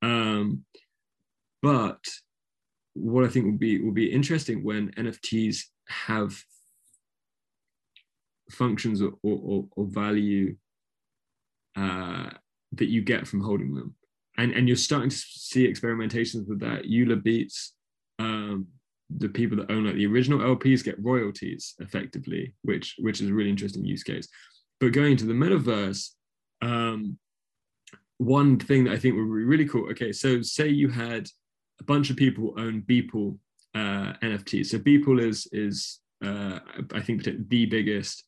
Um, 0.01 0.63
but 1.61 1.99
what 2.93 3.23
I 3.23 3.28
think 3.28 3.45
will 3.45 3.57
be 3.57 3.82
will 3.82 3.93
be 3.93 4.11
interesting 4.11 4.63
when 4.63 4.91
NFTs 4.91 5.59
have 5.89 6.36
functions 8.51 9.01
or, 9.01 9.13
or, 9.23 9.65
or 9.75 9.86
value 9.86 10.55
uh, 11.75 12.30
that 12.73 12.89
you 12.89 13.01
get 13.01 13.28
from 13.28 13.41
holding 13.41 13.73
them. 13.73 13.95
And, 14.38 14.51
and 14.53 14.67
you're 14.67 14.78
starting 14.78 15.09
to 15.09 15.15
see 15.15 15.71
experimentations 15.71 16.47
with 16.47 16.59
that. 16.59 16.86
Euler 16.86 17.15
Beats 17.15 17.73
um, 18.19 18.67
the 19.16 19.30
people 19.30 19.58
that 19.58 19.72
own 19.72 19.86
like 19.86 19.95
the 19.95 20.05
original 20.05 20.39
LPs 20.39 20.84
get 20.84 21.03
royalties 21.03 21.76
effectively, 21.80 22.53
which 22.64 22.95
which 22.99 23.22
is 23.22 23.30
a 23.30 23.34
really 23.34 23.49
interesting 23.49 23.86
use 23.86 24.03
case. 24.03 24.28
But 24.80 24.93
going 24.93 25.14
into 25.14 25.26
the 25.26 25.34
metaverse, 25.34 26.10
um, 26.62 27.18
one 28.18 28.60
thing 28.60 28.84
that 28.84 28.93
I 28.93 28.97
think 28.97 29.16
would 29.16 29.24
be 29.24 29.30
really 29.30 29.68
cool. 29.68 29.89
Okay, 29.91 30.12
so 30.12 30.41
say 30.41 30.68
you 30.68 30.89
had 30.89 31.28
a 31.80 31.84
bunch 31.84 32.10
of 32.10 32.18
people 32.18 32.53
own 32.58 32.82
Beeple 32.82 33.38
uh, 33.76 34.14
NFTs. 34.22 34.68
So 34.68 34.80
Beeple 34.80 35.22
is 35.22 35.47
is 35.51 35.99
uh, 36.24 36.60
I 36.93 37.01
think 37.01 37.24
the 37.24 37.66
biggest 37.66 38.24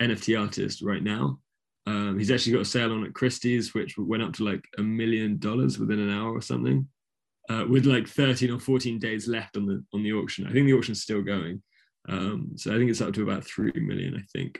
NFT 0.00 0.40
artist 0.40 0.82
right 0.82 1.02
now. 1.02 1.38
Um, 1.86 2.18
he's 2.18 2.30
actually 2.30 2.52
got 2.52 2.62
a 2.62 2.64
sale 2.64 2.92
on 2.92 3.04
at 3.04 3.12
Christie's, 3.12 3.74
which 3.74 3.98
went 3.98 4.22
up 4.22 4.32
to 4.34 4.44
like 4.44 4.64
a 4.78 4.82
million 4.82 5.38
dollars 5.38 5.78
within 5.78 6.00
an 6.00 6.10
hour 6.10 6.32
or 6.32 6.40
something 6.40 6.88
uh, 7.50 7.64
with 7.68 7.86
like 7.86 8.08
13 8.08 8.50
or 8.50 8.58
14 8.58 8.98
days 8.98 9.28
left 9.28 9.56
on 9.56 9.66
the 9.66 9.84
on 9.92 10.02
the 10.02 10.12
auction. 10.12 10.46
I 10.46 10.52
think 10.52 10.66
the 10.66 10.74
auction's 10.74 11.02
still 11.02 11.22
going. 11.22 11.62
Um, 12.08 12.52
so 12.56 12.74
I 12.74 12.78
think 12.78 12.90
it's 12.90 13.00
up 13.00 13.14
to 13.14 13.22
about 13.22 13.44
3 13.44 13.72
million, 13.76 14.16
I 14.16 14.22
think. 14.36 14.58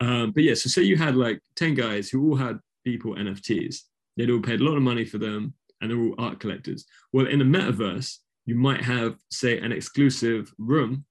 Um, 0.00 0.32
but 0.32 0.42
yeah, 0.42 0.54
so 0.54 0.68
say 0.68 0.82
you 0.82 0.96
had 0.96 1.14
like 1.14 1.40
10 1.56 1.74
guys 1.74 2.08
who 2.08 2.28
all 2.28 2.36
had 2.36 2.58
Beeple 2.86 3.18
NFTs. 3.18 3.76
They'd 4.16 4.30
all 4.30 4.40
paid 4.40 4.60
a 4.60 4.64
lot 4.64 4.76
of 4.76 4.82
money 4.82 5.04
for 5.04 5.18
them 5.18 5.54
and 5.80 5.90
they're 5.90 5.98
all 5.98 6.14
art 6.18 6.40
collectors. 6.40 6.84
Well, 7.12 7.26
in 7.26 7.40
a 7.40 7.44
metaverse, 7.44 8.18
you 8.46 8.56
might 8.56 8.82
have, 8.82 9.16
say, 9.30 9.58
an 9.58 9.72
exclusive 9.72 10.52
room 10.58 11.04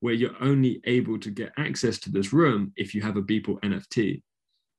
where 0.00 0.14
you're 0.14 0.42
only 0.42 0.80
able 0.84 1.18
to 1.18 1.30
get 1.30 1.52
access 1.58 1.98
to 1.98 2.10
this 2.10 2.32
room 2.32 2.72
if 2.76 2.94
you 2.94 3.02
have 3.02 3.16
a 3.16 3.22
Beeple 3.22 3.60
NFT. 3.60 4.22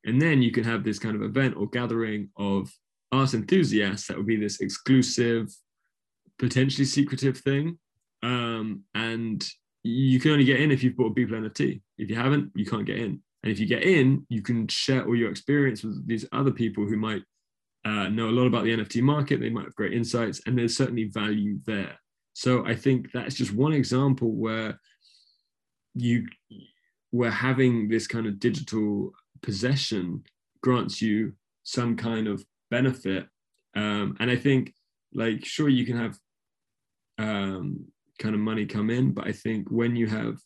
And 0.05 0.21
then 0.21 0.41
you 0.41 0.51
can 0.51 0.63
have 0.63 0.83
this 0.83 0.97
kind 0.97 1.15
of 1.15 1.21
event 1.21 1.55
or 1.57 1.67
gathering 1.67 2.29
of 2.37 2.71
art 3.11 3.33
enthusiasts 3.33 4.07
that 4.07 4.17
would 4.17 4.27
be 4.27 4.37
this 4.37 4.61
exclusive 4.61 5.49
potentially 6.39 6.85
secretive 6.85 7.37
thing. 7.37 7.77
Um, 8.23 8.83
and 8.95 9.47
you 9.83 10.19
can 10.19 10.31
only 10.31 10.45
get 10.45 10.59
in 10.59 10.71
if 10.71 10.83
you've 10.83 10.97
bought 10.97 11.11
a 11.11 11.13
Beeple 11.13 11.31
NFT. 11.31 11.81
If 11.97 12.09
you 12.09 12.15
haven't, 12.15 12.51
you 12.55 12.65
can't 12.65 12.85
get 12.85 12.97
in. 12.97 13.21
And 13.43 13.51
if 13.51 13.59
you 13.59 13.65
get 13.65 13.83
in, 13.83 14.25
you 14.29 14.41
can 14.41 14.67
share 14.67 15.05
all 15.05 15.15
your 15.15 15.29
experience 15.29 15.83
with 15.83 16.05
these 16.07 16.25
other 16.31 16.51
people 16.51 16.85
who 16.85 16.97
might 16.97 17.23
uh, 17.85 18.09
know 18.09 18.29
a 18.29 18.31
lot 18.31 18.47
about 18.47 18.65
the 18.65 18.75
NFT 18.75 19.01
market. 19.01 19.39
They 19.39 19.49
might 19.49 19.65
have 19.65 19.75
great 19.75 19.93
insights, 19.93 20.41
and 20.45 20.57
there's 20.57 20.75
certainly 20.75 21.05
value 21.05 21.59
there. 21.65 21.97
So 22.33 22.65
I 22.65 22.75
think 22.75 23.11
that's 23.13 23.35
just 23.35 23.53
one 23.53 23.73
example 23.73 24.31
where 24.31 24.79
you 25.95 26.27
where 27.11 27.31
having 27.31 27.89
this 27.89 28.05
kind 28.05 28.27
of 28.27 28.39
digital 28.39 29.11
possession 29.41 30.23
grants 30.61 31.01
you 31.01 31.33
some 31.63 31.95
kind 31.95 32.27
of 32.27 32.43
benefit. 32.69 33.27
Um, 33.75 34.15
and 34.19 34.29
I 34.29 34.35
think, 34.35 34.73
like, 35.13 35.45
sure, 35.45 35.69
you 35.69 35.85
can 35.85 35.97
have 35.97 36.17
um, 37.19 37.85
kind 38.17 38.33
of 38.33 38.41
money 38.41 38.65
come 38.65 38.89
in. 38.89 39.11
But 39.11 39.27
I 39.27 39.31
think 39.31 39.69
when 39.69 39.95
you 39.95 40.07
have 40.07 40.37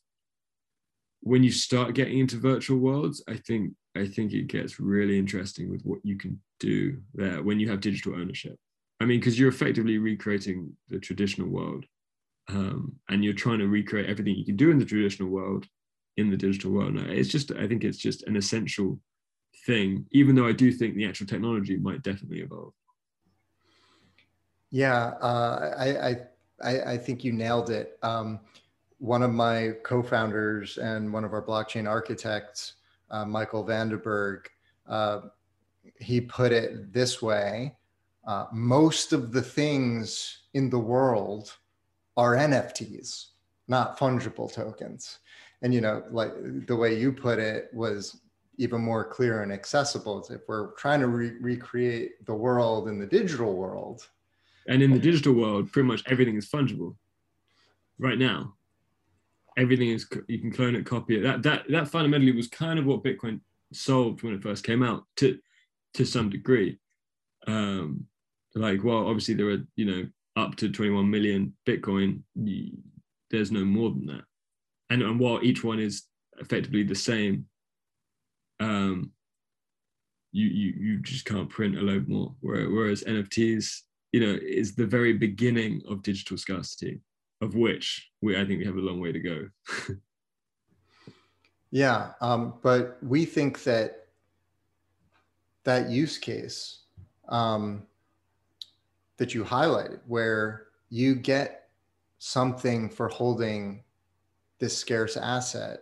when 1.22 1.42
you 1.42 1.52
start 1.52 1.96
getting 1.96 2.20
into 2.20 2.38
virtual 2.38 2.80
worlds, 2.80 3.24
I 3.30 3.36
think 3.36 3.72
I 3.96 4.06
think 4.06 4.34
it 4.34 4.48
gets 4.48 4.80
really 4.80 5.18
interesting 5.18 5.70
with 5.70 5.84
what 5.84 6.00
you 6.04 6.18
can 6.18 6.42
do 6.60 6.98
there 7.14 7.42
when 7.42 7.60
you 7.60 7.70
have 7.70 7.80
digital 7.80 8.16
ownership. 8.16 8.58
I 9.00 9.06
mean, 9.06 9.20
because 9.20 9.40
you're 9.40 9.50
effectively 9.50 9.98
recreating 9.98 10.76
the 10.90 11.00
traditional 11.00 11.48
world, 11.48 11.86
um, 12.50 12.94
and 13.10 13.24
you're 13.24 13.34
trying 13.34 13.60
to 13.60 13.68
recreate 13.68 14.10
everything 14.10 14.36
you 14.36 14.46
can 14.46 14.58
do 14.58 14.72
in 14.72 14.80
the 14.80 14.86
traditional 14.86 15.30
world 15.30 15.66
in 16.18 16.30
the 16.30 16.38
digital 16.38 16.72
world. 16.72 16.96
Now, 16.96 17.06
it's 17.08 17.30
just 17.30 17.52
I 17.52 17.68
think 17.68 17.84
it's 17.84 17.98
just 17.98 18.24
an 18.24 18.36
essential 18.36 19.00
thing. 19.66 20.06
Even 20.12 20.36
though 20.36 20.48
I 20.48 20.52
do 20.52 20.72
think 20.72 20.96
the 20.96 21.08
actual 21.08 21.28
technology 21.28 21.78
might 21.78 22.04
definitely 22.04 22.42
evolve. 22.42 22.74
Yeah, 24.72 25.14
uh, 25.22 25.76
I, 25.78 26.10
I 26.10 26.18
I, 26.64 26.94
I 26.94 26.98
think 26.98 27.24
you 27.24 27.32
nailed 27.32 27.70
it. 27.70 27.98
Um, 28.02 28.40
one 28.98 29.22
of 29.22 29.32
my 29.32 29.74
co-founders 29.84 30.78
and 30.78 31.12
one 31.12 31.26
of 31.26 31.34
our 31.34 31.46
blockchain 31.46 31.88
architects, 31.88 32.76
uh, 33.12 33.26
Michael 33.26 33.66
Vandeberg, 33.66 34.46
uh, 34.88 35.22
he 36.00 36.22
put 36.22 36.52
it 36.52 36.94
this 36.94 37.22
way: 37.22 37.76
uh, 38.26 38.46
most 38.52 39.14
of 39.14 39.32
the 39.32 39.42
things 39.42 40.44
in 40.54 40.70
the 40.70 40.80
world 40.80 41.58
are 42.16 42.36
NFTs, 42.36 43.28
not 43.68 44.00
fungible 44.00 44.52
tokens. 44.52 45.20
And 45.62 45.74
you 45.74 45.82
know, 45.82 46.04
like 46.12 46.32
the 46.68 46.76
way 46.76 46.98
you 46.98 47.12
put 47.12 47.40
it 47.40 47.70
was 47.74 48.22
even 48.58 48.82
more 48.82 49.04
clear 49.04 49.42
and 49.42 49.52
accessible. 49.52 50.26
If 50.30 50.42
we're 50.48 50.72
trying 50.74 51.00
to 51.00 51.08
re- 51.08 51.38
recreate 51.40 52.26
the 52.26 52.34
world 52.34 52.88
in 52.88 53.00
the 53.00 53.06
digital 53.06 53.56
world, 53.56 54.08
and 54.68 54.82
in 54.82 54.92
the 54.92 55.00
digital 55.00 55.34
world, 55.34 55.72
pretty 55.72 55.88
much 55.88 56.04
everything 56.08 56.36
is 56.36 56.50
fungible. 56.50 56.96
Right 58.00 58.18
now, 58.18 58.56
everything 59.58 59.90
is 59.90 60.08
you 60.28 60.40
can 60.40 60.52
clone 60.52 60.76
it, 60.76 60.86
copy 60.86 61.18
it. 61.18 61.22
That 61.22 61.44
that 61.44 61.64
that 61.70 61.88
fundamentally 61.88 62.32
was 62.32 62.48
kind 62.48 62.80
of 62.80 62.86
what 62.86 63.04
Bitcoin 63.04 63.42
solved 63.72 64.24
when 64.24 64.34
it 64.34 64.44
first 64.44 64.64
came 64.64 64.84
out 64.84 65.04
to 65.18 65.38
to 65.96 66.06
some 66.06 66.30
degree. 66.30 66.80
Um, 67.48 68.08
like, 68.56 68.84
well, 68.84 69.08
obviously 69.08 69.34
there 69.34 69.50
are 69.50 69.64
you 69.76 69.86
know 69.86 70.08
up 70.36 70.56
to 70.58 70.70
21 70.70 71.10
million 71.10 71.54
Bitcoin. 71.66 72.22
There's 73.30 73.52
no 73.52 73.66
more 73.66 73.90
than 73.90 74.06
that, 74.08 74.24
and 74.90 75.02
and 75.02 75.20
while 75.20 75.44
each 75.44 75.64
one 75.64 75.80
is 75.80 76.04
effectively 76.40 76.84
the 76.84 76.96
same, 76.96 77.46
um, 78.60 79.12
you 80.32 80.48
you 80.48 80.74
you 80.78 81.00
just 81.00 81.26
can't 81.26 81.50
print 81.50 81.78
a 81.78 81.82
load 81.82 82.08
more. 82.08 82.34
Whereas 82.42 83.04
NFTs 83.04 83.82
you 84.14 84.20
know, 84.20 84.40
is 84.42 84.76
the 84.76 84.86
very 84.86 85.14
beginning 85.14 85.82
of 85.90 86.04
digital 86.04 86.38
scarcity. 86.38 87.02
of 87.42 87.56
which 87.56 88.10
we 88.22 88.40
I 88.40 88.46
think 88.46 88.60
we 88.60 88.66
have 88.66 88.78
a 88.78 88.80
long 88.80 89.02
way 89.02 89.12
to 89.12 89.20
go. 89.20 89.50
yeah, 91.72 92.12
um, 92.22 92.54
but 92.62 92.98
we 93.04 93.26
think 93.26 93.64
that 93.64 94.08
that 95.66 95.90
use 95.90 96.18
case 96.18 96.84
um, 97.28 97.84
that 99.18 99.34
you 99.34 99.44
highlighted, 99.44 100.00
where 100.08 100.68
you 100.90 101.16
get 101.16 101.70
something 102.20 102.90
for 102.90 103.10
holding 103.10 103.84
this 104.60 104.78
scarce 104.78 105.18
asset, 105.18 105.82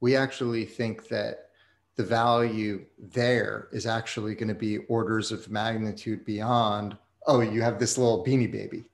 we 0.00 0.16
actually 0.16 0.64
think 0.64 1.08
that 1.08 1.50
the 1.96 2.04
value 2.04 2.84
there 2.98 3.68
is 3.72 3.86
actually 3.86 4.34
going 4.34 4.48
to 4.48 4.54
be 4.54 4.78
orders 4.88 5.32
of 5.32 5.50
magnitude 5.50 6.24
beyond, 6.24 6.96
oh, 7.28 7.40
you 7.40 7.62
have 7.62 7.78
this 7.78 7.96
little 7.96 8.24
beanie 8.24 8.50
baby. 8.50 8.84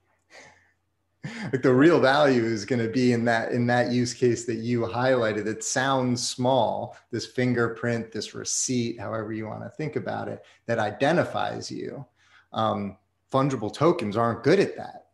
like 1.51 1.63
the 1.63 1.73
real 1.73 1.99
value 1.99 2.43
is 2.43 2.65
going 2.65 2.81
to 2.85 2.89
be 2.89 3.13
in 3.13 3.25
that 3.25 3.51
in 3.51 3.65
that 3.65 3.91
use 3.91 4.13
case 4.13 4.45
that 4.45 4.57
you 4.57 4.81
highlighted. 4.81 5.47
It 5.47 5.63
sounds 5.63 6.27
small 6.27 6.97
this 7.11 7.25
fingerprint 7.25 8.11
this 8.11 8.35
receipt 8.35 8.99
however 8.99 9.33
you 9.33 9.47
want 9.47 9.63
to 9.63 9.69
think 9.69 9.95
about 9.95 10.27
it 10.27 10.43
that 10.67 10.77
identifies 10.77 11.71
you. 11.71 12.05
Um, 12.53 12.97
fungible 13.31 13.73
tokens 13.73 14.17
aren't 14.17 14.43
good 14.43 14.59
at 14.59 14.77
that. 14.77 15.07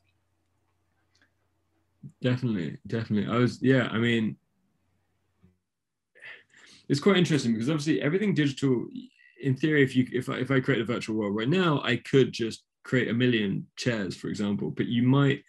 Definitely 2.22 2.78
definitely. 2.88 3.32
I 3.32 3.38
was 3.38 3.62
yeah 3.62 3.88
i 3.92 3.98
mean 3.98 4.36
it's 6.90 7.00
quite 7.00 7.18
interesting 7.18 7.54
because 7.54 7.70
obviously 7.70 8.02
everything 8.02 8.34
digital 8.34 8.86
in 9.42 9.56
theory 9.56 9.82
if 9.84 9.96
you 9.96 10.08
if 10.12 10.30
I, 10.30 10.34
if 10.34 10.52
I 10.52 10.60
create 10.60 10.82
a 10.82 10.86
virtual 10.86 11.16
world 11.16 11.36
right 11.36 11.50
now 11.50 11.82
i 11.84 11.96
could 11.96 12.32
just 12.32 12.64
create 12.84 13.10
a 13.10 13.14
million 13.14 13.68
chairs 13.76 14.16
for 14.16 14.28
example 14.28 14.72
but 14.72 14.88
you 14.88 15.04
might 15.04 15.44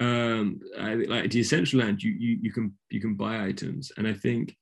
um 0.00 0.60
like 0.76 1.30
decentraland 1.30 2.02
you, 2.02 2.10
you 2.12 2.38
you 2.42 2.52
can 2.52 2.72
you 2.90 3.00
can 3.00 3.14
buy 3.14 3.44
items. 3.44 3.92
And 3.96 4.06
i 4.06 4.12
think 4.12 4.54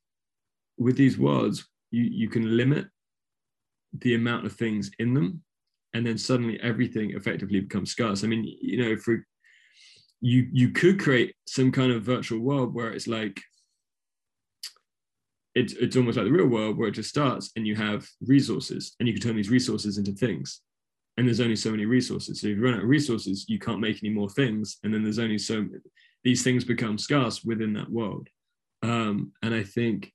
with 0.78 0.96
these 0.96 1.18
worlds 1.18 1.68
you 1.90 2.04
you 2.04 2.28
can 2.28 2.56
limit 2.56 2.86
the 4.00 4.14
amount 4.14 4.46
of 4.46 4.52
things 4.52 4.90
in 4.98 5.14
them 5.14 5.42
and 5.92 6.06
then 6.06 6.18
suddenly 6.18 6.58
everything 6.60 7.12
effectively 7.12 7.60
becomes 7.60 7.90
scarce. 7.90 8.24
I 8.24 8.26
mean 8.26 8.44
you 8.60 8.78
know 8.78 8.96
for 8.96 9.24
you 10.20 10.48
you 10.52 10.70
could 10.70 11.00
create 11.00 11.34
some 11.46 11.70
kind 11.70 11.92
of 11.92 12.02
virtual 12.02 12.40
world 12.40 12.74
where 12.74 12.92
it's 12.92 13.06
like 13.08 13.40
it's 15.54 15.72
it's 15.74 15.96
almost 15.96 16.16
like 16.16 16.26
the 16.26 16.32
real 16.32 16.46
world 16.46 16.76
where 16.76 16.88
it 16.88 16.92
just 16.92 17.10
starts 17.10 17.50
and 17.56 17.66
you 17.66 17.76
have 17.76 18.06
resources 18.22 18.94
and 18.98 19.08
you 19.08 19.14
can 19.14 19.22
turn 19.22 19.36
these 19.36 19.50
resources 19.50 19.98
into 19.98 20.12
things 20.12 20.60
and 21.16 21.26
there's 21.26 21.40
only 21.40 21.56
so 21.56 21.70
many 21.70 21.86
resources. 21.86 22.40
So 22.40 22.48
if 22.48 22.56
you 22.56 22.64
run 22.64 22.74
out 22.74 22.82
of 22.82 22.88
resources 22.88 23.46
you 23.48 23.58
can't 23.58 23.80
make 23.80 24.02
any 24.02 24.12
more 24.12 24.28
things 24.28 24.78
and 24.82 24.92
then 24.92 25.02
there's 25.02 25.18
only 25.18 25.38
so 25.38 25.66
these 26.22 26.42
things 26.42 26.64
become 26.64 26.98
scarce 26.98 27.44
within 27.44 27.72
that 27.74 27.90
world. 27.90 28.28
Um, 28.82 29.32
and 29.42 29.54
i 29.54 29.62
think 29.62 30.12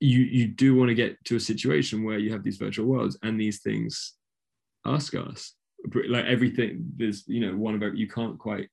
you 0.00 0.20
you 0.20 0.48
do 0.48 0.74
want 0.76 0.88
to 0.88 0.94
get 0.94 1.22
to 1.24 1.36
a 1.36 1.40
situation 1.40 2.04
where 2.04 2.18
you 2.18 2.32
have 2.32 2.44
these 2.44 2.56
virtual 2.56 2.86
worlds 2.86 3.18
and 3.22 3.40
these 3.40 3.60
things 3.60 4.14
are 4.84 5.00
scarce. 5.00 5.54
Like 6.08 6.24
everything 6.26 6.84
there's 6.96 7.24
you 7.26 7.40
know 7.40 7.56
one 7.56 7.74
about 7.74 7.96
you 7.96 8.08
can't 8.08 8.38
quite 8.38 8.68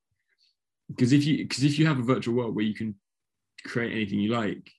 because 0.90 1.14
if 1.14 1.26
you 1.26 1.38
because 1.40 1.64
if 1.64 1.80
you 1.80 1.86
have 1.88 2.00
a 2.00 2.04
virtual 2.04 2.36
world 2.36 2.56
where 2.56 2.66
you 2.66 2.74
can 2.74 2.96
create 3.66 3.92
anything 3.92 4.20
you 4.20 4.32
like 4.32 4.70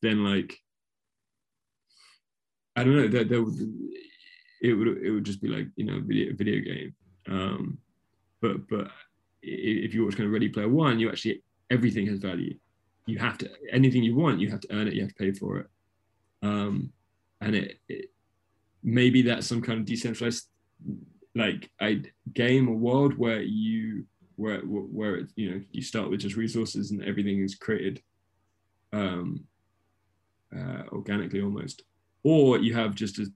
then 0.00 0.24
like 0.24 0.56
i 2.76 2.84
don't 2.84 2.96
know 2.96 3.08
that 3.08 3.28
there, 3.28 3.44
it 4.60 4.74
would 4.74 4.88
it 5.02 5.10
would 5.10 5.24
just 5.24 5.40
be 5.40 5.48
like 5.48 5.66
you 5.76 5.84
know 5.84 6.00
video 6.04 6.34
video 6.34 6.60
game. 6.60 6.94
Um 7.28 7.78
but 8.40 8.68
but 8.68 8.90
if 9.42 9.94
you 9.94 10.04
watch 10.04 10.16
kind 10.16 10.26
of 10.26 10.32
ready 10.32 10.48
player 10.48 10.68
one 10.68 10.98
you 10.98 11.08
actually 11.08 11.42
everything 11.70 12.06
has 12.06 12.18
value. 12.18 12.56
You 13.06 13.18
have 13.18 13.38
to 13.38 13.50
anything 13.72 14.02
you 14.02 14.16
want 14.16 14.40
you 14.40 14.50
have 14.50 14.60
to 14.60 14.72
earn 14.72 14.88
it 14.88 14.94
you 14.94 15.02
have 15.02 15.14
to 15.14 15.22
pay 15.22 15.32
for 15.32 15.58
it. 15.58 15.66
Um 16.42 16.92
and 17.40 17.54
it, 17.54 17.78
it 17.88 18.06
maybe 18.82 19.22
that's 19.22 19.46
some 19.46 19.62
kind 19.62 19.80
of 19.80 19.86
decentralized 19.86 20.48
like 21.34 21.70
a 21.80 22.02
game 22.32 22.68
or 22.68 22.76
world 22.76 23.16
where 23.16 23.42
you 23.42 24.04
where 24.36 24.60
where 24.60 25.16
it, 25.16 25.30
you 25.36 25.50
know 25.50 25.60
you 25.72 25.82
start 25.82 26.10
with 26.10 26.20
just 26.20 26.36
resources 26.36 26.90
and 26.90 27.02
everything 27.04 27.40
is 27.40 27.54
created 27.54 28.00
um 28.92 29.44
uh, 30.56 30.82
organically 30.92 31.42
almost. 31.42 31.82
Or 32.22 32.58
you 32.58 32.74
have 32.74 32.94
just 32.94 33.18
a 33.18 33.26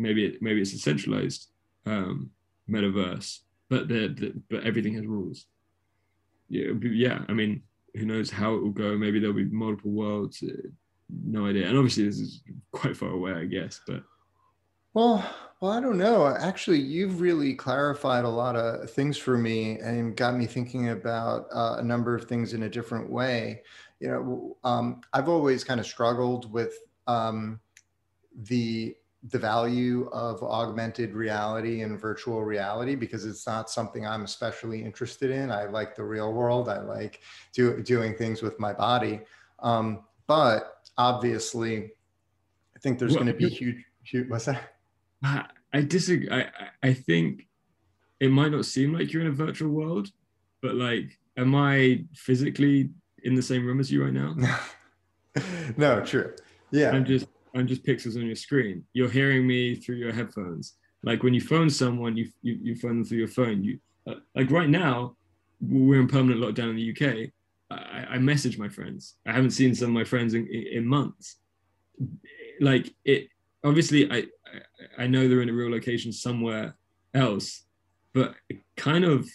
maybe 0.00 0.24
it, 0.26 0.42
maybe 0.42 0.60
it's 0.60 0.72
a 0.72 0.78
centralized 0.78 1.48
um 1.86 2.30
metaverse 2.68 3.40
but 3.68 3.88
the, 3.88 4.08
the 4.08 4.42
but 4.50 4.64
everything 4.64 4.94
has 4.94 5.06
rules 5.06 5.46
yeah 6.48 6.72
yeah 6.82 7.22
i 7.28 7.32
mean 7.32 7.62
who 7.94 8.06
knows 8.06 8.30
how 8.30 8.54
it 8.54 8.62
will 8.62 8.70
go. 8.70 8.96
Maybe 8.96 9.18
there'll 9.18 9.34
be 9.34 9.44
multiple 9.44 9.90
worlds. 9.90 10.42
Uh, 10.42 10.68
no 11.24 11.46
idea. 11.46 11.68
And 11.68 11.76
obviously, 11.76 12.04
this 12.04 12.18
is 12.18 12.42
quite 12.72 12.96
far 12.96 13.10
away, 13.10 13.32
I 13.32 13.44
guess. 13.44 13.80
But 13.86 14.02
well, 14.94 15.28
well, 15.60 15.72
I 15.72 15.80
don't 15.80 15.98
know. 15.98 16.26
Actually, 16.26 16.80
you've 16.80 17.20
really 17.20 17.54
clarified 17.54 18.24
a 18.24 18.28
lot 18.28 18.56
of 18.56 18.90
things 18.90 19.16
for 19.16 19.36
me 19.36 19.78
and 19.78 20.16
got 20.16 20.36
me 20.36 20.46
thinking 20.46 20.90
about 20.90 21.46
uh, 21.52 21.76
a 21.78 21.82
number 21.82 22.14
of 22.14 22.24
things 22.24 22.54
in 22.54 22.64
a 22.64 22.68
different 22.68 23.10
way. 23.10 23.62
You 24.00 24.08
know, 24.08 24.56
um, 24.64 25.00
I've 25.12 25.28
always 25.28 25.64
kind 25.64 25.80
of 25.80 25.86
struggled 25.86 26.50
with 26.52 26.74
um, 27.06 27.60
the 28.34 28.96
the 29.24 29.38
value 29.38 30.08
of 30.12 30.42
augmented 30.42 31.12
reality 31.12 31.82
and 31.82 32.00
virtual 32.00 32.42
reality 32.42 32.94
because 32.94 33.26
it's 33.26 33.46
not 33.46 33.68
something 33.68 34.06
I'm 34.06 34.24
especially 34.24 34.82
interested 34.82 35.30
in. 35.30 35.50
I 35.50 35.64
like 35.66 35.94
the 35.94 36.04
real 36.04 36.32
world. 36.32 36.68
I 36.68 36.80
like 36.80 37.20
do, 37.52 37.82
doing 37.82 38.14
things 38.14 38.40
with 38.40 38.58
my 38.58 38.72
body. 38.72 39.20
Um, 39.58 40.04
but 40.26 40.88
obviously, 40.96 41.90
I 42.74 42.78
think 42.80 42.98
there's 42.98 43.12
well, 43.12 43.24
going 43.24 43.36
to 43.36 43.38
be 43.38 43.48
huge, 43.48 43.84
huge. 44.04 44.30
What's 44.30 44.46
that? 44.46 44.70
I 45.22 45.82
disagree. 45.82 46.30
I, 46.30 46.48
I 46.82 46.94
think 46.94 47.46
it 48.20 48.30
might 48.30 48.52
not 48.52 48.64
seem 48.64 48.94
like 48.94 49.12
you're 49.12 49.22
in 49.22 49.28
a 49.28 49.32
virtual 49.32 49.70
world, 49.70 50.10
but 50.62 50.74
like, 50.76 51.18
am 51.36 51.54
I 51.54 52.04
physically 52.14 52.90
in 53.22 53.34
the 53.34 53.42
same 53.42 53.66
room 53.66 53.80
as 53.80 53.90
you 53.90 54.02
right 54.02 54.12
now? 54.12 54.34
no, 55.76 56.04
true. 56.04 56.34
Yeah. 56.70 56.90
I'm 56.90 57.04
just 57.04 57.26
I'm 57.54 57.66
just 57.66 57.84
pixels 57.84 58.16
on 58.16 58.26
your 58.26 58.36
screen. 58.36 58.84
You're 58.92 59.10
hearing 59.10 59.46
me 59.46 59.74
through 59.74 59.96
your 59.96 60.12
headphones. 60.12 60.74
Like 61.02 61.22
when 61.22 61.34
you 61.34 61.40
phone 61.40 61.70
someone, 61.70 62.16
you 62.16 62.30
you, 62.42 62.58
you 62.62 62.74
phone 62.76 62.96
them 62.96 63.04
through 63.04 63.18
your 63.18 63.28
phone. 63.28 63.64
You 63.64 63.78
uh, 64.06 64.16
like 64.34 64.50
right 64.50 64.68
now, 64.68 65.16
we're 65.60 66.00
in 66.00 66.08
permanent 66.08 66.40
lockdown 66.40 66.70
in 66.70 66.76
the 66.76 66.90
UK. 66.90 67.30
I, 67.70 68.14
I 68.14 68.18
message 68.18 68.58
my 68.58 68.68
friends. 68.68 69.16
I 69.26 69.32
haven't 69.32 69.52
seen 69.52 69.74
some 69.74 69.88
of 69.88 69.94
my 69.94 70.04
friends 70.04 70.34
in, 70.34 70.46
in, 70.48 70.84
months. 70.84 71.36
Like 72.60 72.92
it, 73.04 73.28
obviously, 73.64 74.10
I 74.10 74.24
I 74.98 75.06
know 75.06 75.28
they're 75.28 75.42
in 75.42 75.48
a 75.48 75.54
real 75.54 75.70
location 75.70 76.12
somewhere 76.12 76.74
else, 77.14 77.64
but 78.12 78.34
kind 78.76 79.04
of 79.04 79.28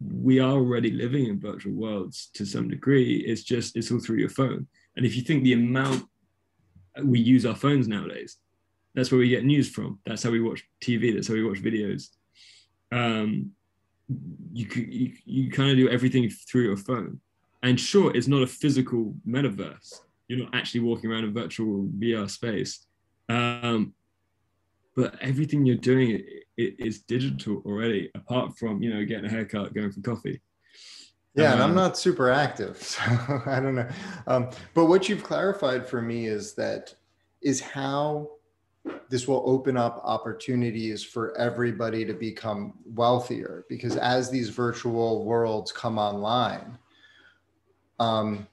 we 0.00 0.40
are 0.40 0.52
already 0.52 0.90
living 0.90 1.26
in 1.26 1.40
virtual 1.40 1.74
worlds 1.74 2.30
to 2.34 2.44
some 2.44 2.68
degree. 2.68 3.16
It's 3.16 3.42
just 3.42 3.76
it's 3.76 3.90
all 3.90 4.00
through 4.00 4.18
your 4.18 4.30
phone. 4.30 4.66
And 4.96 5.06
if 5.06 5.16
you 5.16 5.22
think 5.22 5.44
the 5.44 5.54
amount 5.54 6.04
we 7.02 7.20
use 7.20 7.46
our 7.46 7.54
phones 7.54 7.88
nowadays. 7.88 8.36
That's 8.94 9.10
where 9.10 9.18
we 9.18 9.28
get 9.28 9.44
news 9.44 9.70
from. 9.70 9.98
That's 10.04 10.22
how 10.22 10.30
we 10.30 10.40
watch 10.40 10.64
TV. 10.82 11.14
That's 11.14 11.28
how 11.28 11.34
we 11.34 11.44
watch 11.44 11.62
videos. 11.62 12.08
Um, 12.92 13.52
you, 14.52 14.66
you, 14.74 15.12
you 15.24 15.50
kind 15.50 15.70
of 15.70 15.76
do 15.76 15.88
everything 15.88 16.28
through 16.28 16.64
your 16.64 16.76
phone. 16.76 17.20
And 17.62 17.78
sure, 17.78 18.14
it's 18.16 18.26
not 18.26 18.42
a 18.42 18.46
physical 18.46 19.14
metaverse. 19.26 20.00
You're 20.28 20.40
not 20.40 20.54
actually 20.54 20.80
walking 20.80 21.10
around 21.10 21.24
a 21.24 21.30
virtual 21.30 21.88
VR 21.98 22.28
space. 22.28 22.86
Um, 23.28 23.94
but 24.96 25.16
everything 25.20 25.64
you're 25.64 25.76
doing 25.76 26.22
is 26.56 27.00
digital 27.00 27.62
already, 27.64 28.10
apart 28.14 28.58
from, 28.58 28.82
you 28.82 28.92
know, 28.92 29.04
getting 29.04 29.26
a 29.26 29.30
haircut, 29.30 29.72
going 29.72 29.92
for 29.92 30.00
coffee. 30.00 30.40
Yeah, 31.34 31.52
and 31.52 31.62
I'm 31.62 31.70
um, 31.70 31.76
not 31.76 31.96
super 31.96 32.30
active, 32.30 32.76
so 32.82 33.00
I 33.46 33.60
don't 33.60 33.76
know. 33.76 33.88
Um, 34.26 34.50
but 34.74 34.86
what 34.86 35.08
you've 35.08 35.22
clarified 35.22 35.88
for 35.88 36.02
me 36.02 36.26
is 36.26 36.54
that 36.54 36.94
is 37.40 37.60
how 37.60 38.30
this 39.08 39.28
will 39.28 39.42
open 39.46 39.76
up 39.76 40.00
opportunities 40.04 41.04
for 41.04 41.36
everybody 41.36 42.04
to 42.04 42.14
become 42.14 42.74
wealthier 42.94 43.66
because 43.68 43.96
as 43.96 44.30
these 44.30 44.48
virtual 44.48 45.24
worlds 45.24 45.70
come 45.70 45.98
online, 45.98 46.78
um, 47.98 48.46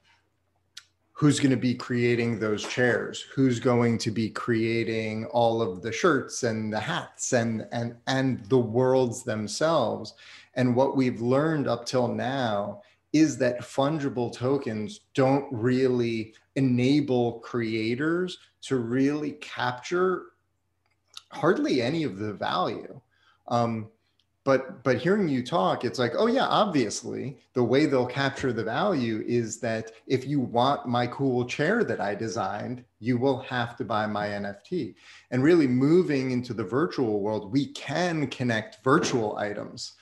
who's 1.14 1.40
going 1.40 1.52
to 1.52 1.58
be 1.58 1.74
creating 1.74 2.38
those 2.38 2.64
chairs? 2.64 3.26
Who's 3.34 3.60
going 3.60 3.98
to 4.00 4.12
be 4.12 4.30
creating 4.30 5.26
all 5.26 5.64
of 5.64 5.82
the 5.82 5.92
shirts 5.92 6.44
and 6.44 6.72
the 6.72 6.80
hats 6.80 7.34
and 7.34 7.68
and 7.72 7.96
and 8.06 8.46
the 8.46 8.60
worlds 8.60 9.24
themselves? 9.24 10.14
And 10.58 10.76
what 10.76 10.98
we've 10.98 11.22
learned 11.22 11.68
up 11.68 11.86
till 11.86 12.08
now 12.08 12.82
is 13.14 13.38
that 13.38 13.62
fungible 13.62 14.34
tokens 14.34 15.00
don't 15.14 15.48
really 15.52 16.34
enable 16.56 17.40
creators 17.40 18.38
to 18.64 18.76
really 18.78 19.34
capture 19.34 20.24
hardly 21.32 21.82
any 21.82 22.04
of 22.04 22.18
the 22.18 22.34
value. 22.34 23.00
Um, 23.48 23.88
but 24.48 24.82
but 24.82 24.98
hearing 24.98 25.28
you 25.28 25.44
talk 25.44 25.84
it's 25.84 26.00
like 26.00 26.14
oh 26.18 26.28
yeah 26.28 26.46
obviously 26.46 27.38
the 27.52 27.64
way 27.64 27.86
they'll 27.86 28.06
capture 28.06 28.54
the 28.54 28.64
value 28.64 29.22
is 29.28 29.60
that 29.60 29.92
if 30.08 30.26
you 30.26 30.40
want 30.40 30.88
my 30.88 31.06
cool 31.08 31.44
chair 31.44 31.84
that 31.84 32.00
i 32.00 32.16
designed 32.16 32.82
you 33.00 33.18
will 33.18 33.40
have 33.40 33.76
to 33.76 33.84
buy 33.84 34.08
my 34.08 34.28
nft 34.28 34.96
and 35.32 35.44
really 35.44 35.68
moving 35.68 36.32
into 36.32 36.54
the 36.54 36.64
virtual 36.64 37.20
world 37.20 37.52
we 37.52 37.66
can 37.74 38.26
connect 38.28 38.82
virtual 38.86 39.36
items 39.36 39.96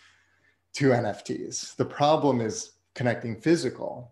to 0.76 0.90
nfts 0.90 1.76
the 1.76 1.86
problem 1.86 2.42
is 2.42 2.76
connecting 2.96 3.36
physical. 3.40 4.12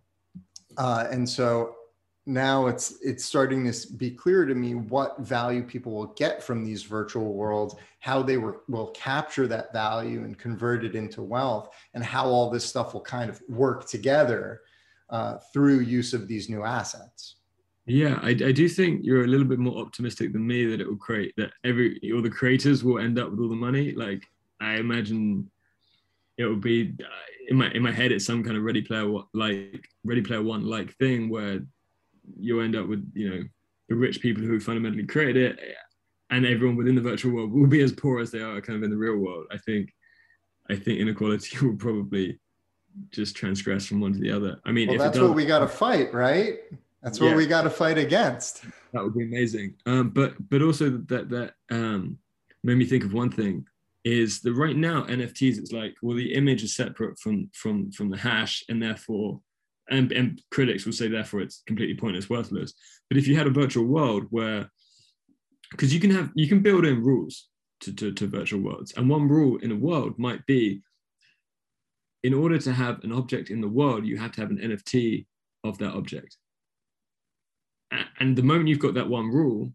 Uh, 0.77 1.07
and 1.09 1.27
so 1.27 1.75
now 2.25 2.67
it's 2.67 2.99
it's 3.01 3.25
starting 3.25 3.69
to 3.69 3.93
be 3.93 4.09
clear 4.09 4.45
to 4.45 4.55
me 4.55 4.75
what 4.75 5.19
value 5.19 5.63
people 5.63 5.91
will 5.91 6.13
get 6.13 6.41
from 6.41 6.63
these 6.63 6.83
virtual 6.83 7.33
worlds 7.33 7.75
how 7.99 8.21
they 8.21 8.37
were, 8.37 8.61
will 8.69 8.87
capture 8.91 9.45
that 9.45 9.73
value 9.73 10.23
and 10.23 10.37
convert 10.37 10.85
it 10.85 10.95
into 10.95 11.21
wealth 11.21 11.69
and 11.93 12.03
how 12.03 12.25
all 12.25 12.49
this 12.49 12.63
stuff 12.63 12.93
will 12.93 13.01
kind 13.01 13.29
of 13.29 13.41
work 13.49 13.87
together 13.87 14.61
uh, 15.09 15.37
through 15.51 15.79
use 15.79 16.13
of 16.13 16.27
these 16.27 16.49
new 16.49 16.63
assets. 16.63 17.35
Yeah 17.85 18.19
I, 18.21 18.29
I 18.29 18.51
do 18.53 18.69
think 18.69 19.01
you're 19.03 19.25
a 19.25 19.27
little 19.27 19.47
bit 19.47 19.59
more 19.59 19.79
optimistic 19.79 20.31
than 20.31 20.47
me 20.47 20.65
that 20.65 20.79
it 20.79 20.87
will 20.87 20.95
create 20.95 21.33
that 21.35 21.51
every 21.65 21.99
all 22.13 22.21
the 22.21 22.29
creators 22.29 22.85
will 22.85 22.99
end 22.99 23.19
up 23.19 23.31
with 23.31 23.39
all 23.41 23.49
the 23.49 23.55
money. 23.55 23.91
Like 23.91 24.25
i 24.61 24.75
imagine 24.75 25.51
it 26.37 26.45
will 26.45 26.55
be 26.55 26.93
uh, 26.99 27.07
in 27.49 27.57
my 27.57 27.69
in 27.71 27.81
my 27.81 27.91
head 27.91 28.11
it's 28.11 28.25
some 28.25 28.43
kind 28.43 28.57
of 28.57 28.63
ready 28.63 28.81
player 28.81 29.07
like 29.33 29.87
ready 30.03 30.21
player 30.21 30.41
one 30.41 30.65
like 30.65 30.93
thing 30.95 31.29
where 31.29 31.59
you'll 32.39 32.61
end 32.61 32.75
up 32.75 32.87
with 32.87 33.09
you 33.13 33.29
know 33.29 33.43
the 33.89 33.95
rich 33.95 34.21
people 34.21 34.43
who 34.43 34.59
fundamentally 34.59 35.05
created 35.05 35.59
it 35.59 35.77
and 36.29 36.45
everyone 36.45 36.75
within 36.75 36.95
the 36.95 37.01
virtual 37.01 37.33
world 37.33 37.51
will 37.51 37.67
be 37.67 37.81
as 37.81 37.91
poor 37.91 38.19
as 38.19 38.31
they 38.31 38.39
are 38.39 38.59
kind 38.61 38.77
of 38.77 38.83
in 38.83 38.89
the 38.89 38.97
real 38.97 39.17
world. 39.17 39.45
I 39.51 39.57
think 39.57 39.93
i 40.69 40.75
think 40.75 40.99
inequality 40.99 41.57
will 41.65 41.75
probably 41.75 42.39
just 43.11 43.35
transgress 43.35 43.85
from 43.85 43.99
one 43.99 44.13
to 44.13 44.19
the 44.19 44.31
other. 44.31 44.59
I 44.65 44.71
mean 44.71 44.89
well, 44.89 44.97
that's 44.97 45.19
what 45.19 45.35
we 45.35 45.45
got 45.45 45.59
to 45.59 45.67
fight 45.67 46.13
right? 46.13 46.59
That's 47.01 47.19
what 47.19 47.31
yeah, 47.31 47.35
we 47.35 47.45
got 47.45 47.63
to 47.63 47.69
fight 47.69 47.97
against. 47.97 48.63
That 48.93 49.03
would 49.03 49.13
be 49.13 49.25
amazing. 49.25 49.75
Um, 49.85 50.09
but 50.09 50.35
but 50.49 50.61
also 50.61 50.89
that 51.07 51.29
that 51.29 51.53
um, 51.69 52.17
made 52.63 52.77
me 52.77 52.85
think 52.85 53.03
of 53.03 53.13
one 53.13 53.29
thing 53.29 53.67
is 54.03 54.41
that 54.41 54.53
right 54.53 54.75
now 54.75 55.03
nfts 55.03 55.57
it's 55.57 55.71
like 55.71 55.95
well 56.01 56.17
the 56.17 56.33
image 56.33 56.63
is 56.63 56.75
separate 56.75 57.17
from 57.19 57.49
from 57.53 57.91
from 57.91 58.09
the 58.09 58.17
hash 58.17 58.63
and 58.67 58.81
therefore 58.81 59.39
and, 59.89 60.11
and 60.11 60.41
critics 60.51 60.85
will 60.85 60.93
say 60.93 61.07
therefore 61.07 61.41
it's 61.41 61.63
completely 61.67 61.95
pointless, 61.95 62.29
worthless. 62.29 62.73
But 63.09 63.17
if 63.17 63.27
you 63.27 63.35
had 63.35 63.47
a 63.47 63.51
virtual 63.51 63.85
world 63.85 64.25
where, 64.29 64.71
because 65.71 65.93
you 65.93 65.99
can 65.99 66.11
have 66.11 66.29
you 66.35 66.47
can 66.47 66.61
build 66.61 66.85
in 66.85 67.03
rules 67.03 67.49
to, 67.81 67.93
to, 67.93 68.11
to 68.13 68.27
virtual 68.27 68.61
worlds, 68.61 68.93
and 68.95 69.09
one 69.09 69.27
rule 69.27 69.57
in 69.57 69.71
a 69.71 69.75
world 69.75 70.17
might 70.17 70.45
be, 70.45 70.81
in 72.23 72.33
order 72.33 72.57
to 72.57 72.71
have 72.71 73.03
an 73.03 73.11
object 73.11 73.49
in 73.49 73.59
the 73.59 73.67
world, 73.67 74.05
you 74.05 74.17
have 74.17 74.31
to 74.33 74.41
have 74.41 74.51
an 74.51 74.59
NFT 74.59 75.25
of 75.63 75.77
that 75.79 75.93
object. 75.93 76.37
And 78.19 78.35
the 78.35 78.43
moment 78.43 78.69
you've 78.69 78.79
got 78.79 78.93
that 78.95 79.09
one 79.09 79.27
rule, 79.27 79.73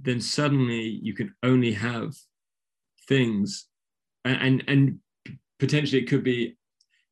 then 0.00 0.20
suddenly 0.20 1.00
you 1.02 1.12
can 1.14 1.34
only 1.42 1.72
have 1.72 2.14
things 3.10 3.66
and, 4.24 4.38
and, 4.40 4.64
and 4.68 4.98
potentially 5.58 6.00
it 6.00 6.08
could 6.08 6.24
be 6.24 6.56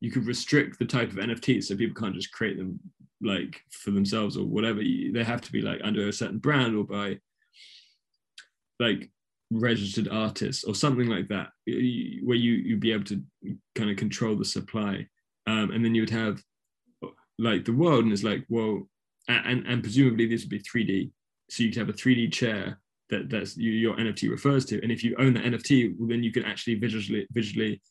you 0.01 0.09
could 0.09 0.25
restrict 0.25 0.79
the 0.79 0.85
type 0.85 1.09
of 1.09 1.17
NFTs 1.17 1.65
so 1.65 1.75
people 1.75 1.99
can't 1.99 2.15
just 2.15 2.31
create 2.31 2.57
them 2.57 2.79
like 3.21 3.61
for 3.69 3.91
themselves 3.91 4.37
or 4.37 4.45
whatever. 4.45 4.79
They 4.79 5.23
have 5.23 5.41
to 5.41 5.51
be 5.51 5.61
like 5.61 5.81
under 5.83 6.07
a 6.07 6.13
certain 6.13 6.37
brand 6.37 6.75
or 6.75 6.85
by 6.85 7.19
like 8.79 9.11
registered 9.51 10.07
artists 10.07 10.63
or 10.63 10.73
something 10.73 11.07
like 11.07 11.27
that, 11.27 11.49
where 11.67 12.37
you 12.37 12.53
you'd 12.53 12.79
be 12.79 12.93
able 12.93 13.03
to 13.05 13.21
kind 13.75 13.89
of 13.89 13.97
control 13.97 14.35
the 14.35 14.45
supply, 14.45 15.05
um, 15.47 15.71
and 15.71 15.83
then 15.83 15.93
you 15.93 16.03
would 16.03 16.09
have 16.09 16.41
like 17.37 17.65
the 17.65 17.73
world, 17.73 18.05
and 18.05 18.13
it's 18.13 18.23
like 18.23 18.45
well, 18.47 18.87
and 19.27 19.65
and 19.67 19.83
presumably 19.83 20.27
this 20.27 20.43
would 20.43 20.49
be 20.49 20.59
3D, 20.59 21.11
so 21.49 21.63
you 21.63 21.69
could 21.69 21.79
have 21.79 21.89
a 21.89 21.93
3D 21.93 22.31
chair 22.31 22.79
that 23.09 23.29
that's 23.29 23.57
you, 23.57 23.71
your 23.71 23.95
NFT 23.95 24.29
refers 24.29 24.65
to, 24.65 24.81
and 24.81 24.91
if 24.91 25.03
you 25.03 25.15
own 25.17 25.33
the 25.33 25.39
NFT, 25.39 25.95
well, 25.97 26.07
then 26.07 26.23
you 26.23 26.31
can 26.31 26.45
actually 26.45 26.75
visually 26.75 27.27
visually 27.31 27.81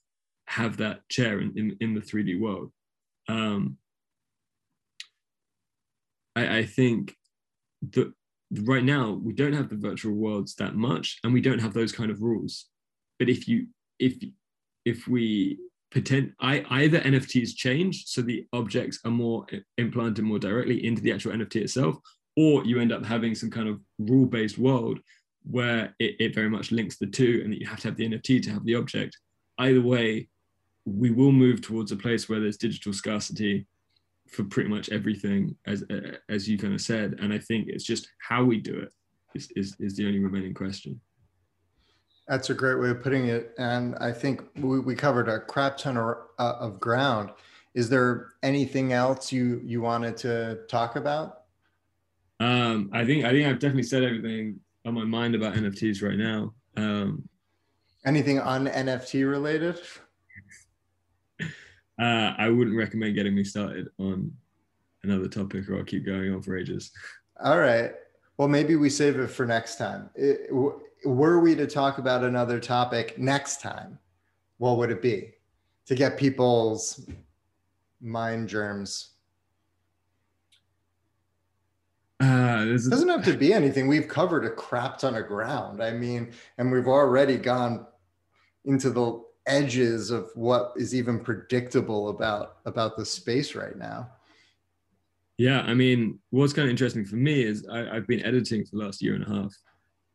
have 0.47 0.77
that 0.79 1.07
chair 1.09 1.41
in, 1.41 1.53
in, 1.57 1.77
in 1.81 1.95
the 1.95 2.01
3D 2.01 2.41
world. 2.41 2.73
Um, 3.29 3.77
I, 6.35 6.59
I 6.59 6.65
think 6.65 7.15
that 7.93 8.13
right 8.53 8.85
now 8.85 9.21
we 9.23 9.35
don't 9.35 9.53
have 9.53 9.69
the 9.69 9.77
virtual 9.77 10.15
worlds 10.15 10.55
that 10.55 10.75
much 10.75 11.19
and 11.23 11.33
we 11.33 11.41
don't 11.41 11.59
have 11.59 11.75
those 11.75 11.93
kind 11.93 12.11
of 12.11 12.23
rules. 12.23 12.67
But 13.19 13.29
if 13.29 13.47
you 13.47 13.67
if 13.99 14.15
if 14.85 15.07
we 15.07 15.59
pretend 15.91 16.33
I, 16.41 16.65
either 16.71 17.01
NFTs 17.01 17.55
change 17.57 18.05
so 18.07 18.23
the 18.23 18.47
objects 18.53 19.01
are 19.05 19.11
more 19.11 19.47
implanted 19.79 20.25
more 20.25 20.39
directly 20.39 20.85
into 20.85 21.03
the 21.03 21.13
actual 21.13 21.33
NFT 21.33 21.57
itself, 21.57 21.97
or 22.39 22.65
you 22.65 22.79
end 22.79 22.93
up 22.93 23.05
having 23.05 23.35
some 23.35 23.51
kind 23.51 23.69
of 23.69 23.81
rule-based 23.99 24.59
world 24.59 25.01
where 25.51 25.93
it, 25.99 26.15
it 26.21 26.35
very 26.37 26.49
much 26.49 26.71
links 26.71 26.97
the 26.97 27.07
two 27.07 27.41
and 27.43 27.53
that 27.53 27.59
you 27.59 27.67
have 27.67 27.81
to 27.81 27.89
have 27.89 27.97
the 27.97 28.09
NFT 28.09 28.41
to 28.45 28.51
have 28.51 28.65
the 28.65 28.77
object. 28.77 29.19
Either 29.59 29.81
way, 29.81 30.29
we 30.85 31.11
will 31.11 31.33
move 31.33 31.61
towards 31.61 31.91
a 31.91 31.97
place 31.97 32.29
where 32.29 32.39
there's 32.39 32.57
digital 32.57 32.93
scarcity 32.93 33.67
for 34.29 34.45
pretty 34.45 34.71
much 34.71 34.89
everything 34.91 35.57
as 35.67 35.83
as 36.29 36.49
you 36.49 36.57
kind 36.57 36.75
of 36.75 36.81
said. 36.81 37.17
And 37.21 37.33
i 37.33 37.39
think 37.39 37.67
it's 37.67 37.83
just 37.83 38.09
how 38.21 38.45
we 38.45 38.59
do 38.59 38.79
it 38.79 38.93
is, 39.35 39.51
is, 39.57 39.77
is 39.81 39.97
the 39.97 40.07
only 40.07 40.21
remaining 40.21 40.55
question. 40.55 41.01
That's 42.29 42.51
a 42.51 42.55
great 42.55 42.79
way 42.79 42.91
of 42.91 43.03
putting 43.03 43.27
it. 43.27 43.53
And 43.59 43.97
i 43.97 44.13
think 44.13 44.43
we, 44.55 44.79
we 44.79 44.95
covered 44.95 45.29
a 45.29 45.41
crap 45.41 45.77
ton 45.77 45.97
of, 45.97 46.19
uh, 46.39 46.55
of 46.61 46.79
ground. 46.79 47.31
Is 47.75 47.89
there 47.89 48.29
anything 48.45 48.93
else 48.93 49.33
you 49.33 49.61
you 49.65 49.81
wanted 49.81 50.17
to 50.19 50.61
talk 50.69 50.95
about 50.95 51.38
um 52.41 52.91
i 52.93 53.05
think 53.05 53.25
i 53.25 53.31
think 53.31 53.47
i've 53.47 53.59
definitely 53.59 53.83
said 53.83 54.03
everything 54.03 54.59
on 54.85 54.95
my 54.95 55.05
mind 55.05 55.35
about 55.35 55.55
nfts 55.55 56.03
right 56.03 56.19
now 56.19 56.53
um 56.77 57.29
anything 58.05 58.39
on 58.39 58.67
nft 58.67 59.29
related 59.29 59.79
uh, 61.99 62.35
I 62.39 62.49
wouldn't 62.49 62.77
recommend 62.77 63.15
getting 63.15 63.35
me 63.35 63.45
started 63.45 63.89
on 63.99 64.33
another 65.03 65.29
topic, 65.29 65.69
or 65.69 65.79
I'll 65.79 65.85
keep 65.85 66.07
going 66.07 66.33
on 66.33 66.43
for 66.43 66.57
ages. 66.57 66.91
All 67.43 67.59
right. 67.59 67.93
Well, 68.37 68.49
maybe 68.49 68.77
we 68.77 68.91
save 68.91 69.19
it 69.19 69.29
for 69.29 69.47
next 69.47 69.77
time. 69.77 70.11
It, 70.15 70.53
were 71.05 71.41
we 71.41 71.55
to 71.55 71.67
talk 71.67 71.99
about 71.99 72.25
another 72.25 72.61
topic 72.61 73.19
next 73.19 73.61
time, 73.61 73.99
what 74.59 74.77
would 74.79 74.91
it 74.91 75.03
be? 75.03 75.33
To 75.87 75.95
get 75.95 76.17
people's 76.17 77.09
mind 78.01 78.49
germs. 78.49 79.11
Uh, 82.21 82.65
it 82.67 82.91
doesn't 82.91 83.09
have 83.09 83.25
to 83.25 83.37
be 83.37 83.53
anything. 83.53 83.87
We've 83.87 84.09
covered 84.09 84.45
a 84.45 84.51
crap 84.51 84.99
ton 84.99 85.15
of 85.15 85.27
ground. 85.29 85.83
I 85.83 85.93
mean, 85.93 86.33
and 86.59 86.73
we've 86.73 86.89
already 86.89 87.37
gone 87.37 87.87
into 88.65 88.91
the 88.91 89.23
edges 89.49 90.11
of 90.11 90.31
what 90.35 90.73
is 90.77 90.95
even 90.95 91.19
predictable 91.19 92.11
about 92.11 92.59
about 92.67 92.97
the 92.97 93.05
space 93.05 93.55
right 93.55 93.77
now 93.79 94.09
yeah 95.39 95.63
i 95.63 95.73
mean 95.73 96.19
what's 96.31 96.53
kind 96.53 96.67
of 96.67 96.71
interesting 96.71 97.05
for 97.05 97.17
me 97.17 97.43
is 97.43 97.67
I, 97.67 97.95
have 97.95 98.07
been 98.07 98.25
editing 98.25 98.65
for 98.65 98.77
the 98.77 98.85
last 98.85 99.03
year 99.03 99.15
and 99.15 99.25
a 99.25 99.29
half 99.29 99.55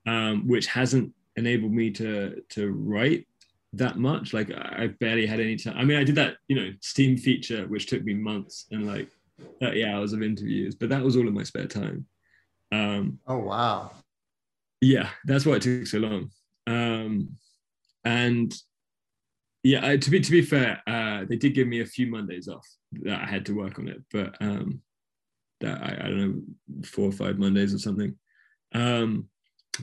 um, 0.05 0.47
which 0.47 0.67
hasn't 0.67 1.11
enabled 1.35 1.71
me 1.71 1.89
to 1.91 2.43
to 2.49 2.71
write 2.71 3.27
that 3.73 3.97
much 3.97 4.33
like 4.33 4.51
i've 4.55 4.97
barely 4.99 5.25
had 5.25 5.39
any 5.39 5.55
time 5.55 5.75
i 5.77 5.83
mean 5.83 5.97
i 5.97 6.03
did 6.03 6.15
that 6.15 6.35
you 6.47 6.55
know 6.55 6.71
Steem 6.81 7.17
feature 7.17 7.65
which 7.67 7.87
took 7.87 8.03
me 8.03 8.13
months 8.13 8.67
and 8.69 8.85
like 8.85 9.09
30 9.61 9.85
hours 9.85 10.13
of 10.13 10.21
interviews 10.21 10.75
but 10.75 10.89
that 10.89 11.03
was 11.03 11.15
all 11.15 11.27
in 11.27 11.33
my 11.33 11.43
spare 11.43 11.67
time 11.67 12.05
um, 12.71 13.19
oh 13.27 13.39
wow 13.39 13.91
yeah 14.81 15.09
that's 15.25 15.45
why 15.45 15.53
it 15.53 15.61
took 15.61 15.87
so 15.87 15.99
long 15.99 16.29
um, 16.65 17.29
and 18.05 18.53
yeah, 19.63 19.85
uh, 19.85 19.97
to 19.97 20.09
be 20.09 20.19
to 20.19 20.31
be 20.31 20.41
fair, 20.41 20.81
uh, 20.87 21.23
they 21.27 21.37
did 21.37 21.55
give 21.55 21.67
me 21.67 21.79
a 21.79 21.85
few 21.85 22.07
Mondays 22.07 22.49
off 22.49 22.67
that 23.03 23.21
I 23.21 23.25
had 23.25 23.45
to 23.45 23.55
work 23.55 23.79
on 23.79 23.87
it, 23.87 24.01
but 24.11 24.35
um, 24.41 24.81
that 25.61 25.81
I, 25.81 26.05
I 26.05 26.09
don't 26.09 26.19
know 26.19 26.41
four 26.85 27.07
or 27.07 27.13
five 27.13 27.39
Mondays 27.39 27.73
or 27.73 27.79
something. 27.79 28.13
Um, 28.75 29.29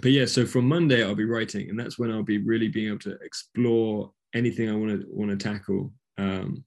but 0.03 0.11
yeah, 0.11 0.27
so 0.27 0.45
from 0.45 0.69
Monday 0.69 1.03
I'll 1.03 1.15
be 1.15 1.25
writing, 1.25 1.71
and 1.71 1.81
that's 1.81 1.99
when 1.99 2.13
I'll 2.13 2.23
be 2.23 2.39
really 2.39 2.69
being 2.69 2.89
able 2.89 2.99
to 3.01 3.17
explore 3.23 4.13
anything 4.35 4.69
I 4.69 4.77
want 4.77 5.01
to 5.01 5.07
want 5.09 5.31
to 5.31 5.37
tackle. 5.37 5.93
Um, 6.19 6.63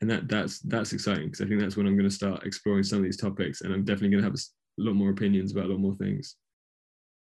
and 0.00 0.10
that 0.10 0.28
that's 0.28 0.60
that's 0.60 0.92
exciting 0.92 1.26
because 1.26 1.40
I 1.40 1.46
think 1.46 1.60
that's 1.60 1.76
when 1.76 1.86
I'm 1.86 1.96
going 1.96 2.08
to 2.08 2.14
start 2.14 2.46
exploring 2.46 2.84
some 2.84 2.98
of 2.98 3.04
these 3.04 3.16
topics, 3.16 3.60
and 3.60 3.72
I'm 3.72 3.84
definitely 3.84 4.10
going 4.10 4.22
to 4.22 4.30
have 4.30 4.38
a 4.38 4.82
lot 4.82 4.94
more 4.94 5.10
opinions 5.10 5.52
about 5.52 5.66
a 5.66 5.68
lot 5.68 5.80
more 5.80 5.96
things. 5.96 6.36